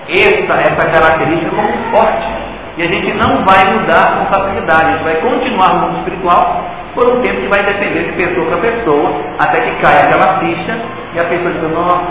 essa, 0.08 0.54
essa 0.54 0.90
característica 0.90 1.50
como 1.50 1.72
forte. 1.90 2.28
E 2.76 2.82
a 2.82 2.86
gente 2.86 3.12
não 3.14 3.44
vai 3.44 3.64
mudar 3.72 4.18
com 4.18 4.26
facilidade, 4.26 4.84
a 4.84 4.90
gente 4.92 5.04
vai 5.04 5.16
continuar 5.16 5.74
no 5.74 5.80
mundo 5.80 5.98
espiritual 5.98 6.64
por 6.94 7.08
um 7.08 7.22
tempo 7.22 7.40
que 7.40 7.48
vai 7.48 7.62
depender 7.62 8.04
de 8.04 8.12
pessoa 8.12 8.46
para 8.46 8.58
pessoa, 8.58 9.10
até 9.38 9.60
que 9.60 9.70
caia 9.82 10.00
aquela 10.00 10.38
ficha 10.40 10.78
e 11.14 11.20
a 11.20 11.24
pessoa 11.24 11.52
diz, 11.52 11.70
nossa, 11.72 12.06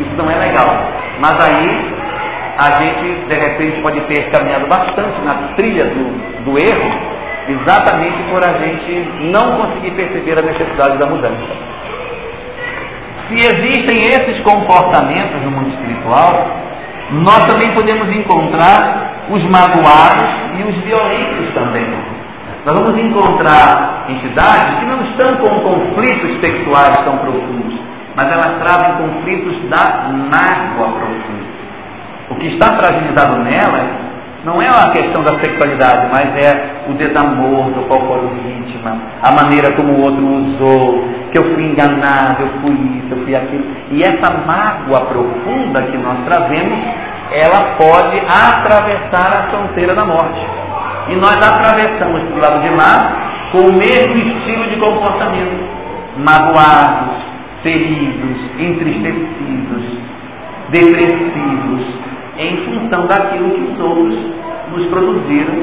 isso 0.00 0.10
não 0.16 0.30
é 0.30 0.36
legal. 0.36 0.68
Mas 1.20 1.40
aí 1.40 1.94
a 2.58 2.70
gente, 2.82 3.26
de 3.28 3.34
repente, 3.34 3.80
pode 3.80 4.00
ter 4.02 4.30
caminhado 4.30 4.66
bastante 4.66 5.20
na 5.24 5.34
trilha 5.56 5.84
do, 5.84 6.44
do 6.44 6.58
erro 6.58 7.12
exatamente 7.48 8.22
por 8.30 8.42
a 8.42 8.52
gente 8.52 9.08
não 9.30 9.56
conseguir 9.56 9.90
perceber 9.92 10.38
a 10.38 10.42
necessidade 10.42 10.98
da 10.98 11.06
mudança. 11.06 11.72
Se 13.28 13.34
existem 13.34 14.08
esses 14.08 14.40
comportamentos 14.42 15.42
no 15.42 15.50
mundo 15.50 15.70
espiritual, 15.70 16.46
nós 17.12 17.46
também 17.46 17.72
podemos 17.72 18.08
encontrar 18.08 19.26
os 19.28 19.42
magoados 19.44 20.28
e 20.58 20.62
os 20.62 20.74
violentos 20.84 21.52
também. 21.54 21.86
Nós 22.64 22.78
vamos 22.78 22.98
encontrar 22.98 24.04
entidades 24.08 24.78
que 24.78 24.86
não 24.86 25.02
estão 25.02 25.36
com 25.36 25.60
conflitos 25.60 26.40
sexuais 26.40 26.96
tão 27.04 27.18
profundos, 27.18 27.78
mas 28.14 28.32
elas 28.32 28.58
trazem 28.62 28.94
conflitos 28.96 29.68
da 29.68 30.08
mágoa 30.30 30.92
profunda. 30.92 31.52
O 32.30 32.34
que 32.36 32.46
está 32.46 32.76
fragilizado 32.76 33.42
nelas 33.42 33.88
não 34.44 34.60
é 34.60 34.68
uma 34.68 34.90
questão 34.90 35.22
da 35.22 35.38
sexualidade, 35.38 36.08
mas 36.12 36.36
é 36.36 36.84
o 36.88 36.94
desamor 36.94 37.66
do 37.70 37.86
qual 37.86 38.00
foi 38.06 38.28
vítima, 38.44 38.96
a 39.22 39.32
maneira 39.32 39.72
como 39.72 39.92
o 39.92 40.02
outro 40.02 40.24
usou, 40.24 41.04
que 41.32 41.38
eu 41.38 41.54
fui 41.54 41.64
enganado, 41.64 42.42
eu 42.42 42.48
fui 42.60 42.72
isso, 42.72 43.06
eu 43.10 43.24
fui 43.24 43.34
aquilo. 43.34 43.64
E 43.90 44.02
essa 44.02 44.30
mágoa 44.46 45.00
profunda 45.06 45.82
que 45.82 45.96
nós 45.96 46.22
trazemos, 46.26 46.78
ela 47.32 47.74
pode 47.78 48.18
atravessar 48.20 49.32
a 49.32 49.50
fronteira 49.50 49.94
da 49.94 50.04
morte. 50.04 50.46
E 51.08 51.16
nós 51.16 51.34
atravessamos 51.42 52.22
do 52.24 52.38
lado 52.38 52.60
de 52.60 52.68
lá 52.68 53.48
com 53.50 53.60
o 53.60 53.72
mesmo 53.72 54.16
estilo 54.18 54.64
de 54.68 54.76
comportamento, 54.76 55.68
magoados, 56.18 57.16
feridos, 57.62 58.38
entristecidos, 58.58 59.84
depressivos, 60.68 61.86
em 62.38 62.56
função 62.58 63.06
daquilo 63.06 63.50
que 63.50 63.72
os 63.72 63.80
outros 63.80 64.18
nos 64.70 64.86
produziram 64.86 65.54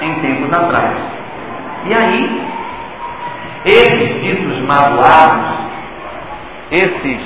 em 0.00 0.14
tempos 0.20 0.52
atrás. 0.52 0.96
E 1.86 1.94
aí, 1.94 2.53
esses 3.64 4.22
ditos 4.22 4.60
magoados, 4.66 5.58
esses 6.70 7.18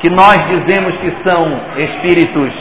que 0.00 0.10
nós 0.10 0.36
dizemos 0.48 0.96
que 0.96 1.12
são 1.24 1.60
espíritos 1.76 2.52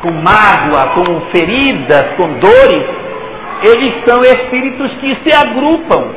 com 0.00 0.12
mágoa, 0.12 0.90
com 0.94 1.20
feridas, 1.32 2.14
com 2.16 2.28
dores, 2.38 2.84
eles 3.62 4.04
são 4.04 4.20
espíritos 4.22 4.92
que 4.94 5.16
se 5.24 5.36
agrupam. 5.36 6.14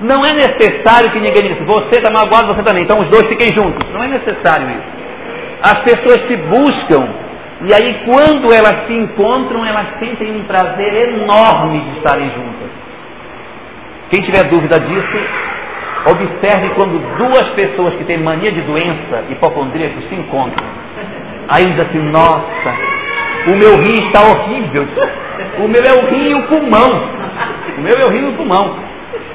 Não 0.00 0.24
é 0.24 0.32
necessário 0.32 1.10
que 1.10 1.20
ninguém 1.20 1.42
diga, 1.42 1.64
você 1.64 1.96
está 1.96 2.10
magoado, 2.10 2.54
você 2.54 2.62
também, 2.62 2.84
então 2.84 3.00
os 3.00 3.08
dois 3.08 3.26
fiquem 3.28 3.52
juntos. 3.52 3.86
Não 3.92 4.02
é 4.02 4.08
necessário 4.08 4.70
isso 4.70 5.00
as 5.62 5.80
pessoas 5.80 6.26
se 6.26 6.36
buscam 6.36 7.08
e 7.62 7.74
aí 7.74 8.02
quando 8.06 8.52
elas 8.52 8.86
se 8.86 8.94
encontram, 8.94 9.64
elas 9.64 9.98
sentem 9.98 10.34
um 10.34 10.44
prazer 10.44 11.10
enorme 11.10 11.80
de 11.80 11.96
estarem 11.98 12.30
juntas. 12.30 12.69
Quem 14.10 14.22
tiver 14.22 14.44
dúvida 14.48 14.78
disso, 14.80 15.18
observe 16.04 16.70
quando 16.70 16.98
duas 17.16 17.48
pessoas 17.50 17.94
que 17.94 18.04
têm 18.04 18.18
mania 18.18 18.50
de 18.50 18.60
doença, 18.62 19.24
hipocondríacos, 19.30 20.04
se 20.08 20.14
encontram. 20.14 20.64
Aí 21.48 21.64
diz 21.66 21.78
assim, 21.78 21.98
nossa, 22.10 22.74
o 23.46 23.56
meu 23.56 23.76
rim 23.76 24.06
está 24.06 24.20
horrível. 24.22 24.86
O 25.58 25.68
meu 25.68 25.82
é 25.82 25.92
o 25.92 26.06
rim 26.10 26.28
e 26.30 26.34
o 26.34 26.42
pulmão. 26.42 27.08
O 27.78 27.80
meu 27.80 27.96
é 27.96 28.04
o 28.04 28.08
rim 28.08 28.26
e 28.26 28.28
o 28.30 28.32
pulmão. 28.32 28.76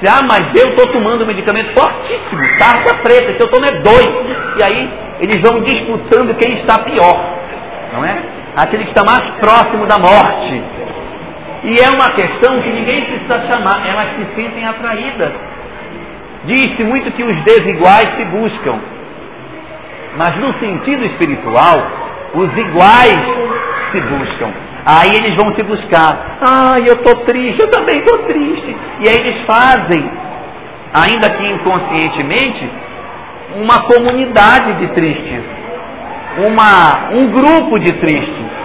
Ah, 0.06 0.22
mas 0.28 0.54
eu 0.54 0.68
estou 0.68 0.86
tomando 0.88 1.24
um 1.24 1.26
medicamento 1.26 1.72
fortíssimo, 1.72 2.58
tarja 2.58 2.94
preta, 3.02 3.32
se 3.32 3.40
eu 3.40 3.48
tomo 3.48 3.64
é 3.64 3.72
dois. 3.72 4.06
E 4.58 4.62
aí 4.62 4.90
eles 5.20 5.40
vão 5.40 5.62
disputando 5.62 6.36
quem 6.36 6.52
está 6.60 6.80
pior, 6.80 7.38
não 7.94 8.04
é? 8.04 8.18
Aquele 8.56 8.84
que 8.84 8.90
está 8.90 9.04
mais 9.04 9.26
próximo 9.40 9.86
da 9.86 9.98
morte. 9.98 10.62
E 11.66 11.80
é 11.80 11.90
uma 11.90 12.10
questão 12.10 12.62
que 12.62 12.68
ninguém 12.68 13.04
precisa 13.04 13.40
chamar, 13.48 13.84
elas 13.84 14.10
se 14.16 14.34
sentem 14.36 14.64
atraídas. 14.64 15.32
Diz-se 16.44 16.84
muito 16.84 17.10
que 17.10 17.24
os 17.24 17.42
desiguais 17.42 18.08
se 18.16 18.24
buscam. 18.26 18.78
Mas 20.16 20.36
no 20.36 20.56
sentido 20.58 21.04
espiritual, 21.06 21.84
os 22.34 22.56
iguais 22.56 23.18
se 23.90 24.00
buscam. 24.00 24.52
Aí 24.84 25.10
eles 25.16 25.34
vão 25.34 25.52
se 25.56 25.62
buscar. 25.64 26.38
Ai, 26.40 26.82
eu 26.86 26.94
estou 26.94 27.16
triste, 27.24 27.60
eu 27.60 27.68
também 27.68 27.98
estou 27.98 28.18
triste. 28.18 28.76
E 29.00 29.08
aí 29.08 29.16
eles 29.16 29.44
fazem, 29.44 30.08
ainda 30.94 31.30
que 31.30 31.46
inconscientemente, 31.48 32.70
uma 33.56 33.82
comunidade 33.82 34.72
de 34.74 34.86
tristes, 34.94 35.42
uma, 36.46 37.10
um 37.10 37.26
grupo 37.32 37.76
de 37.80 37.92
tristes. 37.94 38.55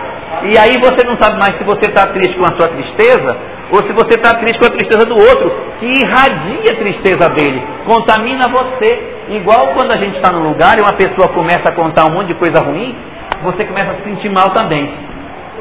E 0.43 0.57
aí 0.57 0.77
você 0.79 1.05
não 1.05 1.17
sabe 1.17 1.37
mais 1.37 1.57
se 1.57 1.63
você 1.63 1.85
está 1.85 2.07
triste 2.07 2.37
com 2.37 2.45
a 2.45 2.55
sua 2.57 2.67
tristeza 2.69 3.37
ou 3.71 3.77
se 3.83 3.93
você 3.93 4.15
está 4.15 4.35
triste 4.35 4.59
com 4.59 4.65
a 4.65 4.71
tristeza 4.71 5.05
do 5.05 5.15
outro, 5.15 5.51
que 5.79 5.85
irradia 5.85 6.71
a 6.71 6.75
tristeza 6.75 7.29
dele, 7.29 7.63
contamina 7.85 8.47
você. 8.47 9.17
Igual 9.29 9.73
quando 9.75 9.91
a 9.91 9.97
gente 9.97 10.17
está 10.17 10.31
num 10.31 10.49
lugar 10.49 10.77
e 10.77 10.81
uma 10.81 10.93
pessoa 10.93 11.29
começa 11.29 11.69
a 11.69 11.71
contar 11.71 12.05
um 12.05 12.11
monte 12.11 12.27
de 12.27 12.33
coisa 12.33 12.59
ruim, 12.59 12.95
você 13.43 13.63
começa 13.63 13.91
a 13.91 13.95
se 13.95 14.03
sentir 14.03 14.29
mal 14.29 14.49
também. 14.49 14.91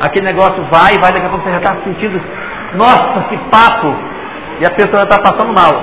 aquele 0.00 0.24
negócio 0.24 0.62
vai 0.64 0.98
vai, 0.98 1.12
daqui 1.12 1.26
a 1.26 1.28
pouco 1.28 1.44
você 1.44 1.50
já 1.50 1.58
está 1.58 1.76
sentindo, 1.84 2.20
nossa, 2.74 3.28
que 3.28 3.36
papo! 3.50 3.94
E 4.60 4.66
a 4.66 4.70
pessoa 4.70 5.02
está 5.02 5.18
passando 5.18 5.52
mal. 5.52 5.82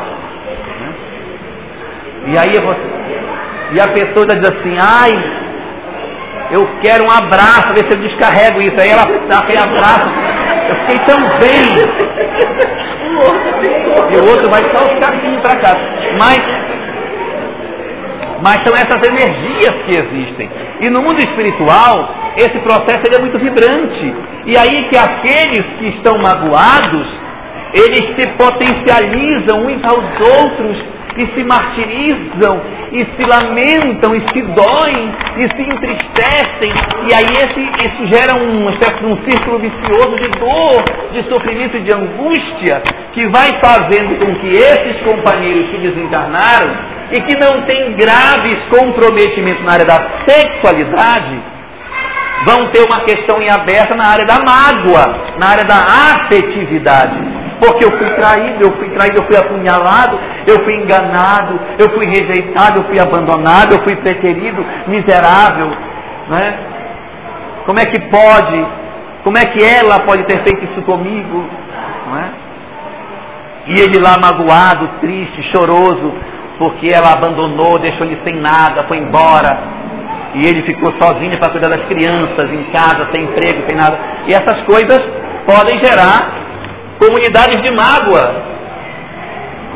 E 2.28 2.38
aí 2.38 2.60
você. 2.60 2.98
E 3.72 3.82
a 3.82 3.88
pessoa 3.88 4.26
dizendo 4.26 4.48
assim, 4.48 4.78
ai, 4.80 5.37
eu 6.50 6.66
quero 6.82 7.04
um 7.04 7.12
abraço, 7.12 7.74
ver 7.74 7.86
se 7.86 7.92
eu 7.92 8.02
descarrego 8.02 8.62
isso. 8.62 8.80
Aí 8.80 8.90
ela 8.90 9.06
dá 9.28 9.40
aquele 9.40 9.60
abraço. 9.60 10.10
Eu 10.70 10.76
fiquei 10.76 11.00
tão 11.00 11.20
bem. 11.40 11.64
E 14.12 14.16
o 14.18 14.30
outro 14.30 14.50
vai 14.50 14.64
só 14.74 14.86
os 14.86 15.06
caminhos 15.06 15.42
para 15.42 15.56
casa. 15.58 15.80
Mas, 16.18 16.40
mas 18.42 18.64
são 18.64 18.74
essas 18.76 19.08
energias 19.08 19.76
que 19.86 19.96
existem. 19.96 20.50
E 20.80 20.90
no 20.90 21.02
mundo 21.02 21.20
espiritual, 21.20 22.16
esse 22.38 22.60
processo 22.60 23.02
é 23.14 23.20
muito 23.20 23.38
vibrante. 23.40 24.16
E 24.46 24.58
aí 24.58 24.88
que 24.90 24.98
aqueles 24.98 25.66
que 25.78 25.88
estão 25.90 26.18
magoados, 26.18 27.08
eles 27.74 28.16
se 28.16 28.28
potencializam 28.38 29.66
uns 29.66 29.84
aos 29.84 30.06
outros 30.42 30.97
e 31.18 31.26
se 31.34 31.44
martirizam, 31.44 32.62
e 32.92 33.06
se 33.06 33.24
lamentam, 33.28 34.16
e 34.16 34.22
se 34.22 34.42
doem, 34.42 35.12
e 35.36 35.50
se 35.50 35.62
entristecem, 35.64 36.72
e 37.08 37.14
aí 37.14 37.26
esse, 37.26 37.62
isso 37.88 38.08
gera 38.08 38.36
um, 38.36 38.68
um 38.68 39.18
círculo 39.24 39.60
vicioso 39.60 40.16
de 40.18 40.28
dor, 40.40 40.84
de 41.12 41.24
sofrimento 41.28 41.78
e 41.78 41.82
de 41.82 41.94
angústia, 41.94 42.84
que 43.14 43.28
vai 43.28 43.60
fazendo 43.60 44.20
com 44.20 44.36
que 44.36 44.48
esses 44.48 45.02
companheiros 45.02 45.72
que 45.72 45.78
desencarnaram 45.80 46.98
e 47.12 47.22
que 47.22 47.36
não 47.38 47.64
têm 47.64 47.94
graves 47.94 48.60
comprometimentos 48.70 49.64
na 49.64 49.74
área 49.74 49.86
da 49.86 50.10
sexualidade, 50.28 51.42
vão 52.46 52.68
ter 52.68 52.86
uma 52.86 53.02
questão 53.02 53.42
em 53.42 53.50
aberta 53.50 53.96
na 53.96 54.08
área 54.08 54.26
da 54.26 54.38
mágoa, 54.40 55.38
na 55.40 55.48
área 55.48 55.66
da 55.66 55.76
afetividade 55.76 57.37
porque 57.60 57.86
eu 57.86 57.92
fui 57.98 58.10
traído, 58.12 58.64
eu 58.64 58.72
fui 58.74 58.90
traído, 58.90 59.18
eu 59.18 59.26
fui 59.26 59.36
apunhalado, 59.36 60.20
eu 60.48 60.64
fui 60.64 60.76
enganado, 60.76 61.60
eu 61.80 61.90
fui 61.90 62.06
rejeitado, 62.06 62.80
eu 62.80 62.84
fui 62.86 63.00
abandonado, 63.00 63.74
eu 63.74 63.84
fui 63.84 63.96
preterido, 63.96 64.64
miserável, 64.88 65.72
né? 66.30 66.60
Como 67.66 67.80
é 67.80 67.86
que 67.86 68.00
pode? 68.00 68.66
Como 69.24 69.38
é 69.38 69.46
que 69.46 69.64
ela 69.64 70.00
pode 70.02 70.24
ter 70.24 70.42
feito 70.44 70.66
isso 70.66 70.82
comigo? 70.84 71.46
Não 72.08 72.18
é? 72.18 72.30
E 73.68 73.82
ele 73.82 74.00
lá 74.00 74.18
magoado, 74.18 74.88
triste, 75.02 75.44
choroso, 75.52 76.14
porque 76.58 76.88
ela 76.88 77.14
abandonou, 77.14 77.78
deixou 77.80 78.06
ele 78.06 78.20
sem 78.24 78.36
nada, 78.36 78.86
foi 78.88 78.98
embora. 78.98 79.58
E 80.34 80.46
ele 80.46 80.62
ficou 80.62 80.94
sozinho 81.02 81.38
para 81.38 81.52
cuidar 81.52 81.70
das 81.70 81.86
crianças, 81.88 82.50
em 82.52 82.64
casa, 82.72 83.10
sem 83.12 83.24
emprego, 83.24 83.66
sem 83.66 83.76
nada. 83.76 83.98
E 84.28 84.34
essas 84.34 84.62
coisas 84.64 85.02
podem 85.46 85.84
gerar 85.84 86.47
comunidades 87.00 87.62
de 87.62 87.72
mágoa. 87.72 88.58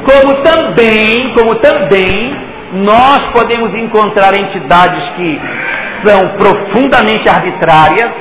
Como 0.06 0.44
também, 0.44 1.34
como 1.34 1.56
também 1.56 2.36
nós 2.74 3.32
podemos 3.34 3.74
encontrar 3.76 4.34
entidades 4.34 5.04
que 5.16 5.40
são 6.06 6.30
profundamente 6.30 7.30
arbitrárias, 7.30 8.12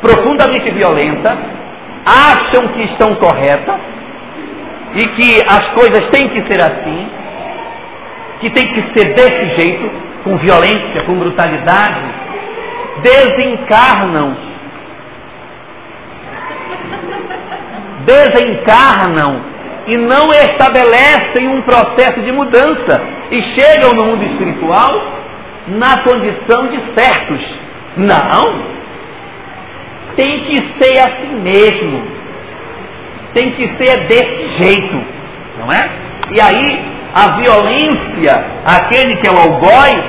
profundamente 0.00 0.70
violentas, 0.70 1.38
acham 2.04 2.68
que 2.68 2.82
estão 2.82 3.14
corretas 3.14 3.76
e 4.94 5.06
que 5.08 5.42
as 5.48 5.68
coisas 5.68 6.10
têm 6.10 6.28
que 6.28 6.42
ser 6.52 6.60
assim, 6.60 7.08
que 8.40 8.50
tem 8.50 8.66
que 8.66 8.82
ser 8.92 9.14
desse 9.14 9.60
jeito, 9.60 9.90
com 10.24 10.36
violência, 10.36 11.04
com 11.06 11.14
brutalidade, 11.14 12.02
desencarnam 13.02 14.51
desencarnam 18.04 19.40
e 19.86 19.96
não 19.96 20.32
estabelecem 20.32 21.48
um 21.48 21.62
processo 21.62 22.20
de 22.20 22.32
mudança 22.32 23.02
e 23.30 23.42
chegam 23.58 23.92
no 23.92 24.04
mundo 24.04 24.24
espiritual 24.24 24.90
na 25.68 26.02
condição 26.02 26.68
de 26.68 26.80
certos. 26.94 27.44
Não! 27.96 28.72
Tem 30.16 30.40
que 30.40 30.56
ser 30.78 30.98
assim 30.98 31.40
mesmo. 31.40 32.02
Tem 33.34 33.50
que 33.52 33.66
ser 33.76 34.06
desse 34.08 34.62
jeito, 34.62 35.04
não 35.58 35.72
é? 35.72 35.90
E 36.30 36.40
aí 36.40 36.92
a 37.14 37.36
violência, 37.38 38.44
aquele 38.64 39.16
que 39.16 39.26
é 39.26 39.30
o 39.30 39.38
algoz, 39.38 40.04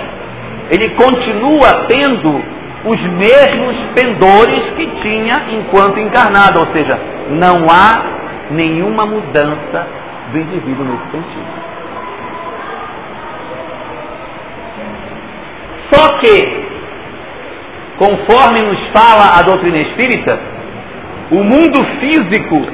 ele 0.70 0.89
continua 0.91 1.86
tendo 1.88 2.53
os 2.86 3.01
mesmos 3.01 3.75
pendores 3.95 4.63
que 4.75 4.86
tinha 5.01 5.45
enquanto 5.51 5.99
encarnado, 5.99 6.59
ou 6.59 6.67
seja, 6.73 6.99
não 7.29 7.65
há 7.69 8.51
nenhuma 8.51 9.05
mudança 9.05 9.88
do 10.31 10.38
indivíduo 10.38 10.86
nesse 10.86 11.11
sentido. 11.11 11.63
Só 15.93 16.17
que, 16.17 16.65
conforme 17.97 18.61
nos 18.63 18.79
fala 18.88 19.39
a 19.39 19.41
doutrina 19.43 19.77
espírita, 19.77 20.39
o 21.31 21.43
mundo 21.43 21.84
físico 21.99 22.67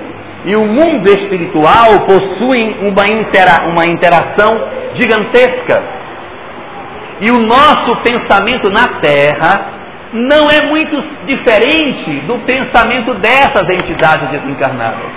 e 0.45 0.55
o 0.55 0.65
mundo 0.65 1.07
espiritual 1.07 2.05
possuem 2.07 2.77
uma, 2.81 3.05
intera 3.05 3.67
uma 3.67 3.85
interação 3.85 4.59
gigantesca. 4.95 5.83
E 7.21 7.29
o 7.31 7.39
nosso 7.39 7.97
pensamento 7.97 8.69
na 8.69 8.99
Terra 9.01 9.78
não 10.13 10.49
é 10.49 10.65
muito 10.67 11.01
diferente 11.25 12.11
do 12.25 12.39
pensamento 12.39 13.13
dessas 13.15 13.69
entidades 13.69 14.29
desencarnadas. 14.29 15.11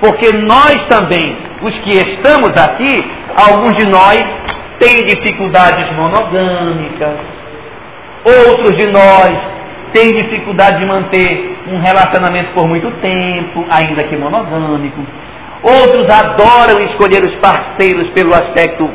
Porque 0.00 0.30
nós 0.36 0.86
também, 0.88 1.36
os 1.62 1.74
que 1.80 1.90
estamos 1.90 2.50
aqui, 2.56 3.04
alguns 3.36 3.76
de 3.76 3.86
nós 3.88 4.22
têm 4.78 5.06
dificuldades 5.06 5.90
monogâmicas, 5.96 7.16
outros 8.24 8.76
de 8.76 8.86
nós 8.86 9.38
têm 9.92 10.14
dificuldade 10.14 10.78
de 10.78 10.86
manter 10.86 11.58
um 11.68 11.78
relacionamento 11.78 12.52
por 12.52 12.66
muito 12.66 12.90
tempo, 13.00 13.64
ainda 13.70 14.04
que 14.04 14.16
monogâmico. 14.16 15.00
Outros 15.62 16.08
adoram 16.10 16.80
escolher 16.84 17.24
os 17.24 17.34
parceiros 17.36 18.10
pelo 18.10 18.34
aspecto 18.34 18.90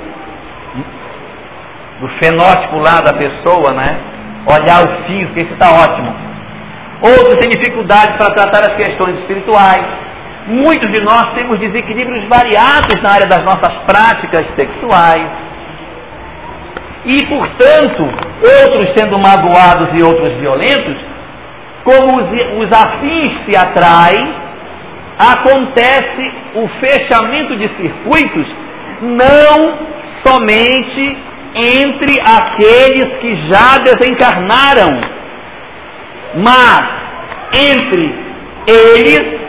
do 2.00 2.08
fenótipo 2.20 2.78
lá 2.78 3.02
da 3.02 3.14
pessoa, 3.14 3.74
né? 3.74 3.98
Olhar 4.46 4.84
o 4.86 5.04
físico, 5.06 5.40
isso 5.40 5.54
está 5.54 5.72
ótimo. 5.72 6.14
Outros 7.02 7.40
têm 7.40 7.50
dificuldades 7.50 8.16
para 8.16 8.34
tratar 8.34 8.72
as 8.72 8.76
questões 8.76 9.18
espirituais. 9.20 9.86
Muitos 10.48 10.92
de 10.92 11.02
nós 11.02 11.34
temos 11.34 11.60
desequilíbrios 11.60 12.26
variados 12.26 13.02
na 13.02 13.12
área 13.12 13.28
das 13.28 13.44
nossas 13.44 13.74
práticas 13.86 14.46
sexuais. 14.56 15.28
E, 17.06 17.26
portanto, 17.26 18.04
outros 18.64 18.94
sendo 18.96 19.18
magoados 19.20 19.90
e 20.00 20.04
outros 20.04 20.34
violentos, 20.34 20.96
como 21.84 22.18
os, 22.18 22.64
os 22.64 22.72
afins 22.72 23.46
se 23.46 23.56
atraem, 23.56 24.36
acontece 25.18 26.34
o 26.56 26.68
fechamento 26.80 27.56
de 27.56 27.68
circuitos 27.70 28.46
não 29.02 29.80
somente 30.26 31.18
entre 31.54 32.20
aqueles 32.22 33.20
que 33.20 33.48
já 33.48 33.78
desencarnaram, 33.80 35.02
mas 36.36 36.90
entre 37.54 38.16
eles 38.68 39.42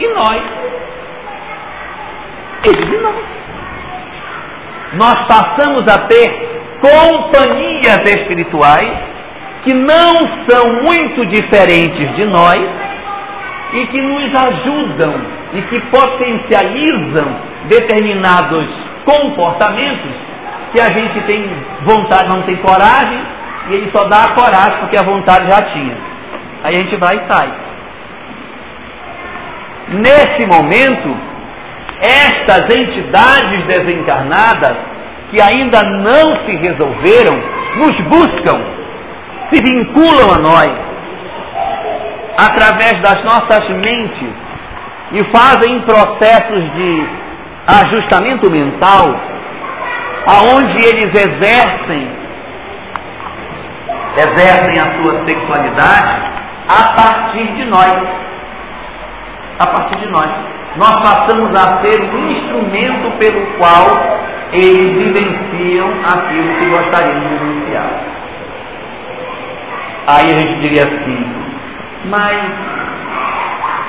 e 0.00 0.08
nós. 0.08 0.42
Eles 2.64 2.92
e 2.92 2.96
nós. 3.02 3.24
Nós 4.94 5.26
passamos 5.26 5.86
a 5.88 6.06
ter 6.06 6.56
companhias 6.80 7.98
espirituais 8.06 8.98
que 9.64 9.74
não 9.74 10.14
são 10.48 10.82
muito 10.82 11.26
diferentes 11.26 12.14
de 12.16 12.24
nós 12.24 12.64
e 13.72 13.86
que 13.88 14.00
nos 14.00 14.34
ajudam 14.34 15.14
e 15.52 15.62
que 15.62 15.80
potencializam 15.80 17.36
determinados 17.68 18.66
comportamentos 19.04 20.35
que 20.72 20.80
a 20.80 20.90
gente 20.90 21.20
tem 21.22 21.44
vontade, 21.82 22.28
não 22.28 22.42
tem 22.42 22.56
coragem, 22.56 23.20
e 23.68 23.74
ele 23.74 23.90
só 23.90 24.04
dá 24.04 24.24
a 24.24 24.28
coragem 24.28 24.78
porque 24.80 24.96
a 24.96 25.02
vontade 25.02 25.48
já 25.48 25.62
tinha. 25.62 25.96
Aí 26.62 26.74
a 26.74 26.78
gente 26.78 26.96
vai 26.96 27.16
e 27.16 27.32
sai. 27.32 27.52
Nesse 29.88 30.46
momento, 30.46 31.16
estas 32.00 32.76
entidades 32.76 33.64
desencarnadas, 33.66 34.76
que 35.30 35.40
ainda 35.40 35.82
não 35.82 36.36
se 36.44 36.56
resolveram, 36.56 37.34
nos 37.76 38.00
buscam, 38.08 38.60
se 39.50 39.62
vinculam 39.62 40.32
a 40.34 40.38
nós, 40.38 40.70
através 42.36 43.00
das 43.00 43.24
nossas 43.24 43.68
mentes, 43.70 44.28
e 45.12 45.24
fazem 45.24 45.80
processos 45.82 46.72
de 46.74 47.08
ajustamento 47.66 48.50
mental 48.50 49.35
aonde 50.26 50.84
eles 50.84 51.14
exercem, 51.14 52.08
exercem 54.16 54.78
a 54.80 55.02
sua 55.02 55.24
sexualidade 55.24 56.36
a 56.68 56.82
partir 56.94 57.46
de 57.54 57.64
nós. 57.66 57.96
A 59.58 59.66
partir 59.66 59.98
de 60.00 60.06
nós. 60.08 60.28
Nós 60.76 60.92
passamos 61.00 61.54
a 61.54 61.80
ser 61.80 62.00
o 62.02 62.30
instrumento 62.30 63.16
pelo 63.18 63.46
qual 63.56 63.86
eles 64.52 64.92
vivenciam 64.94 65.88
aquilo 66.04 66.54
que 66.58 66.66
gostariam 66.66 67.20
de 67.20 67.28
vivenciar. 67.28 67.86
Aí 70.08 70.34
a 70.34 70.38
gente 70.38 70.60
diria 70.60 70.82
assim, 70.82 71.26
mas 72.04 72.36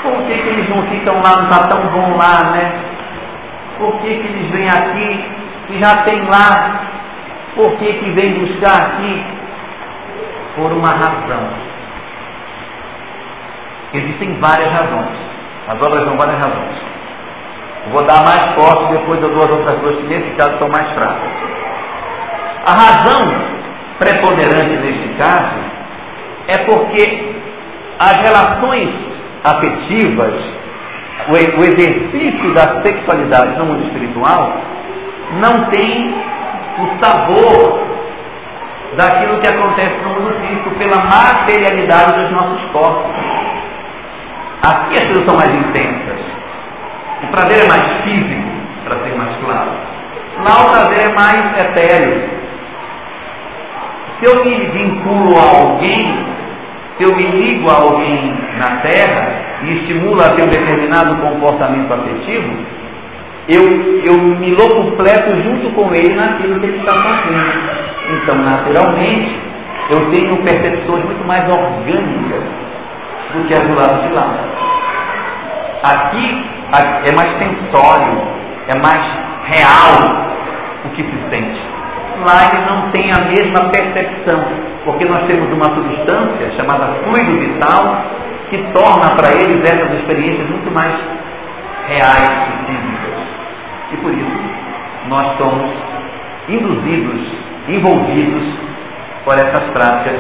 por 0.04 0.24
que, 0.26 0.38
que 0.38 0.50
eles 0.50 0.70
não 0.70 0.82
ficam 0.84 1.22
lá, 1.22 1.36
não 1.38 1.44
está 1.44 1.68
tão 1.68 1.82
bom 1.88 2.16
lá, 2.16 2.52
né? 2.52 2.72
Por 3.78 3.92
que, 4.02 4.08
que 4.08 4.28
eles 4.28 4.52
vêm 4.52 4.70
aqui 4.70 5.26
e 5.70 5.80
já 5.80 6.04
tem 6.04 6.24
lá? 6.26 6.82
Por 7.56 7.78
que, 7.78 7.94
que 7.94 8.12
vem 8.12 8.34
buscar 8.40 8.88
aqui? 8.88 9.26
Por 10.56 10.72
uma 10.72 10.90
razão. 10.90 11.50
Existem 13.94 14.40
várias 14.40 14.70
razões. 14.72 15.18
As 15.68 15.82
obras 15.82 16.04
são 16.06 16.18
várias 16.18 16.40
razões. 16.40 16.76
Vou 17.92 18.04
dar 18.04 18.24
mais 18.24 18.54
forte, 18.54 18.92
depois 18.92 19.22
eu 19.22 19.30
dou 19.30 19.44
as 19.44 19.50
outras 19.52 19.80
duas 19.80 19.96
que 19.98 20.08
nesse 20.08 20.30
caso 20.32 20.58
são 20.60 20.70
mais 20.70 20.90
fracas. 20.92 21.30
A 22.66 22.74
razão 22.74 23.34
preponderante 23.98 24.76
neste 24.78 25.08
caso 25.18 25.56
é 26.48 26.58
porque 26.60 27.36
as 28.00 28.18
relações 28.18 28.90
afetivas, 29.44 30.34
o 31.30 31.36
exercício 31.36 32.54
da 32.54 32.82
sexualidade 32.82 33.58
no 33.58 33.66
mundo 33.66 33.86
espiritual, 33.88 34.54
não 35.34 35.66
tem 35.66 36.16
o 36.80 37.04
sabor 37.04 37.88
daquilo 38.96 39.40
que 39.40 39.48
acontece 39.48 39.96
no 40.04 40.10
mundo 40.10 40.34
físico 40.42 40.70
pela 40.72 41.04
materialidade 41.06 42.22
dos 42.22 42.32
nossos 42.32 42.72
corpos. 42.72 43.16
Aqui 44.62 44.96
as 44.96 45.06
coisas 45.06 45.26
são 45.26 45.36
mais 45.36 45.56
intensas. 45.56 46.20
O 47.24 47.28
prazer 47.28 47.66
é 47.66 47.68
mais 47.68 48.02
físico, 48.04 48.48
para 48.86 48.98
ser 48.98 49.16
mais 49.16 49.36
claro. 49.44 49.72
Lá 50.44 50.66
o 50.66 50.70
prazer 50.70 51.10
é 51.10 51.14
mais 51.14 51.58
etéreo. 51.58 52.30
Se 54.20 54.26
eu 54.26 54.44
me 54.44 54.56
vinculo 54.68 55.38
a 55.38 55.60
alguém, 55.62 56.26
se 56.98 57.04
eu 57.04 57.16
me 57.16 57.24
ligo 57.24 57.70
a 57.70 57.76
alguém 57.76 58.34
na 58.58 58.78
Terra 58.78 59.32
e 59.64 59.74
estimulo 59.74 60.22
a 60.22 60.30
ter 60.30 60.44
um 60.44 60.50
determinado 60.50 61.18
comportamento 61.18 61.94
afetivo, 61.94 62.77
eu, 63.48 63.64
eu 64.04 64.18
me 64.18 64.52
locupleto 64.52 65.36
junto 65.42 65.70
com 65.72 65.94
ele 65.94 66.14
naquilo 66.16 66.60
que 66.60 66.66
ele 66.66 66.78
está 66.78 66.94
fazendo. 66.94 67.78
Então, 68.12 68.36
naturalmente, 68.36 69.40
eu 69.90 70.12
tenho 70.12 70.36
percepções 70.44 71.06
muito 71.06 71.26
mais 71.26 71.44
orgânicas 71.50 72.44
do 73.34 73.48
que 73.48 73.54
as 73.54 73.68
do 73.68 73.76
lado 73.76 74.08
de 74.08 74.14
lá. 74.14 74.34
Aqui 75.84 76.46
é 77.06 77.16
mais 77.16 77.38
sensório, 77.38 78.22
é 78.68 78.78
mais 78.80 79.02
real 79.46 80.28
o 80.86 80.90
que 80.90 81.04
se 81.04 81.30
sente. 81.30 81.62
Lá 82.26 82.50
ele 82.52 82.66
não 82.70 82.92
tem 82.92 83.12
a 83.12 83.20
mesma 83.20 83.70
percepção, 83.70 84.44
porque 84.84 85.06
nós 85.06 85.24
temos 85.28 85.50
uma 85.54 85.74
substância 85.74 86.52
chamada 86.58 86.88
fluido 87.04 87.40
vital 87.40 88.02
que 88.50 88.58
torna 88.74 89.16
para 89.16 89.34
eles 89.40 89.64
essas 89.64 90.00
experiências 90.00 90.50
muito 90.50 90.72
mais 90.74 90.94
reais 91.88 92.30
físicas. 92.66 92.97
E 93.92 93.98
por 93.98 94.14
isso 94.14 94.42
nós 95.08 95.38
somos 95.38 95.72
induzidos, 96.50 97.22
envolvidos 97.68 98.44
por 99.24 99.36
essas 99.36 99.64
práticas 99.72 100.20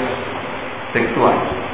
sexuais. 0.93 1.68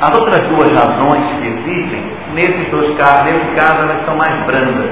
As 0.00 0.14
outras 0.14 0.48
duas 0.48 0.70
razões 0.72 1.24
que 1.38 1.46
existem, 1.46 2.12
nesses 2.34 2.70
dois 2.70 2.96
casos, 2.98 3.24
nesse 3.24 3.54
caso, 3.54 3.82
elas 3.82 4.04
são 4.04 4.16
mais 4.16 4.34
brandas. 4.44 4.90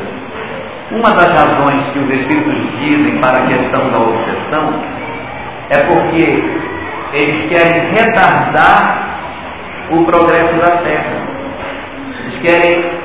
Uma 0.91 1.11
das 1.11 1.35
razões 1.35 1.91
que 1.93 1.99
os 1.99 2.11
espíritos 2.11 2.79
dizem 2.79 3.19
para 3.19 3.39
a 3.39 3.47
questão 3.47 3.91
da 3.91 3.99
obsessão 3.99 4.81
é 5.71 5.79
porque 5.85 6.45
eles 7.13 7.49
querem 7.49 7.91
retardar 7.93 9.19
o 9.91 10.05
progresso 10.05 10.55
da 10.59 10.77
Terra. 10.79 11.23
Eles 12.25 12.41
querem 12.41 13.02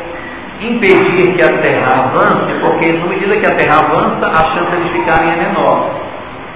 impedir 0.59 1.35
que 1.35 1.43
a 1.43 1.57
Terra 1.61 2.05
avance, 2.05 2.53
porque 2.61 2.93
na 2.93 3.05
medida 3.07 3.37
que 3.37 3.45
a 3.45 3.55
Terra 3.55 3.79
avança, 3.79 4.27
a 4.27 4.43
chance 4.55 4.83
de 4.83 4.89
ficarem 4.89 5.31
é 5.31 5.35
menor. 5.35 5.89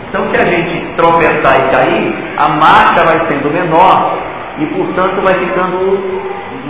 Então, 0.10 0.30
se 0.30 0.38
a 0.38 0.46
gente 0.46 0.94
tropeçar 0.98 1.56
e 1.58 1.72
cair, 1.72 2.34
a 2.38 2.50
marcha 2.50 3.06
vai 3.06 3.28
sendo 3.28 3.50
menor 3.50 4.18
e, 4.58 4.66
portanto, 4.66 5.22
vai 5.22 5.34
ficando 5.36 6.22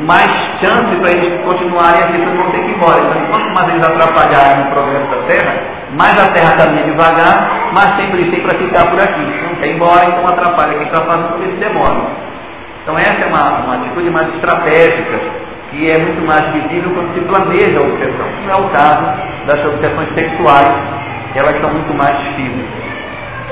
mais 0.05 0.29
chance 0.59 0.95
para 0.99 1.11
eles 1.11 1.41
continuarem 1.43 2.03
assim, 2.03 2.21
para 2.21 2.33
não 2.33 2.51
ter 2.51 2.59
que 2.59 2.71
ir 2.71 2.75
embora. 2.75 2.99
Então, 2.99 3.25
quanto 3.29 3.53
mais 3.53 3.69
eles 3.69 3.83
atrapalharem 3.83 4.67
o 4.67 4.71
progresso 4.71 5.07
da 5.07 5.21
Terra, 5.27 5.55
mais 5.93 6.19
a 6.19 6.33
Terra 6.33 6.57
caminha 6.57 6.83
devagar, 6.83 7.71
mais 7.73 7.95
tempo 7.95 8.15
eles 8.15 8.29
têm 8.29 8.41
para 8.41 8.57
ficar 8.57 8.85
por 8.91 8.99
aqui. 8.99 9.21
Não 9.21 9.55
quer 9.55 9.67
ir 9.67 9.75
embora, 9.75 10.05
então 10.05 10.27
atrapalha 10.27 10.77
quem 10.77 10.87
está 10.87 11.03
fazendo, 11.03 11.33
por 11.33 11.47
isso 11.47 11.57
demora. 11.57 12.01
Então, 12.83 12.97
essa 12.97 13.21
é 13.21 13.27
uma, 13.27 13.59
uma 13.59 13.75
atitude 13.75 14.09
mais 14.09 14.27
estratégica, 14.35 15.19
que 15.71 15.89
é 15.89 15.97
muito 15.97 16.21
mais 16.27 16.45
visível 16.51 16.91
quando 16.93 17.13
se 17.13 17.21
planeja 17.21 17.77
a 17.77 17.81
obsessão. 17.81 18.27
Não 18.45 18.53
é 18.53 18.55
o 18.57 18.69
caso 18.69 19.05
das 19.47 19.65
obsessões 19.65 20.13
sexuais, 20.13 20.73
elas 21.33 21.59
são 21.61 21.71
muito 21.71 21.93
mais 21.97 22.17
físicas. 22.35 22.81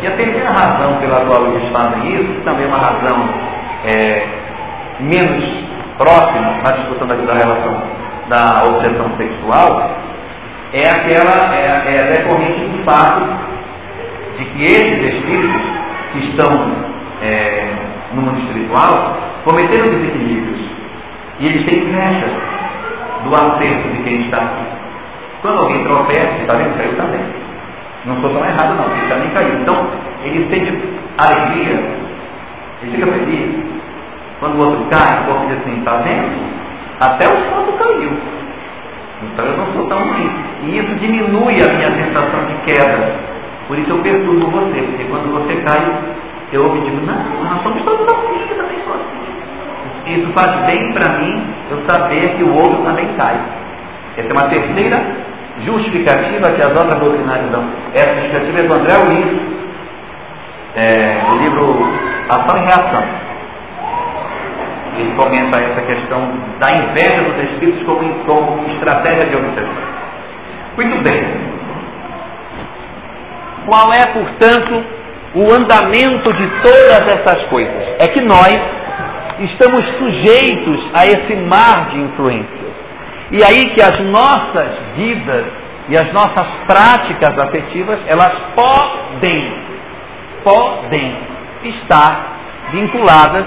E 0.02 0.08
a 0.08 0.12
terceira 0.12 0.50
razão 0.50 0.98
pela 1.00 1.26
qual 1.26 1.48
eles 1.48 1.70
fazem 1.70 2.16
isso, 2.16 2.42
também 2.44 2.66
é 2.66 2.68
uma 2.68 2.78
razão 2.78 3.30
é, 3.86 4.28
menos 5.00 5.64
próxima 5.98 6.62
na 6.64 6.72
discussão 6.72 7.08
da, 7.08 7.16
da 7.16 7.34
relação 7.34 7.82
da 8.28 8.64
obsessão 8.68 9.10
sexual, 9.18 9.92
é 10.74 10.88
aquela, 10.88 11.56
é, 11.56 11.96
é 11.96 12.14
decorrente 12.14 12.62
do 12.66 12.84
fato 12.84 13.22
de 14.38 14.46
que 14.46 14.64
esses 14.64 15.16
espíritos 15.16 15.62
que 16.12 16.20
estão 16.30 16.72
é, 17.22 17.74
no 18.14 18.22
mundo 18.22 18.40
espiritual 18.40 19.18
cometeram 19.44 19.86
desequilíbrios 19.86 20.59
e 21.40 21.46
eles 21.46 21.66
têm 21.66 21.84
inveja 21.84 22.28
do 23.24 23.36
acerto 23.36 23.90
de 23.90 24.04
quem 24.04 24.22
está 24.22 24.38
aqui. 24.38 24.64
Quando 25.42 25.60
alguém 25.60 25.84
tropeça, 25.84 26.36
está 26.42 26.54
vendo? 26.54 26.78
Caiu 26.78 26.96
também. 26.96 27.22
Não 28.06 28.20
sou 28.22 28.30
tão 28.30 28.46
errado 28.46 28.76
não, 28.76 28.84
porque 28.84 29.08
também 29.08 29.30
caiu. 29.30 29.62
Então, 29.62 29.88
ele 30.24 30.48
sente 30.50 31.00
alegria, 31.18 31.80
ele 32.82 32.92
fica 32.92 33.08
feliz. 33.08 33.80
Quando 34.40 34.56
o 34.56 34.60
outro 34.60 34.86
cai, 34.90 35.22
o 35.22 35.26
corpo 35.26 35.48
diz 35.48 35.60
assim, 35.60 35.80
está 35.80 35.98
vendo? 35.98 36.50
Até 37.00 37.28
o 37.28 37.38
santo 37.38 37.74
caiu. 37.78 38.12
Então 39.22 39.46
eu 39.46 39.58
não 39.58 39.66
sou 39.74 39.86
tão 39.88 40.00
ruim. 40.00 40.32
E 40.64 40.78
isso 40.80 40.96
diminui 40.96 41.62
a 41.62 41.74
minha 41.74 41.92
sensação 41.92 42.46
de 42.46 42.54
queda. 42.66 43.16
Por 43.68 43.78
isso 43.78 43.90
eu 43.90 44.00
perturbo 44.00 44.50
você, 44.50 44.82
porque 44.82 45.04
quando 45.06 45.32
você 45.32 45.56
cai, 45.62 45.80
eu 46.52 46.70
digo, 46.70 47.06
não, 47.06 47.44
nós 47.44 47.62
somos 47.62 47.84
todos 47.84 48.08
assim, 48.08 48.48
que 48.48 48.56
também 48.56 48.78
sou 48.84 48.94
assim. 48.94 49.29
Isso 50.10 50.34
faz 50.34 50.66
bem 50.66 50.92
para 50.92 51.20
mim 51.20 51.44
eu 51.70 51.84
saber 51.86 52.36
que 52.36 52.44
o 52.44 52.56
outro 52.56 52.84
também 52.84 53.08
cai. 53.16 53.40
Essa 54.18 54.28
é 54.28 54.32
uma 54.32 54.50
terceira 54.50 55.02
justificativa 55.64 56.52
que 56.52 56.62
as 56.62 56.76
obras 56.76 57.00
doutrinárias 57.00 57.52
dão. 57.52 57.64
Essa 57.94 58.16
justificativa 58.16 58.60
é 58.60 58.64
do 58.64 58.74
André 58.74 58.98
Luiz, 58.98 59.42
é, 60.76 61.22
o 61.30 61.36
livro 61.38 61.88
Ação 62.28 62.58
e 62.58 62.66
Reação. 62.66 63.04
Ele 64.98 65.14
comenta 65.16 65.60
essa 65.60 65.82
questão 65.82 66.22
da 66.60 66.72
inveja 66.72 67.22
dos 67.22 67.44
espíritos 67.52 67.84
como, 67.86 68.14
como 68.26 68.66
estratégia 68.74 69.26
de 69.28 69.36
obsessão. 69.36 70.00
Muito 70.76 71.04
bem. 71.04 71.24
Qual 73.68 73.94
é, 73.94 74.08
portanto, 74.08 74.84
o 75.36 75.54
andamento 75.54 76.34
de 76.34 76.48
todas 76.62 77.08
essas 77.08 77.44
coisas? 77.46 77.96
É 78.00 78.08
que 78.08 78.22
nós 78.22 78.60
estamos 79.46 79.86
sujeitos 79.98 80.90
a 80.94 81.06
esse 81.06 81.36
mar 81.36 81.90
de 81.92 82.00
influências. 82.00 82.74
E 83.32 83.44
aí 83.44 83.70
que 83.72 83.82
as 83.82 84.00
nossas 84.02 84.70
vidas 84.96 85.46
e 85.88 85.98
as 85.98 86.12
nossas 86.14 86.48
práticas 86.68 87.38
afetivas, 87.38 88.00
elas 88.08 88.34
podem, 88.56 89.54
podem 90.44 91.16
estar 91.64 92.38
vinculadas 92.72 93.46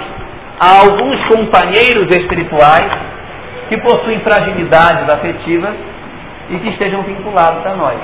a 0.59 0.80
alguns 0.80 1.24
companheiros 1.26 2.09
espirituais 2.11 2.90
que 3.68 3.76
possuem 3.78 4.20
fragilidades 4.20 5.09
afetivas 5.09 5.74
e 6.51 6.59
que 6.59 6.68
estejam 6.70 7.03
vinculados 7.03 7.64
a 7.66 7.74
nós. 7.74 7.99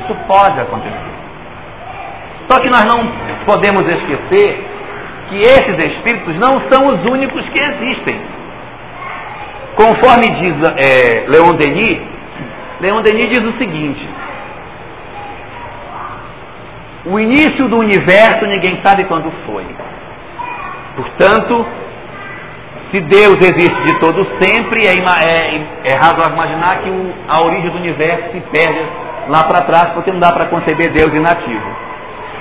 Isso 0.00 0.14
pode 0.26 0.60
acontecer. 0.60 1.16
Só 2.50 2.60
que 2.60 2.70
nós 2.70 2.84
não 2.84 3.06
podemos 3.44 3.86
esquecer 3.86 4.75
que 5.28 5.36
esses 5.38 5.78
espíritos 5.92 6.36
não 6.36 6.60
são 6.70 6.86
os 6.88 7.04
únicos 7.04 7.48
que 7.48 7.58
existem. 7.58 8.20
Conforme 9.74 10.28
diz 10.30 10.54
é, 10.76 11.26
Leon 11.28 11.54
Denis, 11.54 12.00
Leon 12.80 13.02
Denis 13.02 13.28
diz 13.30 13.44
o 13.44 13.58
seguinte: 13.58 14.08
o 17.06 17.18
início 17.18 17.68
do 17.68 17.78
universo 17.78 18.46
ninguém 18.46 18.80
sabe 18.82 19.04
quando 19.04 19.30
foi. 19.44 19.64
Portanto, 20.96 21.66
se 22.90 23.00
Deus 23.00 23.36
existe 23.40 23.82
de 23.82 23.98
todo 23.98 24.26
sempre, 24.40 24.86
é, 24.86 24.94
é, 24.94 25.60
é 25.84 25.94
razoável 25.94 26.32
imaginar 26.34 26.78
que 26.78 26.90
o, 26.90 27.14
a 27.28 27.42
origem 27.42 27.70
do 27.70 27.76
universo 27.76 28.30
se 28.32 28.40
perde 28.40 28.80
lá 29.28 29.44
para 29.44 29.62
trás, 29.62 29.92
porque 29.92 30.10
não 30.10 30.20
dá 30.20 30.32
para 30.32 30.46
conceber 30.46 30.92
Deus 30.92 31.12
inativo. 31.12 31.85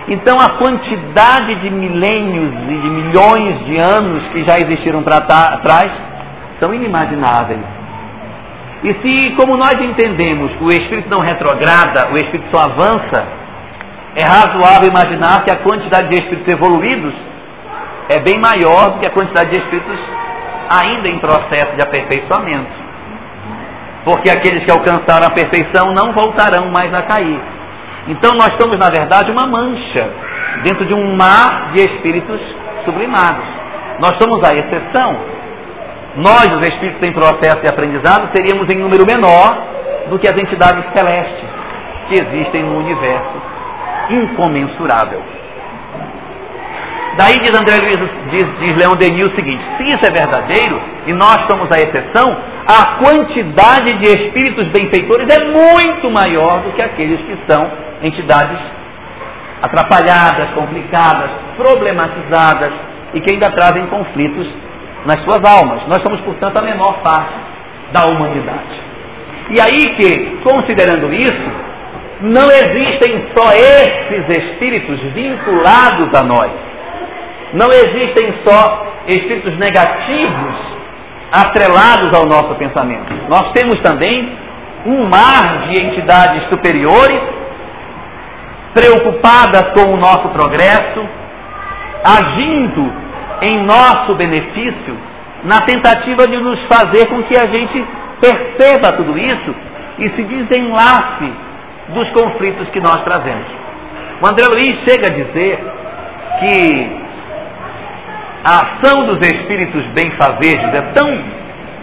Então, 0.08 0.40
a 0.40 0.52
quantidade 0.58 1.56
de 1.56 1.70
milênios 1.70 2.54
e 2.70 2.78
de 2.78 2.90
milhões 2.90 3.66
de 3.66 3.78
anos 3.78 4.24
que 4.28 4.44
já 4.44 4.60
existiram 4.60 5.02
para 5.02 5.22
trás 5.22 5.92
são 6.60 6.74
inimagináveis. 6.74 7.62
E 8.84 8.94
se, 9.02 9.36
como 9.36 9.58
nós 9.58 9.82
entendemos, 9.82 10.52
o 10.62 10.70
Espírito 10.70 11.10
não 11.10 11.20
retrograda, 11.20 12.12
o 12.12 12.18
Espírito 12.18 12.56
só 12.56 12.66
avança, 12.66 13.26
é 14.16 14.24
razoável 14.24 14.90
imaginar 14.90 15.44
que 15.44 15.50
a 15.50 15.58
quantidade 15.58 16.08
de 16.10 16.16
Espíritos 16.16 16.48
evoluídos 16.48 17.14
é 18.08 18.20
bem 18.20 18.40
maior 18.40 18.92
do 18.92 19.00
que 19.00 19.08
a 19.08 19.10
quantidade 19.10 19.50
de 19.50 19.58
Espíritos 19.58 20.00
ainda 20.70 21.10
em 21.10 21.18
processo 21.18 21.76
de 21.76 21.82
aperfeiçoamento. 21.82 22.86
Porque 24.04 24.30
aqueles 24.30 24.64
que 24.64 24.72
alcançaram 24.72 25.26
a 25.26 25.32
perfeição 25.32 25.88
não 25.92 26.14
voltarão 26.14 26.70
mais 26.70 26.94
a 26.94 27.02
cair. 27.02 27.55
Então 28.08 28.36
nós 28.36 28.54
somos, 28.60 28.78
na 28.78 28.90
verdade, 28.90 29.32
uma 29.32 29.48
mancha 29.48 30.10
dentro 30.64 30.86
de 30.86 30.94
um 30.94 31.16
mar 31.16 31.72
de 31.74 31.82
espíritos 31.82 32.40
sublimados. 32.84 33.46
Nós 34.00 34.18
somos 34.18 34.44
a 34.44 34.54
exceção. 34.54 35.18
Nós, 36.18 36.46
os 36.56 36.66
espíritos 36.68 37.02
em 37.02 37.12
processo 37.12 37.62
de 37.62 37.68
aprendizado, 37.68 38.30
seríamos 38.32 38.70
em 38.70 38.78
número 38.78 39.06
menor 39.06 39.58
do 40.10 40.20
que 40.20 40.30
as 40.30 40.38
entidades 40.38 40.86
celestes 40.94 41.50
que 42.08 42.14
existem 42.14 42.64
no 42.64 42.78
universo 42.78 43.42
incomensurável. 44.10 45.22
Daí 47.18 47.40
diz 47.40 47.58
André 47.58 47.78
Luiz, 47.78 48.10
diz, 48.30 48.60
diz 48.60 48.78
Leão 48.78 48.96
Denis 48.96 49.26
o 49.26 49.36
seguinte: 49.36 49.64
se 49.78 49.84
isso 49.84 50.06
é 50.06 50.12
verdadeiro 50.12 50.82
e 51.08 51.14
nós 51.14 51.48
somos 51.48 51.72
a 51.72 51.76
exceção, 51.76 52.38
a 52.68 52.98
quantidade 52.98 53.98
de 53.98 54.06
espíritos 54.06 54.68
benfeitores 54.68 55.28
é 55.34 55.46
muito 55.46 56.12
maior 56.12 56.60
do 56.60 56.72
que 56.74 56.82
aqueles 56.82 57.20
que 57.22 57.38
são 57.48 57.85
entidades 58.06 58.60
atrapalhadas, 59.62 60.50
complicadas, 60.52 61.32
problematizadas 61.58 62.72
e 63.14 63.22
que 63.22 63.32
ainda 63.32 63.50
trazem 63.52 63.88
conflitos 63.88 64.48
nas 65.06 65.22
suas 65.24 65.44
almas. 65.44 65.88
Nós 65.88 66.02
somos, 66.02 66.20
portanto, 66.22 66.58
a 66.58 66.62
menor 66.62 67.00
parte 67.02 67.34
da 67.92 68.06
humanidade. 68.06 68.80
E 69.50 69.62
aí 69.62 69.96
que, 69.96 70.38
considerando 70.44 71.14
isso, 71.14 71.52
não 72.22 72.50
existem 72.50 73.28
só 73.36 73.52
esses 73.54 74.30
espíritos 74.30 75.00
vinculados 75.14 76.14
a 76.14 76.24
nós. 76.24 76.52
Não 77.54 77.68
existem 77.70 78.34
só 78.46 78.88
espíritos 79.08 79.58
negativos 79.58 80.76
atrelados 81.32 82.14
ao 82.14 82.26
nosso 82.26 82.56
pensamento. 82.56 83.14
Nós 83.30 83.52
temos 83.52 83.80
também 83.82 84.32
um 84.86 85.08
mar 85.08 85.68
de 85.68 85.80
entidades 85.80 86.48
superiores 86.50 87.20
preocupadas 88.76 89.72
com 89.74 89.94
o 89.94 89.98
nosso 89.98 90.28
progresso, 90.30 91.08
agindo 92.04 92.94
em 93.42 93.64
nosso 93.64 94.14
benefício, 94.16 94.98
na 95.46 95.62
tentativa 95.62 96.28
de 96.28 96.36
nos 96.36 96.60
fazer 96.64 97.08
com 97.08 97.24
que 97.24 97.38
a 97.38 97.46
gente 97.46 97.86
perceba 98.20 98.92
tudo 98.98 99.18
isso 99.18 99.56
e 99.98 100.10
se 100.10 100.24
desenlace 100.24 101.32
dos 101.90 102.10
conflitos 102.10 102.68
que 102.70 102.82
nós 102.82 103.02
trazemos. 103.04 103.48
O 104.22 104.28
André 104.28 104.46
Luiz 104.48 104.78
chega 104.84 105.08
a 105.08 105.12
dizer 105.12 105.60
que 106.40 107.06
a 108.44 108.60
ação 108.60 109.06
dos 109.06 109.22
espíritos 109.22 109.86
benfazejos 109.88 110.74
é 110.74 110.82
tão, 110.94 111.18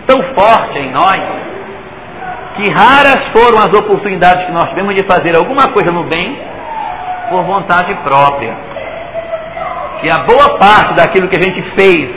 tão 0.06 0.22
forte 0.34 0.78
em 0.78 0.90
nós 0.90 1.22
que 2.56 2.68
raras 2.68 3.28
foram 3.32 3.58
as 3.58 3.72
oportunidades 3.72 4.44
que 4.44 4.52
nós 4.52 4.68
tivemos 4.68 4.94
de 4.94 5.04
fazer 5.04 5.34
alguma 5.34 5.68
coisa 5.68 5.90
no 5.90 6.04
bem 6.04 6.51
por 7.32 7.42
vontade 7.44 7.94
própria. 8.04 8.54
Que 10.00 10.10
a 10.10 10.18
boa 10.18 10.58
parte 10.58 10.92
daquilo 10.94 11.28
que 11.28 11.36
a 11.36 11.42
gente 11.42 11.62
fez 11.74 12.10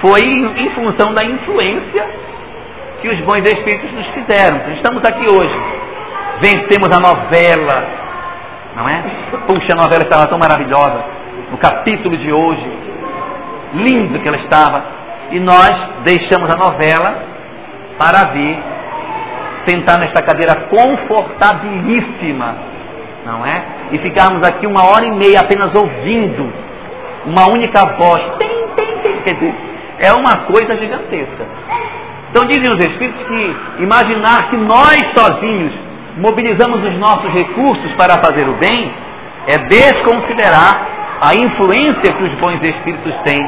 foi 0.00 0.22
em, 0.22 0.70
função 0.70 1.12
da 1.12 1.22
influência 1.22 2.08
que 3.02 3.08
os 3.08 3.20
bons 3.20 3.44
espíritos 3.44 3.92
nos 3.92 4.06
fizeram. 4.08 4.62
Estamos 4.76 5.04
aqui 5.04 5.28
hoje. 5.28 5.54
Vencemos 6.40 6.90
a 6.96 6.98
novela, 6.98 7.84
não 8.76 8.88
é? 8.88 9.04
Puxa, 9.46 9.74
a 9.74 9.76
novela 9.76 10.04
estava 10.04 10.26
tão 10.26 10.38
maravilhosa. 10.38 11.04
No 11.50 11.58
capítulo 11.58 12.16
de 12.16 12.32
hoje, 12.32 12.72
lindo 13.74 14.18
que 14.18 14.26
ela 14.26 14.38
estava. 14.38 14.82
E 15.30 15.38
nós 15.40 15.70
deixamos 16.04 16.50
a 16.50 16.56
novela 16.56 17.22
para 17.98 18.24
vir 18.32 18.58
sentar 19.66 19.98
nesta 19.98 20.22
cadeira 20.22 20.54
confortabilíssima 20.68 22.73
não 23.24 23.44
é? 23.44 23.62
E 23.92 23.98
ficarmos 23.98 24.46
aqui 24.46 24.66
uma 24.66 24.84
hora 24.84 25.06
e 25.06 25.10
meia 25.10 25.40
apenas 25.40 25.74
ouvindo 25.74 26.52
uma 27.26 27.48
única 27.48 27.84
voz. 27.96 28.22
Tem, 28.38 28.68
tem, 28.76 28.98
tem. 28.98 29.16
Quer 29.22 29.34
dizer, 29.34 29.54
é 29.98 30.12
uma 30.12 30.36
coisa 30.46 30.76
gigantesca. 30.76 31.46
Então 32.30 32.46
dizem 32.46 32.70
os 32.70 32.78
Espíritos 32.78 33.26
que 33.26 33.56
imaginar 33.82 34.50
que 34.50 34.56
nós 34.56 35.00
sozinhos 35.16 35.72
mobilizamos 36.16 36.84
os 36.84 36.94
nossos 36.98 37.30
recursos 37.32 37.90
para 37.92 38.22
fazer 38.22 38.48
o 38.48 38.54
bem 38.54 38.92
é 39.46 39.58
desconsiderar 39.58 40.86
a 41.20 41.34
influência 41.34 42.12
que 42.12 42.22
os 42.22 42.34
bons 42.40 42.62
Espíritos 42.62 43.14
têm 43.24 43.42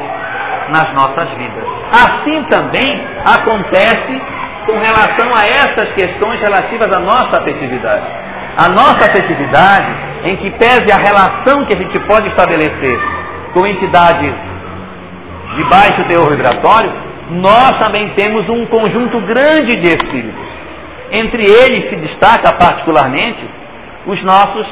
nas 0.70 0.92
nossas 0.94 1.28
vidas. 1.30 1.64
Assim 1.92 2.42
também 2.44 3.04
acontece 3.24 4.22
com 4.66 4.78
relação 4.78 5.34
a 5.34 5.46
essas 5.46 5.92
questões 5.92 6.40
relativas 6.40 6.92
à 6.92 6.98
nossa 7.00 7.38
afetividade 7.38 8.25
a 8.56 8.68
nossa 8.70 9.04
afetividade, 9.04 9.86
em 10.24 10.36
que 10.36 10.50
pese 10.52 10.90
a 10.90 10.96
relação 10.96 11.64
que 11.66 11.74
a 11.74 11.76
gente 11.76 11.98
pode 12.00 12.28
estabelecer 12.28 12.98
com 13.52 13.66
entidades 13.66 14.32
de 15.54 15.64
baixo 15.64 16.04
teor 16.04 16.30
vibratório, 16.30 16.92
nós 17.30 17.78
também 17.78 18.08
temos 18.10 18.48
um 18.48 18.64
conjunto 18.66 19.20
grande 19.20 19.76
de 19.76 19.88
espíritos. 19.88 20.46
Entre 21.10 21.44
eles 21.44 21.90
se 21.90 21.96
destaca 21.96 22.52
particularmente 22.54 23.44
os 24.06 24.22
nossos 24.22 24.66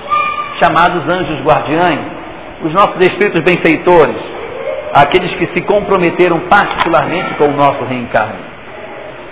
chamados 0.58 1.06
anjos 1.08 1.40
guardiães, 1.42 2.00
os 2.62 2.72
nossos 2.72 3.00
espíritos 3.00 3.42
benfeitores, 3.42 4.16
aqueles 4.94 5.34
que 5.36 5.46
se 5.48 5.60
comprometeram 5.62 6.40
particularmente 6.40 7.34
com 7.34 7.46
o 7.46 7.56
nosso 7.56 7.84
reencarno. 7.84 8.54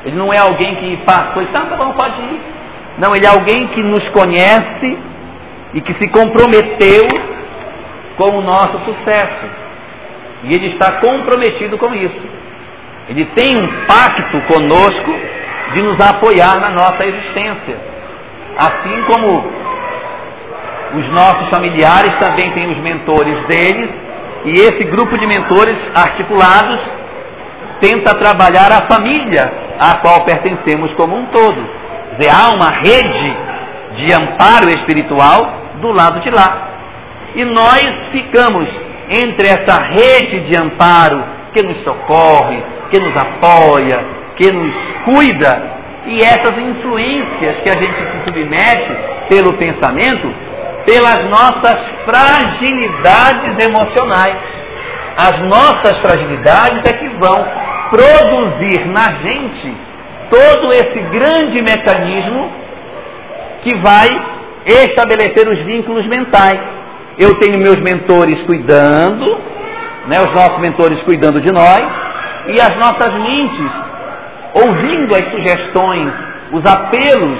Ele 0.04 0.16
não 0.16 0.32
é 0.32 0.38
alguém 0.38 0.74
que 0.74 0.96
passou 0.98 1.42
e 1.42 1.46
tá, 1.46 1.60
tá 1.60 1.76
bom, 1.76 1.92
pode 1.92 2.20
ir. 2.20 2.51
Não, 2.98 3.14
ele 3.16 3.26
é 3.26 3.28
alguém 3.28 3.68
que 3.68 3.82
nos 3.82 4.06
conhece 4.10 4.98
e 5.74 5.80
que 5.80 5.94
se 5.94 6.08
comprometeu 6.08 7.08
com 8.16 8.38
o 8.38 8.42
nosso 8.42 8.78
sucesso. 8.84 9.46
E 10.44 10.54
ele 10.54 10.68
está 10.68 11.00
comprometido 11.00 11.78
com 11.78 11.94
isso. 11.94 12.22
Ele 13.08 13.24
tem 13.34 13.56
um 13.56 13.86
pacto 13.86 14.40
conosco 14.42 15.14
de 15.72 15.82
nos 15.82 15.98
apoiar 16.00 16.60
na 16.60 16.70
nossa 16.70 17.04
existência. 17.04 17.76
Assim 18.58 19.02
como 19.06 19.50
os 20.94 21.12
nossos 21.12 21.48
familiares 21.48 22.14
também 22.18 22.50
têm 22.52 22.70
os 22.70 22.78
mentores 22.78 23.46
deles, 23.46 23.90
e 24.44 24.50
esse 24.50 24.84
grupo 24.84 25.16
de 25.16 25.26
mentores 25.26 25.76
articulados 25.94 26.80
tenta 27.80 28.14
trabalhar 28.14 28.70
a 28.70 28.86
família 28.92 29.50
a 29.78 29.96
qual 29.98 30.24
pertencemos 30.24 30.92
como 30.94 31.16
um 31.16 31.26
todo 31.26 31.81
dizer, 32.16 32.30
há 32.30 32.54
uma 32.54 32.70
rede 32.70 33.36
de 33.96 34.12
amparo 34.12 34.70
espiritual 34.70 35.62
do 35.80 35.92
lado 35.92 36.20
de 36.20 36.30
lá. 36.30 36.68
E 37.34 37.44
nós 37.44 37.86
ficamos 38.10 38.68
entre 39.08 39.48
essa 39.48 39.78
rede 39.80 40.40
de 40.40 40.56
amparo 40.56 41.22
que 41.52 41.62
nos 41.62 41.82
socorre, 41.84 42.62
que 42.90 42.98
nos 42.98 43.16
apoia, 43.16 44.04
que 44.36 44.50
nos 44.50 44.74
cuida, 45.04 45.72
e 46.06 46.20
essas 46.20 46.56
influências 46.58 47.58
que 47.62 47.70
a 47.70 47.74
gente 47.74 47.94
se 47.94 48.24
submete 48.24 48.92
pelo 49.28 49.54
pensamento, 49.54 50.34
pelas 50.84 51.24
nossas 51.30 51.78
fragilidades 52.04 53.66
emocionais. 53.66 54.36
As 55.16 55.38
nossas 55.40 55.98
fragilidades 55.98 56.82
é 56.90 56.92
que 56.94 57.08
vão 57.10 57.46
produzir 57.90 58.86
na 58.86 59.12
gente 59.22 59.76
todo 60.32 60.72
esse 60.72 60.98
grande 60.98 61.60
mecanismo 61.60 62.50
que 63.62 63.74
vai 63.74 64.08
estabelecer 64.64 65.46
os 65.46 65.60
vínculos 65.60 66.06
mentais. 66.06 66.58
Eu 67.18 67.34
tenho 67.34 67.58
meus 67.58 67.76
mentores 67.76 68.40
cuidando, 68.46 69.38
né, 70.06 70.16
os 70.26 70.32
nossos 70.32 70.58
mentores 70.58 71.02
cuidando 71.02 71.38
de 71.38 71.52
nós, 71.52 71.82
e 72.46 72.58
as 72.58 72.74
nossas 72.78 73.12
mentes 73.12 73.70
ouvindo 74.54 75.14
as 75.14 75.30
sugestões, 75.30 76.12
os 76.50 76.64
apelos 76.64 77.38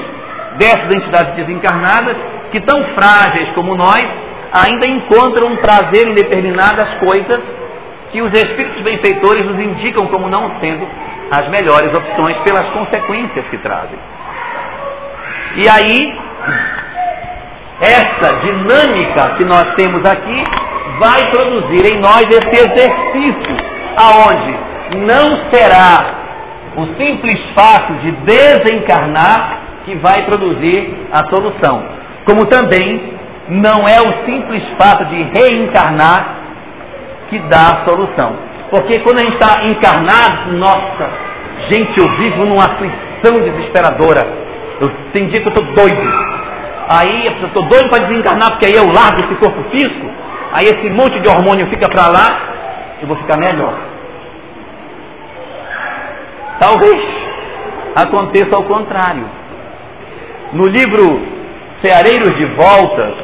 dessas 0.59 0.93
entidades 0.93 1.35
desencarnadas, 1.35 2.17
que 2.51 2.61
tão 2.61 2.85
frágeis 2.95 3.49
como 3.55 3.75
nós, 3.75 4.05
ainda 4.53 4.87
encontram 4.87 5.49
um 5.49 5.57
prazer 5.57 6.09
em 6.09 6.15
determinadas 6.15 6.99
coisas 6.99 7.41
que 8.13 8.21
os 8.21 8.33
espíritos 8.35 8.83
benfeitores 8.83 9.47
nos 9.47 9.59
indicam 9.59 10.07
como 10.09 10.29
não 10.29 10.61
sendo 10.61 10.87
as 11.33 11.49
melhores 11.49 11.95
opções 11.95 12.37
pelas 12.39 12.67
consequências 12.73 13.47
que 13.47 13.57
trazem. 13.57 13.99
E 15.57 15.67
aí, 15.67 16.15
essa 17.81 18.35
dinâmica 18.41 19.31
que 19.39 19.45
nós 19.45 19.75
temos 19.75 20.05
aqui 20.05 20.45
vai 20.99 21.31
produzir 21.31 21.95
em 21.95 22.01
nós 22.01 22.23
esse 22.29 22.69
exercício, 22.69 23.57
aonde 23.97 24.59
não 25.07 25.51
será 25.51 26.23
o 26.77 26.87
simples 26.99 27.41
fato 27.55 27.95
de 27.95 28.13
desencarnar 28.13 29.61
que 29.87 29.95
vai 29.97 30.25
produzir 30.27 31.09
a 31.11 31.25
solução, 31.29 31.83
como 32.27 32.45
também 32.47 33.15
não 33.49 33.89
é 33.89 34.01
o 34.01 34.25
simples 34.27 34.63
fato 34.77 35.07
de 35.07 35.23
reencarnar 35.23 36.27
que 37.31 37.39
dá 37.41 37.69
a 37.69 37.85
solução. 37.85 38.52
Porque 38.73 39.01
quando 39.01 39.19
a 39.19 39.23
gente 39.25 39.35
está 39.35 39.67
encarnado, 39.67 40.57
nossa, 40.57 41.11
gente, 41.69 42.01
eu 42.01 42.09
vivo 42.17 42.47
numa 42.47 42.65
aflição 42.65 43.35
desesperadora. 43.45 44.27
Eu, 44.81 44.91
tem 45.13 45.29
dia 45.29 45.43
que 45.43 45.49
eu 45.49 45.53
estou 45.53 45.75
doido. 45.75 46.03
Aí 46.89 47.27
eu 47.27 47.33
estou 47.49 47.65
doido 47.65 47.91
para 47.91 48.05
desencarnar, 48.05 48.53
porque 48.53 48.65
aí 48.65 48.75
eu 48.75 48.91
largo 48.91 49.27
esse 49.27 49.35
corpo 49.35 49.63
físico. 49.71 50.11
Aí 50.55 50.65
esse 50.65 50.89
monte 50.89 51.21
de 51.21 51.29
hormônio 51.29 51.67
fica 51.67 51.87
para 51.87 52.07
lá, 52.09 52.41
eu 53.03 53.09
vou 53.09 53.17
ficar 53.19 53.37
melhor. 53.37 53.75
Talvez 56.59 57.03
aconteça 57.95 58.57
ao 58.57 58.63
contrário. 58.63 59.29
No 60.55 60.67
livro 60.67 61.21
Ceareiros 61.83 62.35
de 62.37 62.47
Volta, 62.55 63.15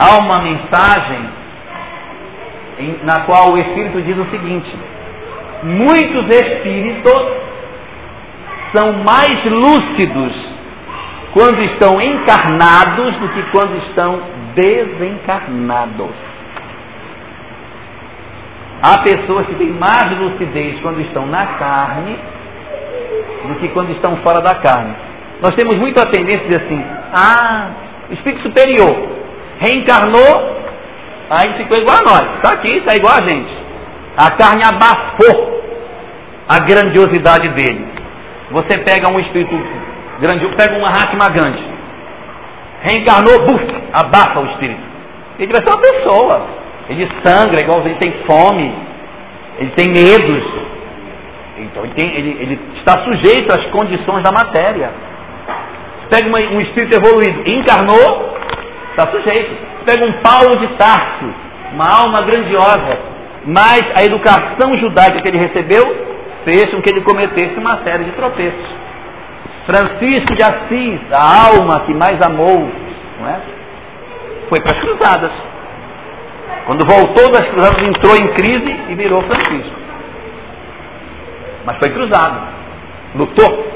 há 0.00 0.18
uma 0.18 0.40
mensagem 0.40 1.30
em, 2.78 2.98
na 3.04 3.20
qual 3.20 3.52
o 3.52 3.58
Espírito 3.58 4.00
diz 4.02 4.16
o 4.16 4.30
seguinte: 4.30 4.76
muitos 5.62 6.28
espíritos 6.28 7.26
são 8.72 8.92
mais 9.04 9.44
lúcidos 9.44 10.58
quando 11.32 11.62
estão 11.62 12.00
encarnados 12.00 13.14
do 13.16 13.28
que 13.28 13.42
quando 13.50 13.76
estão 13.88 14.20
desencarnados. 14.54 16.10
Há 18.80 18.98
pessoas 18.98 19.46
que 19.46 19.54
têm 19.56 19.70
mais 19.72 20.16
lucidez 20.18 20.80
quando 20.80 21.00
estão 21.00 21.26
na 21.26 21.46
carne 21.46 22.16
do 23.48 23.54
que 23.56 23.68
quando 23.68 23.90
estão 23.90 24.16
fora 24.18 24.40
da 24.40 24.54
carne. 24.56 24.94
Nós 25.42 25.54
temos 25.54 25.76
muito 25.76 25.98
a 26.00 26.06
tendência 26.06 26.40
de 26.40 26.48
dizer 26.48 26.64
assim: 26.64 26.84
ah, 27.12 27.70
espírito 28.10 28.42
superior 28.42 29.18
reencarnou, 29.58 30.57
aí 31.30 31.54
ficou 31.54 31.78
igual 31.78 31.98
a 31.98 32.02
nós. 32.02 32.36
Está 32.36 32.54
aqui, 32.54 32.78
está 32.78 32.94
igual 32.96 33.14
a 33.14 33.22
gente. 33.22 33.56
A 34.16 34.30
carne 34.32 34.62
abafou 34.64 35.62
a 36.48 36.58
grandiosidade 36.60 37.48
dele. 37.50 37.86
Você 38.50 38.78
pega 38.78 39.12
um 39.12 39.20
espírito 39.20 39.54
grandioso, 40.20 40.56
pega 40.56 40.74
um 40.76 40.80
Mahatma 40.80 41.28
Gandhi, 41.28 41.64
reencarnou, 42.82 43.46
buf, 43.46 43.64
abafa 43.92 44.40
o 44.40 44.46
espírito. 44.46 44.80
Ele 45.38 45.52
vai 45.52 45.62
ser 45.62 45.68
uma 45.68 45.80
pessoa. 45.80 46.46
Ele 46.88 47.08
sangra, 47.22 47.60
igual 47.60 47.80
ele 47.80 47.96
tem 47.96 48.12
fome, 48.26 48.74
ele 49.58 49.70
tem 49.72 49.88
medos. 49.90 50.44
Então 51.58 51.84
ele, 51.84 51.94
tem, 51.94 52.14
ele, 52.14 52.30
ele 52.40 52.60
está 52.76 53.04
sujeito 53.04 53.52
às 53.52 53.66
condições 53.66 54.22
da 54.22 54.32
matéria. 54.32 54.90
Pega 56.08 56.26
uma, 56.26 56.38
um 56.38 56.60
espírito 56.62 56.96
evoluído, 56.96 57.42
encarnou, 57.46 58.36
está 58.90 59.06
sujeito. 59.08 59.54
Pega 59.88 60.04
um 60.04 60.20
Paulo 60.20 60.58
de 60.58 60.66
Tarso, 60.76 61.24
uma 61.72 61.88
alma 61.88 62.20
grandiosa, 62.20 62.98
mas 63.46 63.80
a 63.94 64.04
educação 64.04 64.76
judaica 64.76 65.22
que 65.22 65.28
ele 65.28 65.38
recebeu 65.38 65.82
fez 66.44 66.68
com 66.70 66.82
que 66.82 66.90
ele 66.90 67.00
cometesse 67.00 67.58
uma 67.58 67.82
série 67.82 68.04
de 68.04 68.12
tropeços. 68.12 68.66
Francisco 69.64 70.34
de 70.34 70.42
Assis, 70.42 71.00
a 71.10 71.54
alma 71.54 71.86
que 71.86 71.94
mais 71.94 72.20
amou, 72.20 72.70
não 73.18 73.28
é? 73.30 73.40
foi 74.50 74.60
para 74.60 74.72
as 74.72 74.78
cruzadas. 74.78 75.32
Quando 76.66 76.84
voltou 76.84 77.32
das 77.32 77.48
cruzadas, 77.48 77.82
entrou 77.82 78.14
em 78.14 78.28
crise 78.34 78.80
e 78.90 78.94
virou 78.94 79.22
Francisco. 79.22 79.76
Mas 81.64 81.78
foi 81.78 81.88
cruzado. 81.88 82.42
Lutou 83.14 83.66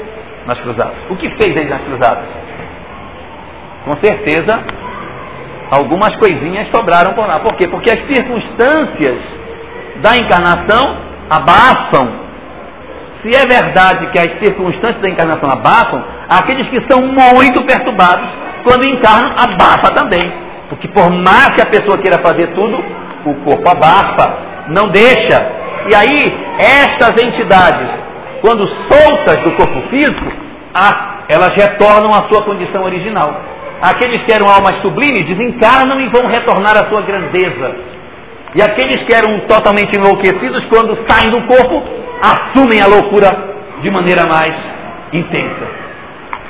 nas 0.45 0.59
cruzadas. 0.59 0.93
O 1.09 1.15
que 1.15 1.27
fez 1.31 1.57
ele 1.57 1.69
nas 1.69 1.81
cruzadas? 1.81 2.25
Com 3.85 3.95
certeza, 3.97 4.63
algumas 5.73 6.15
coisinhas 6.15 6.67
sobraram 6.69 7.13
por 7.13 7.27
lá. 7.27 7.39
Por 7.39 7.55
quê? 7.55 7.67
Porque 7.67 7.89
as 7.89 8.05
circunstâncias 8.05 9.17
da 10.01 10.15
encarnação 10.17 10.97
abafam. 11.29 12.23
Se 13.21 13.29
é 13.29 13.45
verdade 13.45 14.07
que 14.07 14.19
as 14.19 14.39
circunstâncias 14.39 15.01
da 15.01 15.09
encarnação 15.09 15.49
abafam, 15.49 16.03
aqueles 16.29 16.67
que 16.69 16.81
são 16.91 17.01
muito 17.01 17.63
perturbados, 17.63 18.27
quando 18.63 18.85
encarnam, 18.85 19.31
abafa 19.37 19.93
também. 19.93 20.31
Porque 20.69 20.87
por 20.87 21.09
mais 21.09 21.49
que 21.55 21.61
a 21.61 21.65
pessoa 21.65 21.97
queira 21.97 22.19
fazer 22.19 22.47
tudo, 22.53 22.83
o 23.25 23.33
corpo 23.45 23.69
abafa, 23.69 24.33
não 24.67 24.89
deixa. 24.89 25.63
E 25.89 25.95
aí, 25.95 26.37
estas 26.59 27.21
entidades, 27.23 27.89
quando 28.41 28.67
soltas 28.67 29.37
do 29.43 29.51
corpo 29.51 29.81
físico, 29.89 30.31
elas 31.27 31.53
retornam 31.55 32.11
à 32.11 32.23
sua 32.29 32.41
condição 32.43 32.83
original. 32.83 33.33
Aqueles 33.83 34.23
que 34.23 34.31
eram 34.31 34.47
almas 34.47 34.81
sublimes 34.81 35.25
desencarnam 35.25 35.99
e 35.99 36.07
vão 36.07 36.25
retornar 36.27 36.77
à 36.77 36.87
sua 36.87 37.01
grandeza. 37.01 37.75
E 38.55 38.61
aqueles 38.61 39.03
que 39.03 39.13
eram 39.13 39.41
totalmente 39.41 39.93
enlouquecidos, 39.93 40.63
quando 40.69 40.97
saem 41.05 41.29
do 41.29 41.41
corpo, 41.41 41.83
assumem 42.21 42.81
a 42.81 42.87
loucura 42.87 43.29
de 43.81 43.91
maneira 43.91 44.25
mais 44.25 44.55
intensa. 45.11 45.67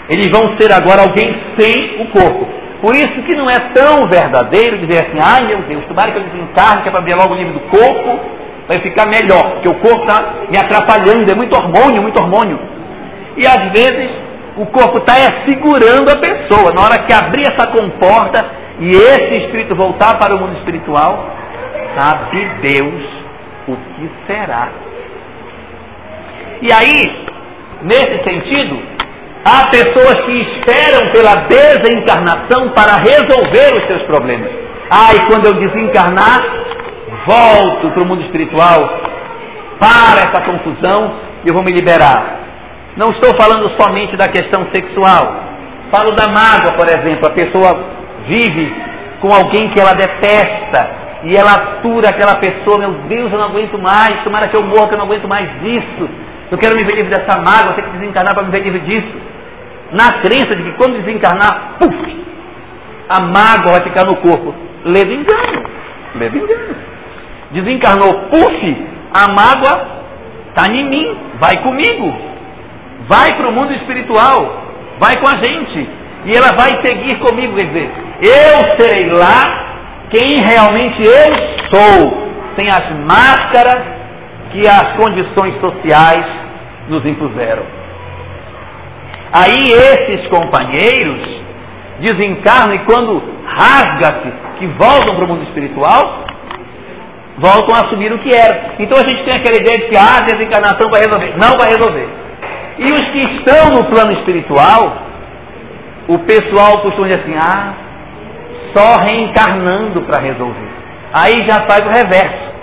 Eles 0.08 0.30
vão 0.30 0.56
ser 0.60 0.72
agora 0.72 1.02
alguém 1.02 1.36
sem 1.58 2.04
o 2.04 2.12
corpo. 2.12 2.48
Por 2.82 2.94
isso 2.96 3.24
que 3.24 3.36
não 3.36 3.50
é 3.50 3.58
tão 3.74 4.06
verdadeiro 4.08 4.86
dizer 4.86 5.08
assim, 5.08 5.18
ai 5.20 5.48
meu 5.48 5.64
Deus, 5.64 5.86
tomara 5.86 6.12
que 6.12 6.20
eu 6.20 6.24
desencarne, 6.24 6.84
que 6.84 6.90
é 6.90 6.92
para 6.92 7.02
ver 7.02 7.16
logo 7.16 7.34
o 7.34 7.38
nível 7.38 7.54
do 7.54 7.62
corpo, 7.62 8.20
vai 8.68 8.80
ficar 8.80 9.08
melhor, 9.08 9.54
porque 9.54 9.70
o 9.70 9.80
corpo 9.80 10.04
está 10.04 10.34
me 10.52 10.58
atrapalhando, 10.58 11.32
é 11.32 11.36
muito 11.36 11.56
hormônio, 11.56 12.02
muito 12.02 12.20
hormônio. 12.20 12.60
E 13.38 13.48
às 13.48 13.72
vezes 13.72 14.12
o 14.58 14.66
corpo 14.68 15.00
está 15.00 15.16
segurando 15.46 16.12
a 16.12 16.18
pessoa. 16.18 16.74
Na 16.74 16.84
hora 16.84 17.00
que 17.00 17.14
abrir 17.14 17.44
essa 17.44 17.68
comporta 17.68 18.46
e 18.80 18.90
esse 18.90 19.46
espírito 19.46 19.76
voltar 19.76 20.18
para 20.18 20.36
o 20.36 20.40
mundo 20.40 20.58
espiritual, 20.58 21.26
sabe 21.96 22.46
Deus 22.62 23.04
o 23.68 23.76
que 23.76 24.10
será. 24.28 24.70
E 26.62 26.72
aí, 26.72 27.26
nesse 27.82 28.24
sentido, 28.24 28.80
há 29.46 29.68
pessoas 29.68 30.24
que 30.26 30.32
esperam 30.32 31.12
pela 31.12 31.36
desencarnação 31.48 32.70
para 32.70 32.98
resolver 32.98 33.78
os 33.78 33.88
seus 33.88 34.04
problemas. 34.04 34.50
Ah, 34.90 35.14
e 35.16 35.26
quando 35.28 35.46
eu 35.48 35.54
desencarnar, 35.56 36.42
volto 37.26 37.90
para 37.92 38.04
o 38.04 38.06
mundo 38.06 38.22
espiritual, 38.22 38.90
para 39.80 40.30
essa 40.30 40.42
confusão 40.42 41.14
e 41.44 41.48
eu 41.48 41.54
vou 41.54 41.64
me 41.64 41.72
liberar. 41.72 42.43
Não 42.96 43.10
estou 43.10 43.36
falando 43.36 43.70
somente 43.82 44.16
da 44.16 44.28
questão 44.28 44.68
sexual. 44.72 45.44
Falo 45.90 46.12
da 46.12 46.28
mágoa, 46.28 46.74
por 46.74 46.88
exemplo. 46.88 47.28
A 47.28 47.32
pessoa 47.32 47.84
vive 48.28 48.74
com 49.20 49.34
alguém 49.34 49.70
que 49.70 49.80
ela 49.80 49.94
detesta 49.94 50.90
e 51.24 51.36
ela 51.36 51.54
atura 51.54 52.10
aquela 52.10 52.36
pessoa. 52.36 52.78
Meu 52.78 52.92
Deus, 53.08 53.32
eu 53.32 53.38
não 53.38 53.46
aguento 53.46 53.80
mais. 53.80 54.24
Tomara 54.24 54.48
que 54.48 54.56
eu 54.56 54.64
morra, 54.64 54.90
que 54.90 54.94
eu 54.94 55.00
não 55.00 55.06
aguento 55.06 55.28
mais 55.28 55.50
disso. 55.62 56.10
Eu 56.52 56.58
quero 56.58 56.76
me 56.76 56.84
ver 56.84 56.96
livre 56.96 57.16
dessa 57.16 57.40
mágoa, 57.40 57.72
eu 57.72 57.76
tenho 57.76 57.88
que 57.88 57.98
desencarnar 57.98 58.36
para 58.36 58.44
me 58.44 58.52
ver 58.52 58.62
livre 58.62 58.82
disso. 58.82 59.18
Na 59.92 60.14
crença 60.22 60.56
de 60.56 60.64
que 60.64 60.72
quando 60.74 61.02
desencarnar, 61.02 61.78
puf, 61.80 62.26
a 63.10 63.22
mágoa 63.22 63.74
vai 63.74 63.82
ficar 63.82 64.06
no 64.06 64.18
corpo. 64.18 64.54
Leve 64.86 65.16
engano. 65.16 65.64
Leve 66.16 66.38
engano. 66.38 66.76
Desencarnou, 67.50 68.14
puf, 68.30 68.88
a 69.14 69.32
mágoa 69.32 69.88
está 70.50 70.68
em 70.72 70.88
mim, 70.88 71.18
vai 71.40 71.58
comigo 71.64 72.33
vai 73.08 73.36
para 73.36 73.48
o 73.48 73.52
mundo 73.52 73.74
espiritual, 73.74 74.64
vai 75.00 75.18
com 75.18 75.28
a 75.28 75.38
gente, 75.38 75.90
e 76.26 76.36
ela 76.36 76.54
vai 76.54 76.82
seguir 76.86 77.20
comigo, 77.20 77.56
quer 77.56 77.68
dizer, 77.68 77.92
eu 78.22 78.78
serei 78.78 79.10
lá 79.10 79.64
quem 80.10 80.40
realmente 80.40 81.02
eu 81.02 81.34
sou, 81.70 82.24
sem 82.56 82.70
as 82.70 82.92
máscaras 83.06 83.84
que 84.52 84.68
as 84.68 84.94
condições 84.94 85.60
sociais 85.60 86.26
nos 86.88 87.04
impuseram. 87.06 87.64
Aí 89.32 89.64
esses 89.64 90.28
companheiros 90.28 91.44
desencarnam 92.00 92.76
e 92.76 92.80
quando 92.80 93.22
rasga-se, 93.46 94.32
que 94.60 94.68
voltam 94.68 95.16
para 95.16 95.26
o 95.26 95.28
mundo 95.28 95.44
espiritual, 95.44 96.26
voltam 97.38 97.76
a 97.76 97.80
assumir 97.80 98.14
o 98.14 98.20
que 98.20 98.34
era. 98.34 98.76
Então 98.78 98.98
a 99.02 99.04
gente 99.04 99.24
tem 99.24 99.34
aquela 99.34 99.60
ideia 99.60 99.80
de 99.80 99.88
que 99.90 99.98
a 99.98 100.22
desencarnação 100.22 100.90
vai 100.90 101.02
resolver. 101.02 101.34
Não 101.38 101.58
vai 101.58 101.70
resolver. 101.70 102.23
E 102.78 102.92
os 102.92 103.08
que 103.10 103.20
estão 103.20 103.72
no 103.76 103.86
plano 103.86 104.14
espiritual, 104.14 104.98
o 106.08 106.20
pessoal 106.20 106.82
costuma 106.82 107.08
dizer 107.08 107.22
assim, 107.22 107.36
ah, 107.36 107.74
só 108.76 108.98
reencarnando 109.04 110.02
para 110.02 110.22
resolver. 110.22 110.70
Aí 111.14 111.44
já 111.48 111.62
faz 111.68 111.86
o 111.86 111.90
reverso. 111.90 112.54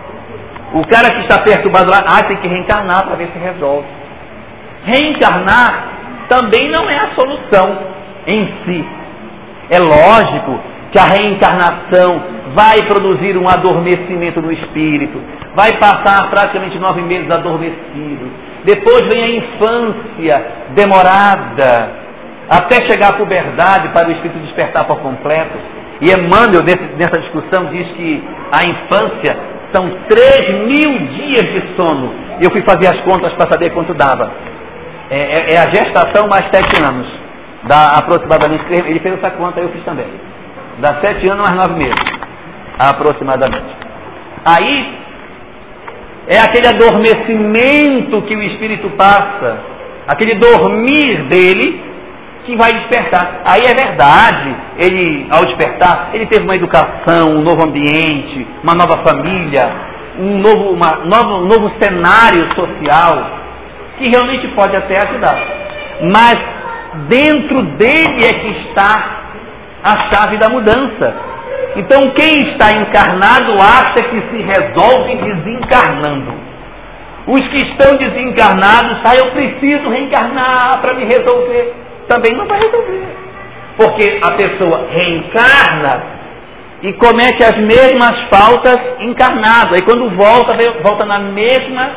O 0.74 0.86
cara 0.86 1.10
que 1.10 1.20
está 1.20 1.40
perturbado 1.42 1.90
lá, 1.90 2.02
ah, 2.06 2.24
tem 2.24 2.36
que 2.38 2.48
reencarnar 2.48 3.06
para 3.06 3.16
ver 3.16 3.28
se 3.32 3.38
resolve. 3.38 3.86
Reencarnar 4.84 5.84
também 6.28 6.70
não 6.70 6.88
é 6.88 6.96
a 6.96 7.14
solução 7.14 7.78
em 8.26 8.52
si. 8.64 8.88
É 9.68 9.78
lógico 9.78 10.60
que 10.90 10.98
a 10.98 11.04
reencarnação 11.04 12.22
vai 12.54 12.82
produzir 12.82 13.36
um 13.36 13.48
adormecimento 13.48 14.40
no 14.40 14.52
espírito, 14.52 15.20
vai 15.54 15.72
passar 15.78 16.28
praticamente 16.30 16.78
nove 16.78 17.02
meses 17.02 17.30
adormecido. 17.30 18.30
Depois 18.64 19.06
vem 19.06 19.22
a 19.22 19.28
infância 19.28 20.46
demorada, 20.70 21.90
até 22.48 22.86
chegar 22.88 23.10
à 23.10 23.12
puberdade 23.12 23.88
para 23.90 24.08
o 24.08 24.12
espírito 24.12 24.40
despertar 24.40 24.84
por 24.84 24.98
completo. 24.98 25.56
E 26.00 26.10
Emmanuel, 26.10 26.64
nessa 26.96 27.18
discussão, 27.18 27.66
diz 27.66 27.86
que 27.92 28.24
a 28.50 28.66
infância 28.66 29.36
são 29.72 29.90
três 30.08 30.66
mil 30.66 30.98
dias 30.98 31.46
de 31.52 31.76
sono. 31.76 32.12
Eu 32.40 32.50
fui 32.50 32.62
fazer 32.62 32.88
as 32.88 33.00
contas 33.02 33.32
para 33.34 33.50
saber 33.50 33.70
quanto 33.70 33.94
dava. 33.94 34.32
É, 35.10 35.18
é, 35.18 35.54
é, 35.54 35.58
a 35.58 35.68
gestação 35.68 36.26
mais 36.28 36.46
sete 36.50 36.82
anos. 36.82 37.06
Dá 37.64 37.98
aproximadamente. 37.98 38.64
Ele 38.70 38.98
fez 39.00 39.14
essa 39.14 39.30
conta, 39.32 39.60
eu 39.60 39.68
fiz 39.68 39.84
também. 39.84 40.06
Dá 40.80 40.98
sete 41.00 41.28
anos 41.28 41.44
mais 41.44 41.56
nove 41.56 41.74
meses. 41.74 42.02
Aproximadamente. 42.78 43.76
Aí 44.44 44.98
é 46.26 46.38
aquele 46.38 46.68
adormecimento 46.68 48.22
que 48.22 48.34
o 48.34 48.42
espírito 48.42 48.88
passa, 48.90 49.58
aquele 50.06 50.36
dormir 50.36 51.24
dele 51.24 51.82
que 52.46 52.56
vai 52.56 52.72
despertar. 52.72 53.42
Aí 53.44 53.62
é 53.62 53.74
verdade, 53.74 54.56
ele, 54.78 55.26
ao 55.30 55.44
despertar, 55.44 56.10
ele 56.14 56.26
teve 56.26 56.44
uma 56.44 56.56
educação, 56.56 57.36
um 57.36 57.42
novo 57.42 57.62
ambiente, 57.62 58.46
uma 58.62 58.74
nova 58.74 59.02
família, 59.04 59.70
um 60.18 60.38
novo, 60.38 60.70
uma, 60.70 60.96
novo, 61.04 61.44
um 61.44 61.46
novo 61.46 61.72
cenário 61.78 62.48
social, 62.54 63.38
que 63.98 64.08
realmente 64.08 64.48
pode 64.48 64.74
até 64.74 65.00
ajudar. 65.00 65.38
Mas 66.02 66.38
dentro 67.08 67.62
dele 67.76 68.24
é 68.24 68.32
que 68.32 68.48
está 68.68 69.19
a 69.82 70.10
chave 70.10 70.36
da 70.36 70.48
mudança. 70.48 71.14
Então 71.76 72.10
quem 72.10 72.38
está 72.50 72.72
encarnado 72.72 73.52
acha 73.60 74.02
que 74.08 74.20
se 74.30 74.42
resolve 74.42 75.14
desencarnando. 75.16 76.50
Os 77.26 77.46
que 77.48 77.58
estão 77.58 77.96
desencarnados, 77.96 78.98
ah, 79.04 79.14
eu 79.16 79.30
preciso 79.32 79.88
reencarnar 79.88 80.80
para 80.80 80.94
me 80.94 81.04
resolver 81.04 81.74
também 82.10 82.36
não 82.36 82.44
vai 82.44 82.58
resolver. 82.58 83.02
Porque 83.76 84.18
a 84.20 84.32
pessoa 84.32 84.88
reencarna 84.90 86.02
e 86.82 86.92
comete 86.94 87.44
as 87.44 87.56
mesmas 87.56 88.28
faltas 88.28 88.78
encarnado. 88.98 89.74
Aí 89.74 89.82
quando 89.82 90.10
volta, 90.10 90.56
volta 90.82 91.06
na 91.06 91.20
mesma 91.20 91.90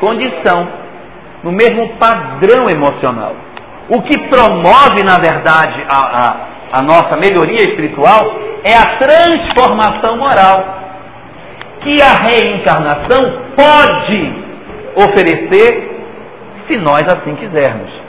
condição, 0.00 0.68
no 1.44 1.52
mesmo 1.52 1.96
padrão 1.98 2.68
emocional. 2.68 3.36
O 3.88 4.02
que 4.02 4.18
promove, 4.28 5.02
na 5.02 5.18
verdade, 5.18 5.84
a, 5.88 5.98
a, 5.98 6.78
a 6.78 6.82
nossa 6.82 7.16
melhoria 7.16 7.62
espiritual 7.62 8.34
é 8.62 8.74
a 8.74 8.98
transformação 8.98 10.16
moral. 10.16 10.76
Que 11.80 12.02
a 12.02 12.12
reencarnação 12.14 13.42
pode 13.56 14.34
oferecer 14.96 15.96
se 16.66 16.76
nós 16.76 17.08
assim 17.08 17.34
quisermos 17.36 18.08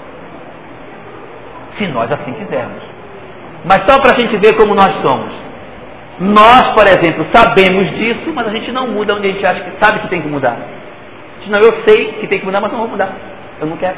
se 1.80 1.88
nós 1.88 2.12
assim 2.12 2.34
quisermos. 2.34 2.84
Mas 3.66 3.86
só 3.90 4.00
para 4.00 4.16
a 4.16 4.20
gente 4.20 4.38
ver 4.38 4.56
como 4.56 4.76
nós 4.76 5.02
somos. 5.02 5.32
Nós, 6.20 6.74
por 6.74 6.86
exemplo, 6.86 7.26
sabemos 7.34 7.90
disso, 7.92 8.32
mas 8.36 8.46
a 8.46 8.52
gente 8.52 8.72
não 8.72 8.88
muda 8.88 9.16
onde 9.16 9.30
a 9.30 9.32
gente 9.32 9.46
acha 9.46 9.62
que 9.62 9.84
sabe 9.84 10.02
que 10.02 10.10
tem 10.10 10.22
que 10.22 10.28
mudar. 10.28 10.58
Não, 11.48 11.60
eu 11.60 11.82
sei 11.88 12.14
que 12.20 12.28
tem 12.28 12.40
que 12.40 12.46
mudar, 12.46 12.60
mas 12.60 12.72
não 12.72 12.80
vou 12.80 12.90
mudar. 12.90 13.12
Eu 13.60 13.68
não 13.68 13.78
quero. 13.78 13.96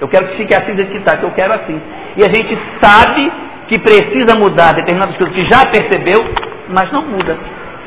Eu 0.00 0.08
quero 0.08 0.28
que 0.28 0.36
fique 0.36 0.54
assim 0.54 0.74
do 0.74 0.84
que 0.84 0.98
está, 0.98 1.16
que 1.16 1.24
eu 1.24 1.30
quero 1.30 1.52
assim. 1.52 1.80
E 2.16 2.24
a 2.24 2.28
gente 2.28 2.58
sabe 2.80 3.32
que 3.68 3.78
precisa 3.78 4.38
mudar 4.38 4.74
determinadas 4.74 5.16
coisas 5.16 5.34
que 5.34 5.44
já 5.44 5.66
percebeu, 5.66 6.24
mas 6.68 6.90
não 6.92 7.02
muda. 7.02 7.36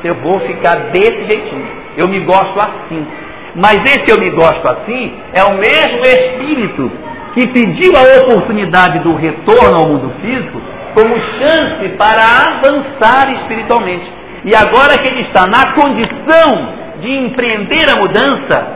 Eu 0.02 0.14
vou 0.16 0.40
ficar 0.40 0.76
desse 0.90 1.24
jeitinho. 1.24 1.66
Eu 1.96 2.08
me 2.08 2.20
gosto 2.20 2.58
assim. 2.60 3.06
Mas 3.54 3.84
esse 3.84 4.10
eu 4.10 4.18
me 4.18 4.30
gosto 4.30 4.66
assim 4.68 5.12
é 5.32 5.42
o 5.44 5.54
mesmo 5.54 6.00
espírito 6.00 6.90
que 7.34 7.46
pediu 7.48 7.92
a 7.96 8.22
oportunidade 8.22 9.00
do 9.00 9.14
retorno 9.14 9.76
ao 9.76 9.86
mundo 9.86 10.12
físico 10.20 10.60
como 10.94 11.14
chance 11.38 11.88
para 11.96 12.22
avançar 12.22 13.32
espiritualmente. 13.40 14.10
E 14.44 14.54
agora 14.54 14.98
que 14.98 15.08
ele 15.08 15.22
está 15.22 15.46
na 15.46 15.72
condição 15.72 16.80
de 17.00 17.10
empreender 17.12 17.88
a 17.88 17.96
mudança, 17.96 18.66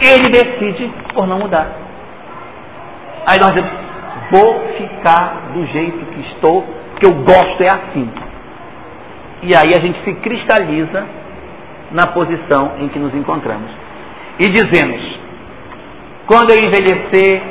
ele 0.00 0.28
decide 0.28 0.90
por 1.14 1.26
não 1.26 1.38
mudar. 1.38 1.85
Aí 3.26 3.40
nós 3.40 3.52
dizemos, 3.54 3.72
vou 4.30 4.60
ficar 4.78 5.50
do 5.52 5.66
jeito 5.66 5.98
que 6.06 6.20
estou, 6.28 6.64
que 7.00 7.06
eu 7.06 7.12
gosto 7.12 7.60
é 7.60 7.68
assim. 7.68 8.08
E 9.42 9.54
aí 9.54 9.74
a 9.74 9.80
gente 9.80 10.00
se 10.04 10.14
cristaliza 10.14 11.04
na 11.90 12.06
posição 12.08 12.74
em 12.78 12.88
que 12.88 12.98
nos 12.98 13.14
encontramos. 13.14 13.70
E 14.38 14.48
dizemos, 14.48 15.18
quando 16.26 16.50
eu 16.50 16.64
envelhecer, 16.64 17.42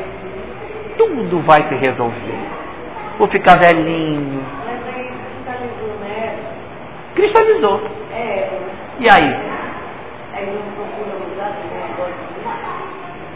tudo 0.98 1.42
vai 1.42 1.68
se 1.68 1.76
resolver. 1.76 2.40
Vou 3.18 3.28
ficar 3.28 3.58
velhinho. 3.60 4.44
Mas 4.66 4.96
aí 4.96 5.12
cristalizou, 5.34 5.96
né? 6.02 6.38
Cristalizou. 7.16 7.82
É. 8.14 8.50
E 9.00 9.10
aí? 9.10 9.56
Não 10.36 10.75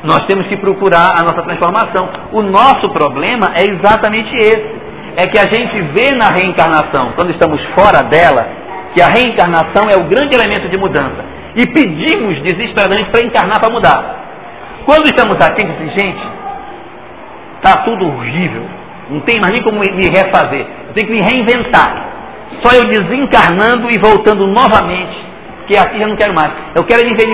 Nós 0.04 0.26
temos 0.26 0.48
que 0.48 0.58
procurar 0.58 1.20
a 1.20 1.24
nossa 1.24 1.42
transformação. 1.44 2.10
O 2.32 2.42
nosso 2.42 2.90
problema 2.90 3.52
é 3.56 3.66
exatamente 3.66 4.36
esse. 4.36 4.80
É 5.16 5.28
que 5.28 5.38
a 5.38 5.44
gente 5.44 5.82
vê 5.94 6.12
na 6.16 6.30
reencarnação, 6.30 7.12
quando 7.16 7.32
estamos 7.32 7.62
fora 7.76 8.04
dela, 8.04 8.48
que 8.94 9.02
a 9.02 9.08
reencarnação 9.08 9.90
é 9.90 9.98
o 9.98 10.06
grande 10.06 10.36
elemento 10.36 10.70
de 10.70 10.78
mudança. 10.78 11.26
E 11.56 11.66
pedimos 11.68 12.40
desesperadamente 12.42 13.10
para 13.10 13.22
encarnar 13.22 13.60
para 13.60 13.70
mudar. 13.70 14.16
Quando 14.86 15.08
estamos 15.08 15.36
aqui, 15.42 15.62
gente, 15.96 16.40
Está 17.60 17.84
tudo 17.84 18.08
horrível. 18.08 18.64
Não 19.10 19.20
tem 19.22 19.40
mais 19.40 19.54
nem 19.54 19.62
como 19.62 19.80
me 19.80 20.10
refazer. 20.10 20.66
Eu 20.88 20.94
tenho 20.94 21.08
que 21.08 21.14
me 21.14 21.22
reinventar. 21.22 22.08
Só 22.64 22.76
eu 22.76 22.86
desencarnando 22.86 23.92
e 23.92 23.98
voltando 23.98 24.48
novamente. 24.48 25.29
Porque 25.70 25.78
aqui 25.78 26.00
já 26.00 26.08
não 26.08 26.16
quero 26.16 26.34
mais. 26.34 26.52
Eu 26.74 26.84
quero 26.84 27.06
me 27.06 27.14
ver 27.14 27.28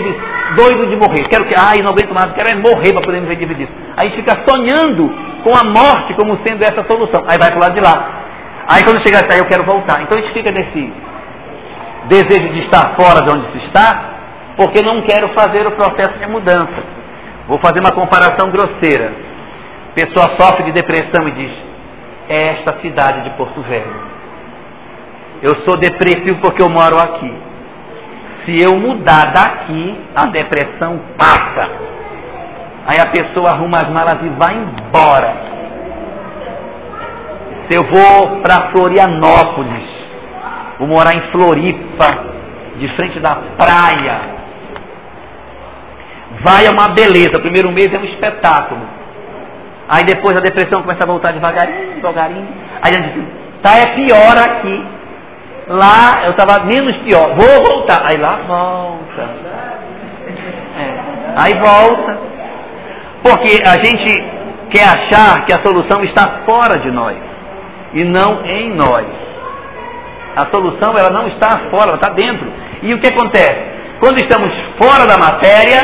doido 0.58 0.88
de 0.88 0.98
morrer. 0.98 1.24
Quero 1.30 1.46
que, 1.46 1.56
ai, 1.58 1.82
não 1.82 1.92
aguento 1.92 2.14
mais. 2.14 2.34
Quero 2.34 2.50
é 2.50 2.56
morrer 2.56 2.92
para 2.92 3.02
poder 3.02 3.22
me 3.22 3.34
ver 3.34 3.38
disso. 3.56 3.72
Aí 3.96 4.12
fica 4.12 4.44
sonhando 4.46 5.10
com 5.42 5.56
a 5.56 5.64
morte 5.64 6.14
como 6.16 6.38
sendo 6.44 6.62
essa 6.62 6.84
solução. 6.84 7.24
Aí 7.28 7.38
vai 7.38 7.50
para 7.50 7.58
o 7.58 7.62
lado 7.62 7.74
de 7.74 7.80
lá. 7.80 8.10
Aí 8.68 8.84
quando 8.84 9.02
chega 9.02 9.20
até 9.20 9.40
eu 9.40 9.46
quero 9.46 9.64
voltar. 9.64 10.02
Então 10.02 10.18
a 10.18 10.22
gente 10.22 10.34
fica 10.34 10.52
nesse 10.52 10.92
desejo 12.10 12.50
de 12.50 12.60
estar 12.66 12.94
fora 12.98 13.22
de 13.22 13.30
onde 13.30 13.52
se 13.54 13.68
está, 13.68 14.04
porque 14.58 14.82
não 14.82 15.02
quero 15.04 15.30
fazer 15.30 15.66
o 15.66 15.72
processo 15.72 16.20
de 16.20 16.28
mudança. 16.28 16.84
Vou 17.48 17.58
fazer 17.60 17.80
uma 17.80 17.92
comparação 17.92 18.50
grosseira 18.50 19.14
pessoa 19.94 20.36
sofre 20.38 20.66
de 20.66 20.74
depressão 20.74 21.26
e 21.26 21.32
diz: 21.32 21.52
É 22.28 22.48
esta 22.50 22.82
cidade 22.82 23.24
de 23.24 23.30
Porto 23.38 23.62
Velho. 23.62 23.96
Eu 25.42 25.56
sou 25.64 25.78
depressivo 25.78 26.42
porque 26.42 26.62
eu 26.62 26.70
moro 26.70 27.00
aqui. 27.00 27.45
Se 28.46 28.62
eu 28.62 28.78
mudar 28.78 29.32
daqui, 29.34 29.98
a 30.16 30.28
depressão 30.28 31.00
passa. 31.18 31.68
Aí 32.86 33.00
a 33.00 33.08
pessoa 33.08 33.50
arruma 33.50 33.78
as 33.80 33.90
malas 33.90 34.20
e 34.22 34.30
vai 34.30 34.56
embora. 34.56 35.34
Se 37.68 37.74
eu 37.76 37.84
vou 37.84 38.42
para 38.42 38.70
Florianópolis, 38.70 39.84
vou 40.78 40.88
morar 40.88 41.16
em 41.16 41.22
Floripa, 41.32 42.36
de 42.78 42.88
frente 42.90 43.20
da 43.20 43.36
praia. 43.58 44.36
Vai 46.42 46.68
é 46.68 46.70
uma 46.70 46.90
beleza. 46.90 47.38
O 47.38 47.42
primeiro 47.42 47.72
mês 47.72 47.92
é 47.92 47.98
um 47.98 48.04
espetáculo. 48.04 48.82
Aí 49.88 50.04
depois 50.04 50.36
a 50.38 50.42
depressão 50.42 50.82
começa 50.82 51.04
a 51.04 51.08
voltar 51.08 51.32
devagarinho, 51.32 51.96
devagarinho. 51.96 52.48
Aí 52.82 52.94
a 52.94 53.02
gente 53.02 53.14
diz, 53.14 53.26
tá 53.64 53.78
é 53.78 53.96
pior 53.96 54.38
aqui. 54.38 54.86
Lá 55.68 56.26
eu 56.26 56.32
estava 56.32 56.64
menos 56.66 56.96
pior, 56.98 57.36
vou 57.36 57.66
voltar. 57.66 58.06
Aí 58.06 58.18
lá 58.18 58.38
volta. 58.48 59.22
É. 60.78 60.94
Aí 61.38 61.54
volta. 61.56 62.18
Porque 63.24 63.64
a 63.66 63.84
gente 63.84 64.24
quer 64.70 64.84
achar 64.84 65.46
que 65.46 65.54
a 65.54 65.62
solução 65.64 66.04
está 66.04 66.42
fora 66.46 66.80
de 66.80 66.92
nós 66.92 67.18
e 67.94 68.04
não 68.04 68.46
em 68.46 68.76
nós. 68.76 69.08
A 70.36 70.48
solução 70.48 70.98
ela 70.98 71.10
não 71.10 71.28
está 71.28 71.70
fora, 71.72 71.88
ela 71.88 71.96
está 71.96 72.10
dentro. 72.10 72.52
E 72.84 72.94
o 72.94 73.00
que 73.00 73.08
acontece? 73.08 73.76
Quando 74.00 74.20
estamos 74.20 74.54
fora 74.78 75.08
da 75.08 75.18
matéria, 75.18 75.82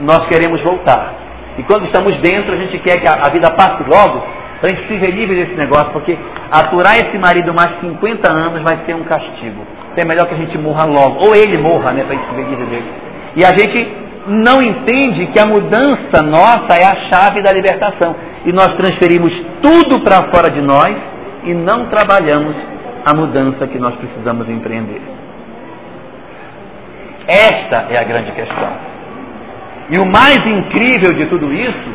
nós 0.00 0.26
queremos 0.26 0.60
voltar. 0.62 1.12
E 1.58 1.62
quando 1.62 1.84
estamos 1.84 2.16
dentro, 2.18 2.52
a 2.52 2.56
gente 2.56 2.78
quer 2.78 3.00
que 3.00 3.06
a, 3.06 3.26
a 3.26 3.30
vida 3.30 3.50
passe 3.50 3.84
logo, 3.86 4.22
para 4.60 4.70
a 4.70 4.74
gente 4.74 4.88
se 4.88 4.96
ver 4.96 5.10
livre 5.10 5.36
desse 5.36 5.54
negócio, 5.54 5.92
porque 5.92 6.16
aturar 6.50 6.98
esse 6.98 7.18
marido 7.18 7.52
mais 7.52 7.78
50 7.80 8.30
anos 8.30 8.62
vai 8.62 8.78
ser 8.86 8.94
um 8.94 9.04
castigo. 9.04 9.66
é 9.96 10.04
melhor 10.04 10.26
que 10.26 10.34
a 10.34 10.38
gente 10.38 10.56
morra 10.58 10.84
logo. 10.84 11.24
Ou 11.26 11.34
ele 11.34 11.58
morra, 11.58 11.92
né, 11.92 12.04
para 12.04 12.14
a 12.14 12.18
gente 12.18 12.34
seguir 12.34 12.66
dele. 12.66 12.90
E 13.34 13.44
a 13.44 13.52
gente 13.54 13.88
não 14.26 14.62
entende 14.62 15.26
que 15.26 15.38
a 15.38 15.46
mudança 15.46 16.22
nossa 16.22 16.74
é 16.74 16.84
a 16.84 16.96
chave 17.08 17.42
da 17.42 17.52
libertação. 17.52 18.14
E 18.44 18.52
nós 18.52 18.74
transferimos 18.74 19.32
tudo 19.62 20.00
para 20.00 20.24
fora 20.30 20.50
de 20.50 20.60
nós 20.60 20.96
e 21.44 21.54
não 21.54 21.86
trabalhamos 21.86 22.54
a 23.04 23.14
mudança 23.14 23.66
que 23.66 23.78
nós 23.78 23.94
precisamos 23.96 24.48
empreender. 24.48 25.00
Esta 27.28 27.86
é 27.90 27.98
a 27.98 28.04
grande 28.04 28.32
questão. 28.32 28.72
E 29.90 29.98
o 29.98 30.06
mais 30.06 30.44
incrível 30.44 31.12
de 31.12 31.26
tudo 31.26 31.52
isso 31.52 31.90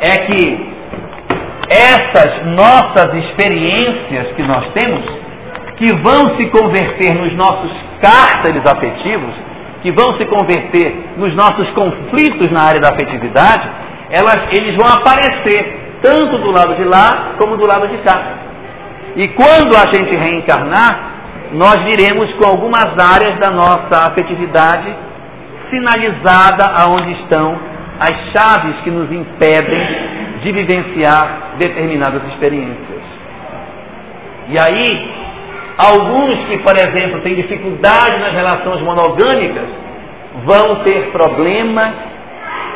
é 0.00 0.16
que 0.26 0.75
essas 1.68 2.46
nossas 2.46 3.14
experiências 3.14 4.32
que 4.36 4.42
nós 4.42 4.66
temos, 4.72 5.04
que 5.76 5.92
vão 5.94 6.36
se 6.36 6.46
converter 6.46 7.14
nos 7.14 7.34
nossos 7.34 7.70
cárceres 8.00 8.64
afetivos, 8.64 9.34
que 9.82 9.92
vão 9.92 10.16
se 10.16 10.24
converter 10.26 11.14
nos 11.16 11.34
nossos 11.34 11.68
conflitos 11.70 12.50
na 12.50 12.62
área 12.62 12.80
da 12.80 12.90
afetividade, 12.90 13.68
elas, 14.10 14.52
eles 14.52 14.74
vão 14.76 14.86
aparecer 14.86 15.98
tanto 16.02 16.38
do 16.38 16.50
lado 16.50 16.74
de 16.76 16.84
lá 16.84 17.34
como 17.38 17.56
do 17.56 17.66
lado 17.66 17.88
de 17.88 17.98
cá. 17.98 18.20
E 19.16 19.28
quando 19.28 19.74
a 19.76 19.86
gente 19.92 20.14
reencarnar, 20.14 21.14
nós 21.52 21.82
viremos 21.82 22.32
com 22.34 22.48
algumas 22.48 22.98
áreas 22.98 23.38
da 23.38 23.50
nossa 23.50 24.06
afetividade 24.06 24.94
sinalizada 25.70 26.64
aonde 26.66 27.12
estão 27.22 27.58
as 27.98 28.14
chaves 28.32 28.76
que 28.84 28.90
nos 28.90 29.10
impedem 29.10 30.15
de 30.46 30.52
vivenciar 30.52 31.56
determinadas 31.58 32.22
experiências. 32.28 33.02
E 34.48 34.56
aí, 34.56 35.10
alguns 35.76 36.44
que, 36.44 36.58
por 36.58 36.76
exemplo, 36.76 37.20
têm 37.20 37.34
dificuldade 37.34 38.20
nas 38.20 38.32
relações 38.32 38.80
monogâmicas, 38.80 39.64
vão 40.44 40.84
ter 40.84 41.10
problemas 41.10 41.94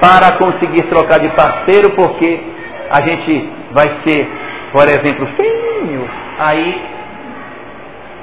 para 0.01 0.37
conseguir 0.37 0.83
trocar 0.89 1.21
de 1.21 1.29
parceiro, 1.29 1.91
porque 1.91 2.41
a 2.91 3.03
gente 3.03 3.49
vai 3.71 3.89
ser, 4.03 4.29
por 4.73 4.89
exemplo, 4.89 5.29
feinho. 5.37 6.11
Aí 6.41 6.83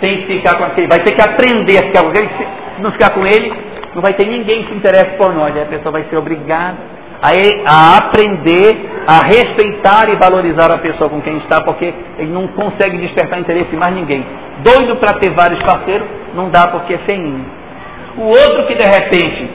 tem 0.01 0.17
que 0.17 0.25
ficar 0.25 0.57
com 0.57 0.65
aquele, 0.65 0.87
vai 0.87 0.99
ter 0.99 1.15
que 1.15 1.21
aprender 1.21 1.77
a 1.77 1.83
ficar 1.83 2.03
com 2.03 2.09
ele, 2.09 2.29
se 2.75 2.81
não 2.81 2.91
ficar 2.91 3.11
com 3.11 3.25
ele, 3.25 3.53
não 3.95 4.01
vai 4.01 4.13
ter 4.13 4.25
ninguém 4.25 4.63
que 4.63 4.71
se 4.71 4.75
interesse 4.75 5.15
por 5.15 5.33
nós, 5.33 5.55
aí 5.55 5.61
a 5.61 5.67
pessoa 5.67 5.93
vai 5.93 6.03
ser 6.09 6.17
obrigada 6.17 6.96
a, 7.21 7.97
aprender 7.97 9.03
a 9.07 9.25
respeitar 9.25 10.09
e 10.09 10.15
valorizar 10.15 10.71
a 10.71 10.77
pessoa 10.77 11.09
com 11.09 11.21
quem 11.21 11.37
está, 11.37 11.61
porque 11.61 11.93
ele 12.17 12.31
não 12.31 12.47
consegue 12.47 12.97
despertar 12.97 13.39
interesse 13.39 13.75
em 13.75 13.79
mais 13.79 13.93
ninguém. 13.93 14.25
Doido 14.59 14.97
para 14.97 15.13
ter 15.13 15.31
vários 15.31 15.61
parceiros, 15.63 16.07
não 16.33 16.49
dá 16.49 16.67
porque 16.67 16.93
é 16.93 16.97
feinho. 16.99 17.45
O 18.17 18.27
outro 18.27 18.65
que 18.67 18.75
de 18.75 18.83
repente 18.83 19.49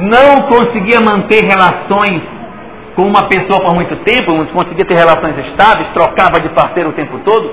não 0.00 0.42
conseguia 0.42 1.00
manter 1.00 1.44
relações 1.44 2.22
com 2.96 3.02
uma 3.02 3.28
pessoa 3.28 3.60
por 3.60 3.74
muito 3.74 3.96
tempo, 3.96 4.32
não 4.32 4.46
conseguia 4.46 4.84
ter 4.84 4.94
relações 4.94 5.38
estáveis, 5.46 5.88
trocava 5.92 6.40
de 6.40 6.48
parceiro 6.50 6.90
o 6.90 6.92
tempo 6.92 7.18
todo, 7.24 7.50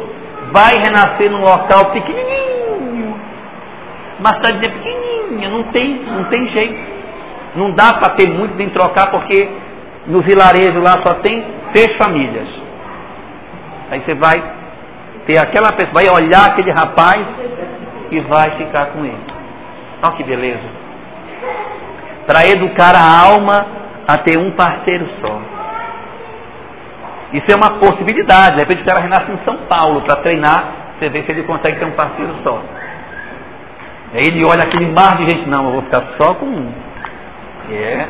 vai 0.52 0.74
renascer 0.78 1.30
num 1.30 1.41
local 1.41 1.91
pequenininho, 1.91 3.15
uma 4.19 4.34
cidade 4.36 4.60
pequenininha, 4.60 5.49
não 5.49 5.64
tem, 5.64 6.02
não 6.06 6.24
tem 6.26 6.48
jeito. 6.49 6.97
Não 7.57 7.71
dá 7.71 7.95
para 7.95 8.11
ter 8.11 8.29
muito 8.29 8.55
nem 8.55 8.69
trocar, 8.69 9.09
porque 9.09 9.49
no 10.05 10.21
vilarejo 10.21 10.79
lá 10.79 11.01
só 11.01 11.15
tem 11.15 11.43
seis 11.73 11.97
famílias. 11.97 12.47
Aí 13.89 13.99
você 14.01 14.13
vai 14.13 14.41
ter 15.25 15.39
aquela 15.39 15.71
pessoa, 15.71 15.93
vai 15.95 16.07
olhar 16.07 16.45
aquele 16.45 16.71
rapaz 16.71 17.25
e 18.11 18.19
vai 18.19 18.51
ficar 18.51 18.85
com 18.88 19.03
ele. 19.03 19.17
Olha 20.03 20.11
que 20.13 20.23
beleza. 20.23 20.69
Para 22.27 22.45
educar 22.47 22.93
a 22.95 23.27
alma 23.27 23.65
a 24.07 24.19
ter 24.19 24.38
um 24.38 24.51
parceiro 24.51 25.09
só. 25.19 25.41
Isso 27.34 27.51
é 27.51 27.55
uma 27.55 27.79
possibilidade. 27.79 28.55
De 28.55 28.59
repente 28.59 28.84
o 28.84 28.85
cara 28.85 28.99
renasce 28.99 29.31
em 29.31 29.39
São 29.43 29.57
Paulo 29.67 30.01
para 30.01 30.17
treinar, 30.17 30.63
você 30.99 31.09
vê 31.09 31.23
se 31.23 31.31
ele 31.31 31.43
consegue 31.43 31.79
ter 31.79 31.85
um 31.85 31.91
parceiro 31.91 32.35
só. 32.43 32.61
Aí 34.13 34.27
ele 34.27 34.45
olha 34.45 34.63
aquele 34.63 34.85
mar 34.93 35.17
de 35.17 35.25
gente, 35.25 35.49
não, 35.49 35.65
eu 35.65 35.71
vou 35.71 35.81
ficar 35.81 36.03
só 36.21 36.35
com 36.35 36.45
um. 36.45 36.86
É, 37.72 38.07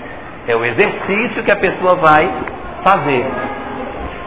é 0.48 0.56
o 0.56 0.64
exercício 0.64 1.44
que 1.44 1.52
a 1.52 1.56
pessoa 1.56 1.96
vai 1.96 2.32
fazer. 2.84 3.26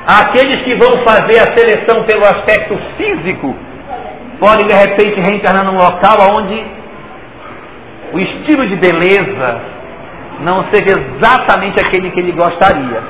Aqueles 0.06 0.62
que 0.62 0.74
vão 0.74 0.98
fazer 1.04 1.38
a 1.38 1.56
seleção 1.56 2.04
pelo 2.04 2.24
aspecto 2.24 2.76
físico 2.96 3.54
podem 4.38 4.66
de 4.66 4.72
repente 4.72 5.20
reencarnar 5.20 5.64
num 5.64 5.76
local 5.76 6.16
onde 6.36 6.64
o 8.12 8.18
estilo 8.18 8.66
de 8.66 8.76
beleza 8.76 9.60
não 10.40 10.64
seja 10.70 10.98
exatamente 10.98 11.78
aquele 11.78 12.10
que 12.10 12.18
ele 12.18 12.32
gostaria. 12.32 13.02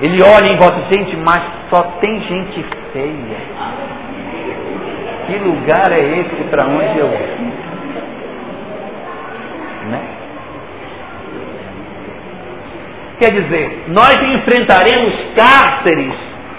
Ele 0.00 0.22
olha 0.22 0.52
em 0.52 0.56
volta, 0.56 0.80
gente, 0.92 1.16
mas 1.16 1.42
só 1.70 1.82
tem 2.00 2.20
gente 2.20 2.64
feia. 2.92 3.36
Que 5.26 5.38
lugar 5.38 5.90
é 5.92 6.00
esse 6.00 6.44
para 6.50 6.64
onde 6.66 6.98
eu 6.98 7.08
vou? 7.08 7.18
Né? 9.90 10.13
Quer 13.18 13.30
dizer, 13.30 13.84
nós 13.88 14.14
enfrentaremos 14.34 15.14
cárceres 15.36 16.14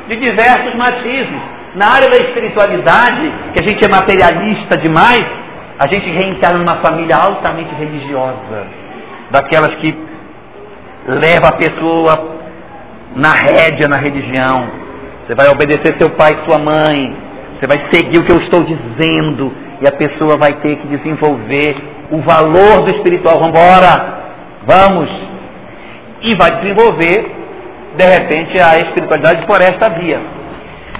de 0.07 0.15
diversos 0.15 0.76
matizes. 0.76 1.56
Na 1.76 1.88
área 1.88 2.10
da 2.10 2.18
espiritualidade, 2.18 3.34
que 3.53 3.60
a 3.60 3.64
gente 3.64 3.84
é 3.84 3.88
materialista 3.90 4.77
demais, 4.77 5.26
a 5.77 5.88
gente 5.88 6.10
reencarna 6.10 6.60
numa 6.60 6.77
família 6.77 7.18
altamente 7.18 7.76
religiosa, 7.76 8.68
daquelas 9.30 9.76
que 9.76 9.94
leva 11.06 11.49
a 11.49 11.52
pessoa 11.53 12.38
na 13.15 13.32
rédea 13.32 13.90
na 13.90 13.98
religião. 13.98 14.69
Você 15.26 15.36
vai 15.36 15.49
obedecer 15.49 15.98
seu 15.98 16.11
pai 16.11 16.32
e 16.32 16.49
sua 16.49 16.60
mãe, 16.60 17.14
você 17.60 17.68
vai 17.68 17.86
seguir 17.91 18.19
o 18.19 18.23
que 18.23 18.32
eu 18.32 18.40
estou 18.40 18.64
dizendo, 18.64 19.52
e 19.82 19.88
a 19.88 19.91
pessoa 19.91 20.38
vai 20.38 20.53
ter 20.61 20.77
que 20.77 20.88
desenvolver 20.88 21.76
o 22.10 22.19
valor 22.22 22.84
do 22.84 22.95
espiritual. 22.95 23.36
Vamos 23.40 23.49
embora, 23.49 24.19
vamos 24.65 25.10
e 26.26 26.35
vai 26.35 26.52
desenvolver, 26.60 27.31
de 27.95 28.06
repente, 28.06 28.60
a 28.60 28.80
espiritualidade 28.80 29.45
por 29.45 29.61
esta 29.61 29.89
via. 29.89 30.19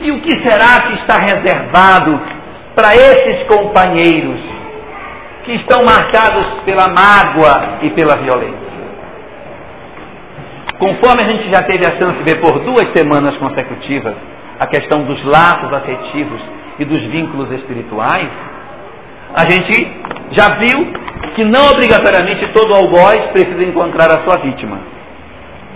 E 0.02 0.12
o 0.12 0.22
que 0.22 0.44
será 0.44 0.82
que 0.82 0.94
está 1.00 1.18
reservado 1.18 2.20
para 2.76 2.96
esses 2.96 3.48
companheiros 3.48 4.40
que 5.44 5.54
estão 5.54 5.84
marcados 5.84 6.46
pela 6.66 6.88
mágoa 6.90 7.80
e 7.82 7.90
pela 7.92 8.18
violência? 8.18 8.66
Conforme 10.78 11.24
a 11.24 11.28
gente 11.30 11.50
já 11.50 11.64
teve 11.64 11.86
a 11.86 11.92
chance 11.92 12.18
de 12.18 12.24
ver 12.24 12.42
por 12.42 12.60
duas 12.60 12.92
semanas 12.92 13.38
consecutivas 13.38 14.16
a 14.60 14.68
questão 14.68 15.04
dos 15.04 15.24
laços 15.24 15.72
afetivos 15.74 16.42
e 16.78 16.86
dos 16.86 17.02
vínculos 17.04 17.52
espirituais, 17.52 18.30
a 19.34 19.50
gente 19.50 19.92
já 20.32 20.50
viu 20.56 20.94
que 21.36 21.44
não 21.44 21.72
obrigatoriamente 21.72 22.48
todo 22.48 22.74
algoz 22.74 23.32
precisa 23.32 23.64
encontrar 23.64 24.10
a 24.12 24.24
sua 24.24 24.38
vítima. 24.38 24.95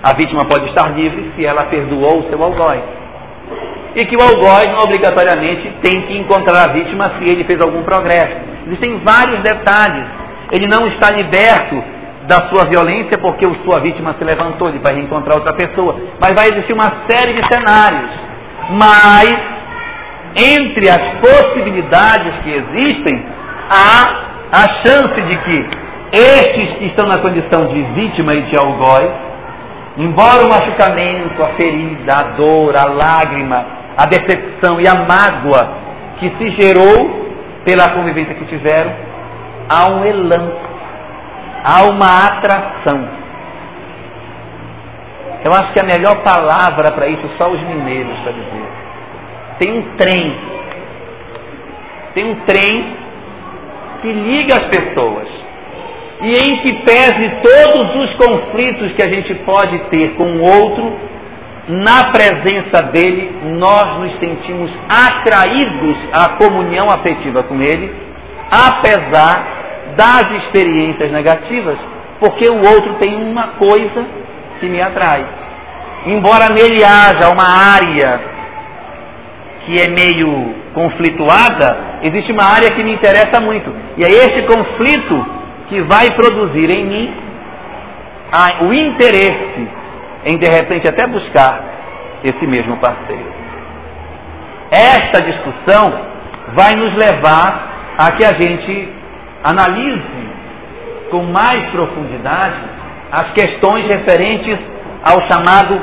A 0.02 0.14
vítima 0.14 0.46
pode 0.46 0.68
estar 0.68 0.90
livre 0.90 1.32
se 1.36 1.46
ela 1.46 1.64
perdoou 1.64 2.20
o 2.20 2.30
seu 2.30 2.42
algoz. 2.42 2.82
E 3.96 4.06
que 4.06 4.16
o 4.16 4.22
algoz 4.22 4.68
não 4.72 4.84
obrigatoriamente 4.84 5.70
tem 5.82 6.02
que 6.02 6.18
encontrar 6.18 6.70
a 6.70 6.72
vítima 6.72 7.12
se 7.18 7.28
ele 7.28 7.44
fez 7.44 7.60
algum 7.60 7.84
progresso. 7.84 8.36
Existem 8.68 9.00
vários 9.00 9.42
detalhes. 9.42 10.06
Ele 10.52 10.68
não 10.68 10.88
está 10.88 11.12
liberto 11.12 11.84
da 12.28 12.48
sua 12.48 12.66
violência 12.66 13.18
porque 13.18 13.46
a 13.46 13.54
sua 13.66 13.80
vítima 13.80 14.16
se 14.18 14.24
levantou, 14.24 14.70
ele 14.70 14.80
vai 14.80 14.94
reencontrar 14.94 15.36
outra 15.36 15.54
pessoa. 15.54 15.96
Mas 16.20 16.34
vai 16.34 16.48
existir 16.50 16.74
uma 16.74 16.92
série 17.10 17.34
de 17.34 17.46
cenários. 17.48 18.12
Mas, 18.70 19.36
entre 20.36 20.90
as 20.90 21.02
possibilidades 21.20 22.34
que 22.44 22.52
existem, 22.52 23.26
há 23.70 24.30
a 24.52 24.68
chance 24.86 25.22
de 25.22 25.38
que 25.38 25.70
estes 26.12 26.78
que 26.78 26.86
estão 26.86 27.08
na 27.08 27.18
condição 27.18 27.68
de 27.68 27.82
vítima 27.94 28.34
e 28.34 28.44
de 28.44 28.56
algoz 28.56 29.29
Embora 29.98 30.46
o 30.46 30.50
machucamento, 30.50 31.44
a 31.44 31.50
ferida, 31.56 32.14
a 32.14 32.24
dor, 32.36 32.76
a 32.76 32.86
lágrima, 32.86 33.66
a 33.98 34.06
decepção 34.06 34.80
e 34.80 34.88
a 34.88 34.96
mágoa 34.96 35.78
que 36.20 36.30
se 36.38 36.52
gerou 36.52 37.28
pela 37.66 37.90
convivência 37.90 38.36
que 38.36 38.46
tiveram, 38.46 38.92
há 39.68 39.90
um 39.90 40.06
elan, 40.06 40.52
há 41.64 41.84
uma 41.84 42.28
atração. 42.28 43.20
Eu 45.44 45.54
acho 45.54 45.74
que 45.74 45.80
a 45.80 45.84
melhor 45.84 46.22
palavra 46.24 46.92
para 46.92 47.08
isso 47.08 47.30
só 47.38 47.50
os 47.50 47.62
mineiros 47.62 48.18
para 48.20 48.32
dizer. 48.34 48.68
Tem 49.58 49.78
um 49.78 49.82
trem. 49.98 50.38
Tem 52.14 52.32
um 52.32 52.36
trem 52.46 52.98
que 54.02 54.12
liga 54.12 54.56
as 54.58 54.66
pessoas 54.66 55.49
e 56.22 56.36
em 56.36 56.58
que 56.58 56.74
pese 56.84 57.32
todos 57.42 57.96
os 57.96 58.14
conflitos 58.16 58.92
que 58.94 59.02
a 59.02 59.10
gente 59.10 59.34
pode 59.36 59.78
ter 59.90 60.16
com 60.16 60.24
o 60.24 60.42
outro, 60.42 60.94
na 61.68 62.06
presença 62.06 62.82
dele, 62.92 63.32
nós 63.58 64.00
nos 64.00 64.20
sentimos 64.20 64.72
atraídos 64.90 65.98
à 66.12 66.30
comunhão 66.30 66.90
afetiva 66.90 67.44
com 67.44 67.62
ele 67.62 68.10
apesar 68.50 69.94
das 69.96 70.32
experiências 70.44 71.12
negativas, 71.12 71.78
porque 72.20 72.48
o 72.50 72.58
outro 72.58 72.96
tem 72.96 73.16
uma 73.16 73.50
coisa 73.60 74.06
que 74.60 74.68
me 74.68 74.82
atrai. 74.82 75.26
Embora 76.06 76.50
nele 76.50 76.84
haja 76.84 77.30
uma 77.30 77.48
área 77.76 78.20
que 79.66 79.80
é 79.80 79.88
meio 79.88 80.56
conflituada, 80.74 81.78
existe 82.02 82.32
uma 82.32 82.44
área 82.44 82.72
que 82.72 82.84
me 82.84 82.94
interessa 82.94 83.40
muito. 83.40 83.72
E 83.98 84.04
é 84.04 84.10
esse 84.10 84.42
conflito 84.44 85.39
que 85.70 85.82
vai 85.84 86.12
produzir 86.12 86.70
em 86.70 86.86
mim 86.86 87.14
o 88.62 88.74
interesse 88.74 89.68
em 90.26 90.38
de 90.38 90.50
repente 90.50 90.88
até 90.88 91.08
buscar 91.08 91.64
esse 92.24 92.46
mesmo 92.46 92.78
parceiro. 92.78 93.32
Esta 94.72 95.22
discussão 95.22 96.10
vai 96.54 96.76
nos 96.76 96.94
levar 96.96 97.96
a 97.98 98.12
que 98.12 98.24
a 98.26 98.34
gente 98.34 98.90
analise 99.44 100.30
com 101.10 101.24
mais 101.24 101.70
profundidade 101.72 102.60
as 103.12 103.32
questões 103.32 103.88
referentes 103.88 104.60
ao 105.04 105.22
chamado 105.28 105.82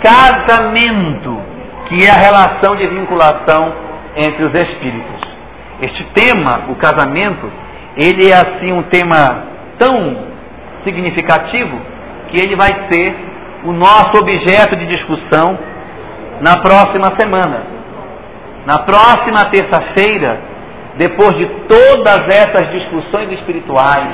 casamento, 0.00 1.42
que 1.88 2.06
é 2.06 2.10
a 2.10 2.14
relação 2.14 2.76
de 2.76 2.86
vinculação 2.86 3.74
entre 4.16 4.44
os 4.44 4.54
espíritos. 4.54 5.20
Este 5.82 6.04
tema, 6.14 6.64
o 6.68 6.74
casamento, 6.76 7.50
ele 7.96 8.30
é 8.30 8.34
assim 8.34 8.72
um 8.72 8.82
tema 8.82 9.44
tão 9.78 10.16
significativo 10.84 11.80
que 12.28 12.38
ele 12.38 12.54
vai 12.54 12.88
ser 12.90 13.16
o 13.64 13.72
nosso 13.72 14.18
objeto 14.18 14.76
de 14.76 14.86
discussão 14.86 15.58
na 16.40 16.58
próxima 16.58 17.16
semana. 17.18 17.62
Na 18.66 18.80
próxima 18.80 19.44
terça-feira, 19.46 20.38
depois 20.96 21.36
de 21.36 21.46
todas 21.68 22.28
essas 22.28 22.70
discussões 22.72 23.30
espirituais, 23.32 24.08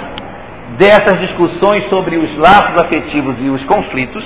dessas 0.79 1.21
discussões 1.21 1.89
sobre 1.89 2.17
os 2.17 2.37
laços 2.39 2.81
afetivos 2.81 3.37
e 3.39 3.49
os 3.49 3.65
conflitos, 3.65 4.25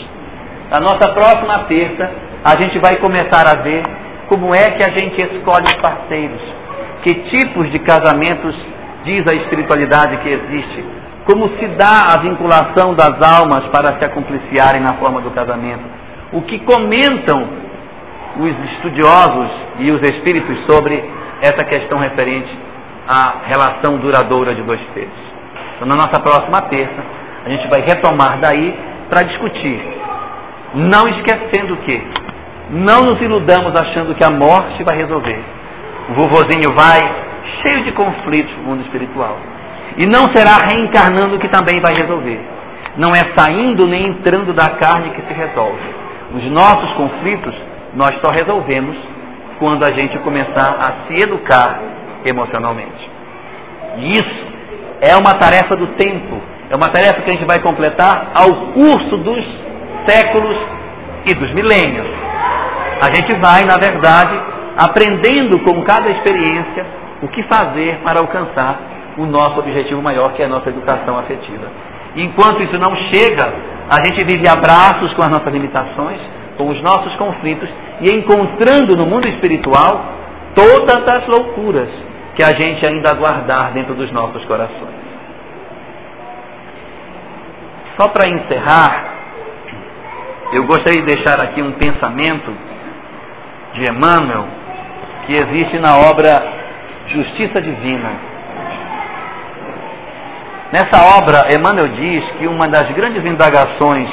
na 0.70 0.80
nossa 0.80 1.08
próxima 1.12 1.60
terça, 1.64 2.10
a 2.44 2.60
gente 2.60 2.78
vai 2.78 2.96
começar 2.96 3.46
a 3.46 3.62
ver 3.62 3.84
como 4.28 4.54
é 4.54 4.72
que 4.72 4.82
a 4.82 4.92
gente 4.92 5.20
escolhe 5.20 5.66
os 5.66 5.76
parceiros, 5.76 6.40
que 7.02 7.14
tipos 7.14 7.70
de 7.70 7.78
casamentos 7.78 8.54
diz 9.06 9.26
a 9.26 9.34
espiritualidade 9.34 10.18
que 10.18 10.28
existe, 10.28 10.84
como 11.24 11.48
se 11.58 11.66
dá 11.68 12.12
a 12.12 12.18
vinculação 12.18 12.94
das 12.94 13.40
almas 13.40 13.64
para 13.68 13.98
se 13.98 14.04
acompliciarem 14.04 14.82
na 14.82 14.94
forma 14.94 15.20
do 15.20 15.30
casamento, 15.30 15.82
o 16.32 16.42
que 16.42 16.58
comentam 16.58 17.48
os 18.38 18.70
estudiosos 18.72 19.50
e 19.78 19.90
os 19.90 20.02
espíritos 20.02 20.58
sobre 20.66 21.02
essa 21.40 21.64
questão 21.64 21.98
referente 21.98 22.52
à 23.08 23.36
relação 23.46 23.96
duradoura 23.98 24.54
de 24.54 24.62
dois 24.62 24.80
seres. 24.92 25.08
Então, 25.76 25.88
na 25.88 25.96
nossa 25.96 26.20
próxima 26.20 26.60
terça, 26.62 27.02
a 27.44 27.48
gente 27.48 27.66
vai 27.68 27.80
retomar 27.80 28.38
daí 28.38 28.76
para 29.08 29.22
discutir. 29.22 29.80
Não 30.74 31.08
esquecendo 31.08 31.76
que 31.78 32.02
não 32.70 33.02
nos 33.02 33.20
iludamos 33.20 33.74
achando 33.74 34.14
que 34.14 34.24
a 34.24 34.30
morte 34.30 34.82
vai 34.82 34.96
resolver. 34.96 35.40
O 36.10 36.14
vovozinho 36.14 36.74
vai 36.74 37.26
cheio 37.62 37.84
de 37.84 37.92
conflitos 37.92 38.54
no 38.56 38.62
mundo 38.64 38.82
espiritual. 38.82 39.36
E 39.96 40.06
não 40.06 40.28
será 40.32 40.58
reencarnando 40.66 41.38
que 41.38 41.48
também 41.48 41.80
vai 41.80 41.94
resolver. 41.94 42.40
Não 42.96 43.14
é 43.14 43.32
saindo 43.36 43.86
nem 43.86 44.08
entrando 44.08 44.52
da 44.52 44.70
carne 44.70 45.10
que 45.10 45.22
se 45.22 45.32
resolve. 45.32 45.94
Os 46.34 46.50
nossos 46.50 46.92
conflitos 46.92 47.54
nós 47.94 48.18
só 48.20 48.28
resolvemos 48.28 48.96
quando 49.58 49.84
a 49.86 49.92
gente 49.92 50.18
começar 50.18 50.76
a 50.78 51.06
se 51.06 51.20
educar 51.20 51.80
emocionalmente. 52.24 53.10
E 53.98 54.14
isso 54.14 54.46
é 55.00 55.16
uma 55.16 55.34
tarefa 55.34 55.76
do 55.76 55.86
tempo, 55.88 56.40
é 56.70 56.76
uma 56.76 56.88
tarefa 56.88 57.22
que 57.22 57.30
a 57.30 57.32
gente 57.32 57.46
vai 57.46 57.60
completar 57.60 58.32
ao 58.34 58.72
curso 58.72 59.16
dos 59.18 59.44
séculos 60.06 60.56
e 61.24 61.34
dos 61.34 61.52
milênios. 61.54 62.06
A 63.00 63.14
gente 63.14 63.32
vai, 63.34 63.64
na 63.64 63.76
verdade, 63.76 64.38
aprendendo 64.76 65.58
com 65.60 65.82
cada 65.82 66.10
experiência 66.10 66.86
o 67.22 67.28
que 67.28 67.42
fazer 67.44 68.00
para 68.04 68.20
alcançar 68.20 68.78
o 69.16 69.24
nosso 69.24 69.58
objetivo 69.58 70.02
maior, 70.02 70.32
que 70.32 70.42
é 70.42 70.46
a 70.46 70.48
nossa 70.48 70.68
educação 70.68 71.18
afetiva. 71.18 71.66
Enquanto 72.16 72.62
isso 72.62 72.78
não 72.78 72.94
chega, 73.08 73.52
a 73.90 74.04
gente 74.04 74.22
vive 74.24 74.48
abraços 74.48 75.12
com 75.14 75.22
as 75.22 75.30
nossas 75.30 75.52
limitações, 75.52 76.20
com 76.56 76.68
os 76.68 76.82
nossos 76.82 77.14
conflitos 77.16 77.68
e 78.00 78.12
encontrando 78.12 78.96
no 78.96 79.06
mundo 79.06 79.28
espiritual 79.28 80.04
todas 80.54 81.06
as 81.06 81.26
loucuras 81.26 81.88
que 82.34 82.42
a 82.42 82.52
gente 82.52 82.84
ainda 82.84 83.14
guardar 83.14 83.72
dentro 83.72 83.94
dos 83.94 84.10
nossos 84.12 84.44
corações. 84.44 85.06
Só 87.98 88.08
para 88.08 88.28
encerrar, 88.28 89.04
eu 90.52 90.64
gostaria 90.64 91.02
de 91.02 91.16
deixar 91.16 91.40
aqui 91.40 91.62
um 91.62 91.72
pensamento 91.72 92.52
de 93.74 93.84
Emmanuel 93.88 94.44
que 95.26 95.34
existe 95.34 95.78
na 95.78 95.96
obra 95.96 96.65
Justiça 97.08 97.60
Divina. 97.60 98.10
Nessa 100.72 101.18
obra, 101.18 101.48
Emmanuel 101.54 101.88
diz 101.88 102.24
que 102.32 102.46
uma 102.46 102.66
das 102.68 102.90
grandes 102.90 103.24
indagações 103.24 104.10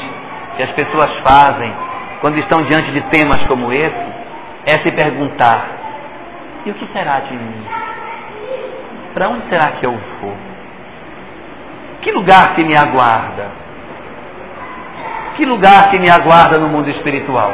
que 0.56 0.64
as 0.64 0.72
pessoas 0.72 1.10
fazem 1.24 1.74
quando 2.22 2.38
estão 2.38 2.64
diante 2.64 2.92
de 2.92 3.02
temas 3.10 3.42
como 3.48 3.74
esse 3.74 4.06
é 4.66 4.74
se 4.74 4.92
perguntar: 4.92 5.66
e 6.66 6.72
o 6.72 6.74
que 6.76 6.88
será 6.94 7.20
de 7.22 7.34
mim? 7.34 7.66
Para 9.14 9.30
onde 9.30 9.50
será 9.50 9.72
que 9.72 9.86
eu 9.86 9.98
vou? 10.22 10.36
Que 12.02 12.12
lugar 12.12 12.54
que 12.56 12.64
me 12.64 12.78
aguarda? 12.78 13.64
Que 15.36 15.46
lugar 15.46 15.90
que 15.90 16.00
me 16.00 16.12
aguarda 16.12 16.60
no 16.60 16.68
mundo 16.68 16.90
espiritual? 16.90 17.52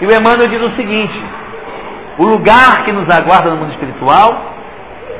E 0.00 0.06
o 0.06 0.12
Emmanuel 0.12 0.48
diz 0.48 0.60
o 0.60 0.74
seguinte: 0.76 1.22
o 2.18 2.26
lugar 2.26 2.84
que 2.84 2.92
nos 2.92 3.08
aguarda 3.08 3.50
no 3.50 3.56
mundo 3.56 3.72
espiritual 3.72 4.54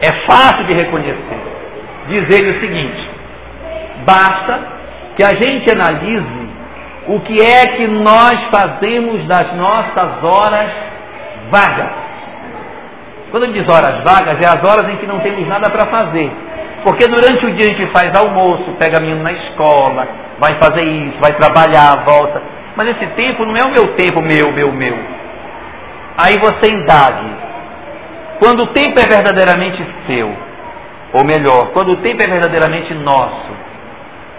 é 0.00 0.12
fácil 0.26 0.64
de 0.64 0.72
reconhecer. 0.72 1.40
Diz 2.08 2.28
ele 2.30 2.50
o 2.50 2.60
seguinte: 2.60 3.10
basta 4.04 4.60
que 5.16 5.22
a 5.22 5.34
gente 5.34 5.70
analise 5.70 6.50
o 7.08 7.20
que 7.20 7.40
é 7.40 7.66
que 7.68 7.86
nós 7.86 8.40
fazemos 8.50 9.24
das 9.26 9.54
nossas 9.54 10.22
horas 10.22 10.70
vagas. 11.50 11.90
Quando 13.30 13.44
ele 13.44 13.60
diz 13.60 13.68
horas 13.68 14.02
vagas, 14.02 14.40
é 14.40 14.46
as 14.46 14.64
horas 14.64 14.88
em 14.92 14.96
que 14.96 15.06
não 15.06 15.20
temos 15.20 15.46
nada 15.46 15.70
para 15.70 15.86
fazer. 15.86 16.30
Porque 16.82 17.06
durante 17.06 17.46
o 17.46 17.52
dia 17.52 17.66
a 17.66 17.68
gente 17.74 17.86
faz 17.88 18.14
almoço, 18.14 18.72
pega 18.78 19.00
menino 19.00 19.22
na 19.22 19.32
escola, 19.32 20.08
vai 20.38 20.54
fazer 20.54 20.82
isso, 20.82 21.18
vai 21.20 21.32
trabalhar, 21.34 22.04
volta. 22.04 22.42
Mas 22.74 22.88
esse 22.88 23.06
tempo 23.08 23.44
não 23.44 23.56
é 23.56 23.64
o 23.64 23.70
meu 23.70 23.94
tempo, 23.94 24.20
meu, 24.20 24.52
meu, 24.52 24.72
meu. 24.72 25.19
Aí 26.22 26.38
você 26.38 26.70
indague. 26.70 27.30
Quando 28.38 28.64
o 28.64 28.66
tempo 28.68 28.98
é 28.98 29.06
verdadeiramente 29.06 29.82
seu, 30.06 30.30
ou 31.14 31.24
melhor, 31.24 31.70
quando 31.72 31.92
o 31.92 31.96
tempo 31.96 32.22
é 32.22 32.26
verdadeiramente 32.26 32.92
nosso, 32.94 33.52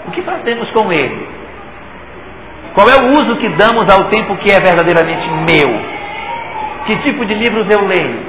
o 0.07 0.11
que 0.11 0.21
fazemos 0.21 0.69
com 0.71 0.91
ele? 0.91 1.27
Qual 2.75 2.87
é 2.87 2.95
o 2.97 3.19
uso 3.19 3.35
que 3.37 3.49
damos 3.49 3.89
ao 3.89 4.05
tempo 4.05 4.35
que 4.37 4.51
é 4.51 4.59
verdadeiramente 4.59 5.27
meu? 5.29 5.69
Que 6.85 6.95
tipo 6.97 7.25
de 7.25 7.33
livros 7.33 7.69
eu 7.69 7.85
leio? 7.87 8.19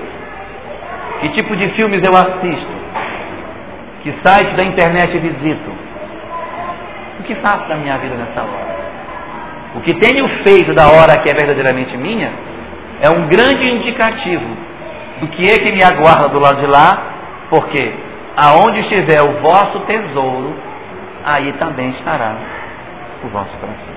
Que 1.21 1.29
tipo 1.31 1.55
de 1.55 1.69
filmes 1.71 2.03
eu 2.03 2.13
assisto? 2.17 2.83
Que 4.03 4.15
site 4.23 4.57
da 4.57 4.65
internet 4.65 5.17
visito? 5.19 5.71
O 7.21 7.23
que 7.23 7.35
faço 7.37 7.69
da 7.69 7.77
minha 7.77 7.97
vida 7.99 8.15
nessa 8.17 8.43
hora? 8.43 8.73
O 9.77 9.81
que 9.81 9.95
tenho 9.95 10.27
feito 10.43 10.75
da 10.75 10.89
hora 10.89 11.19
que 11.19 11.31
é 11.31 11.35
verdadeiramente 11.35 11.97
minha 11.97 12.52
é 13.03 13.11
um 13.11 13.27
grande 13.27 13.69
indicativo 13.69 14.57
do 15.21 15.27
que 15.27 15.45
é 15.45 15.59
que 15.59 15.73
me 15.73 15.83
aguarda 15.83 16.29
do 16.29 16.39
lado 16.39 16.61
de 16.61 16.67
lá, 16.67 17.47
porque 17.51 17.93
aonde 18.37 18.79
estiver 18.79 19.21
o 19.23 19.41
vosso 19.41 19.81
tesouro, 19.81 20.55
aí 21.25 21.53
também 21.55 21.91
estará 21.91 22.37
o 23.25 23.29
vosso 23.29 23.51
coração. 23.59 23.93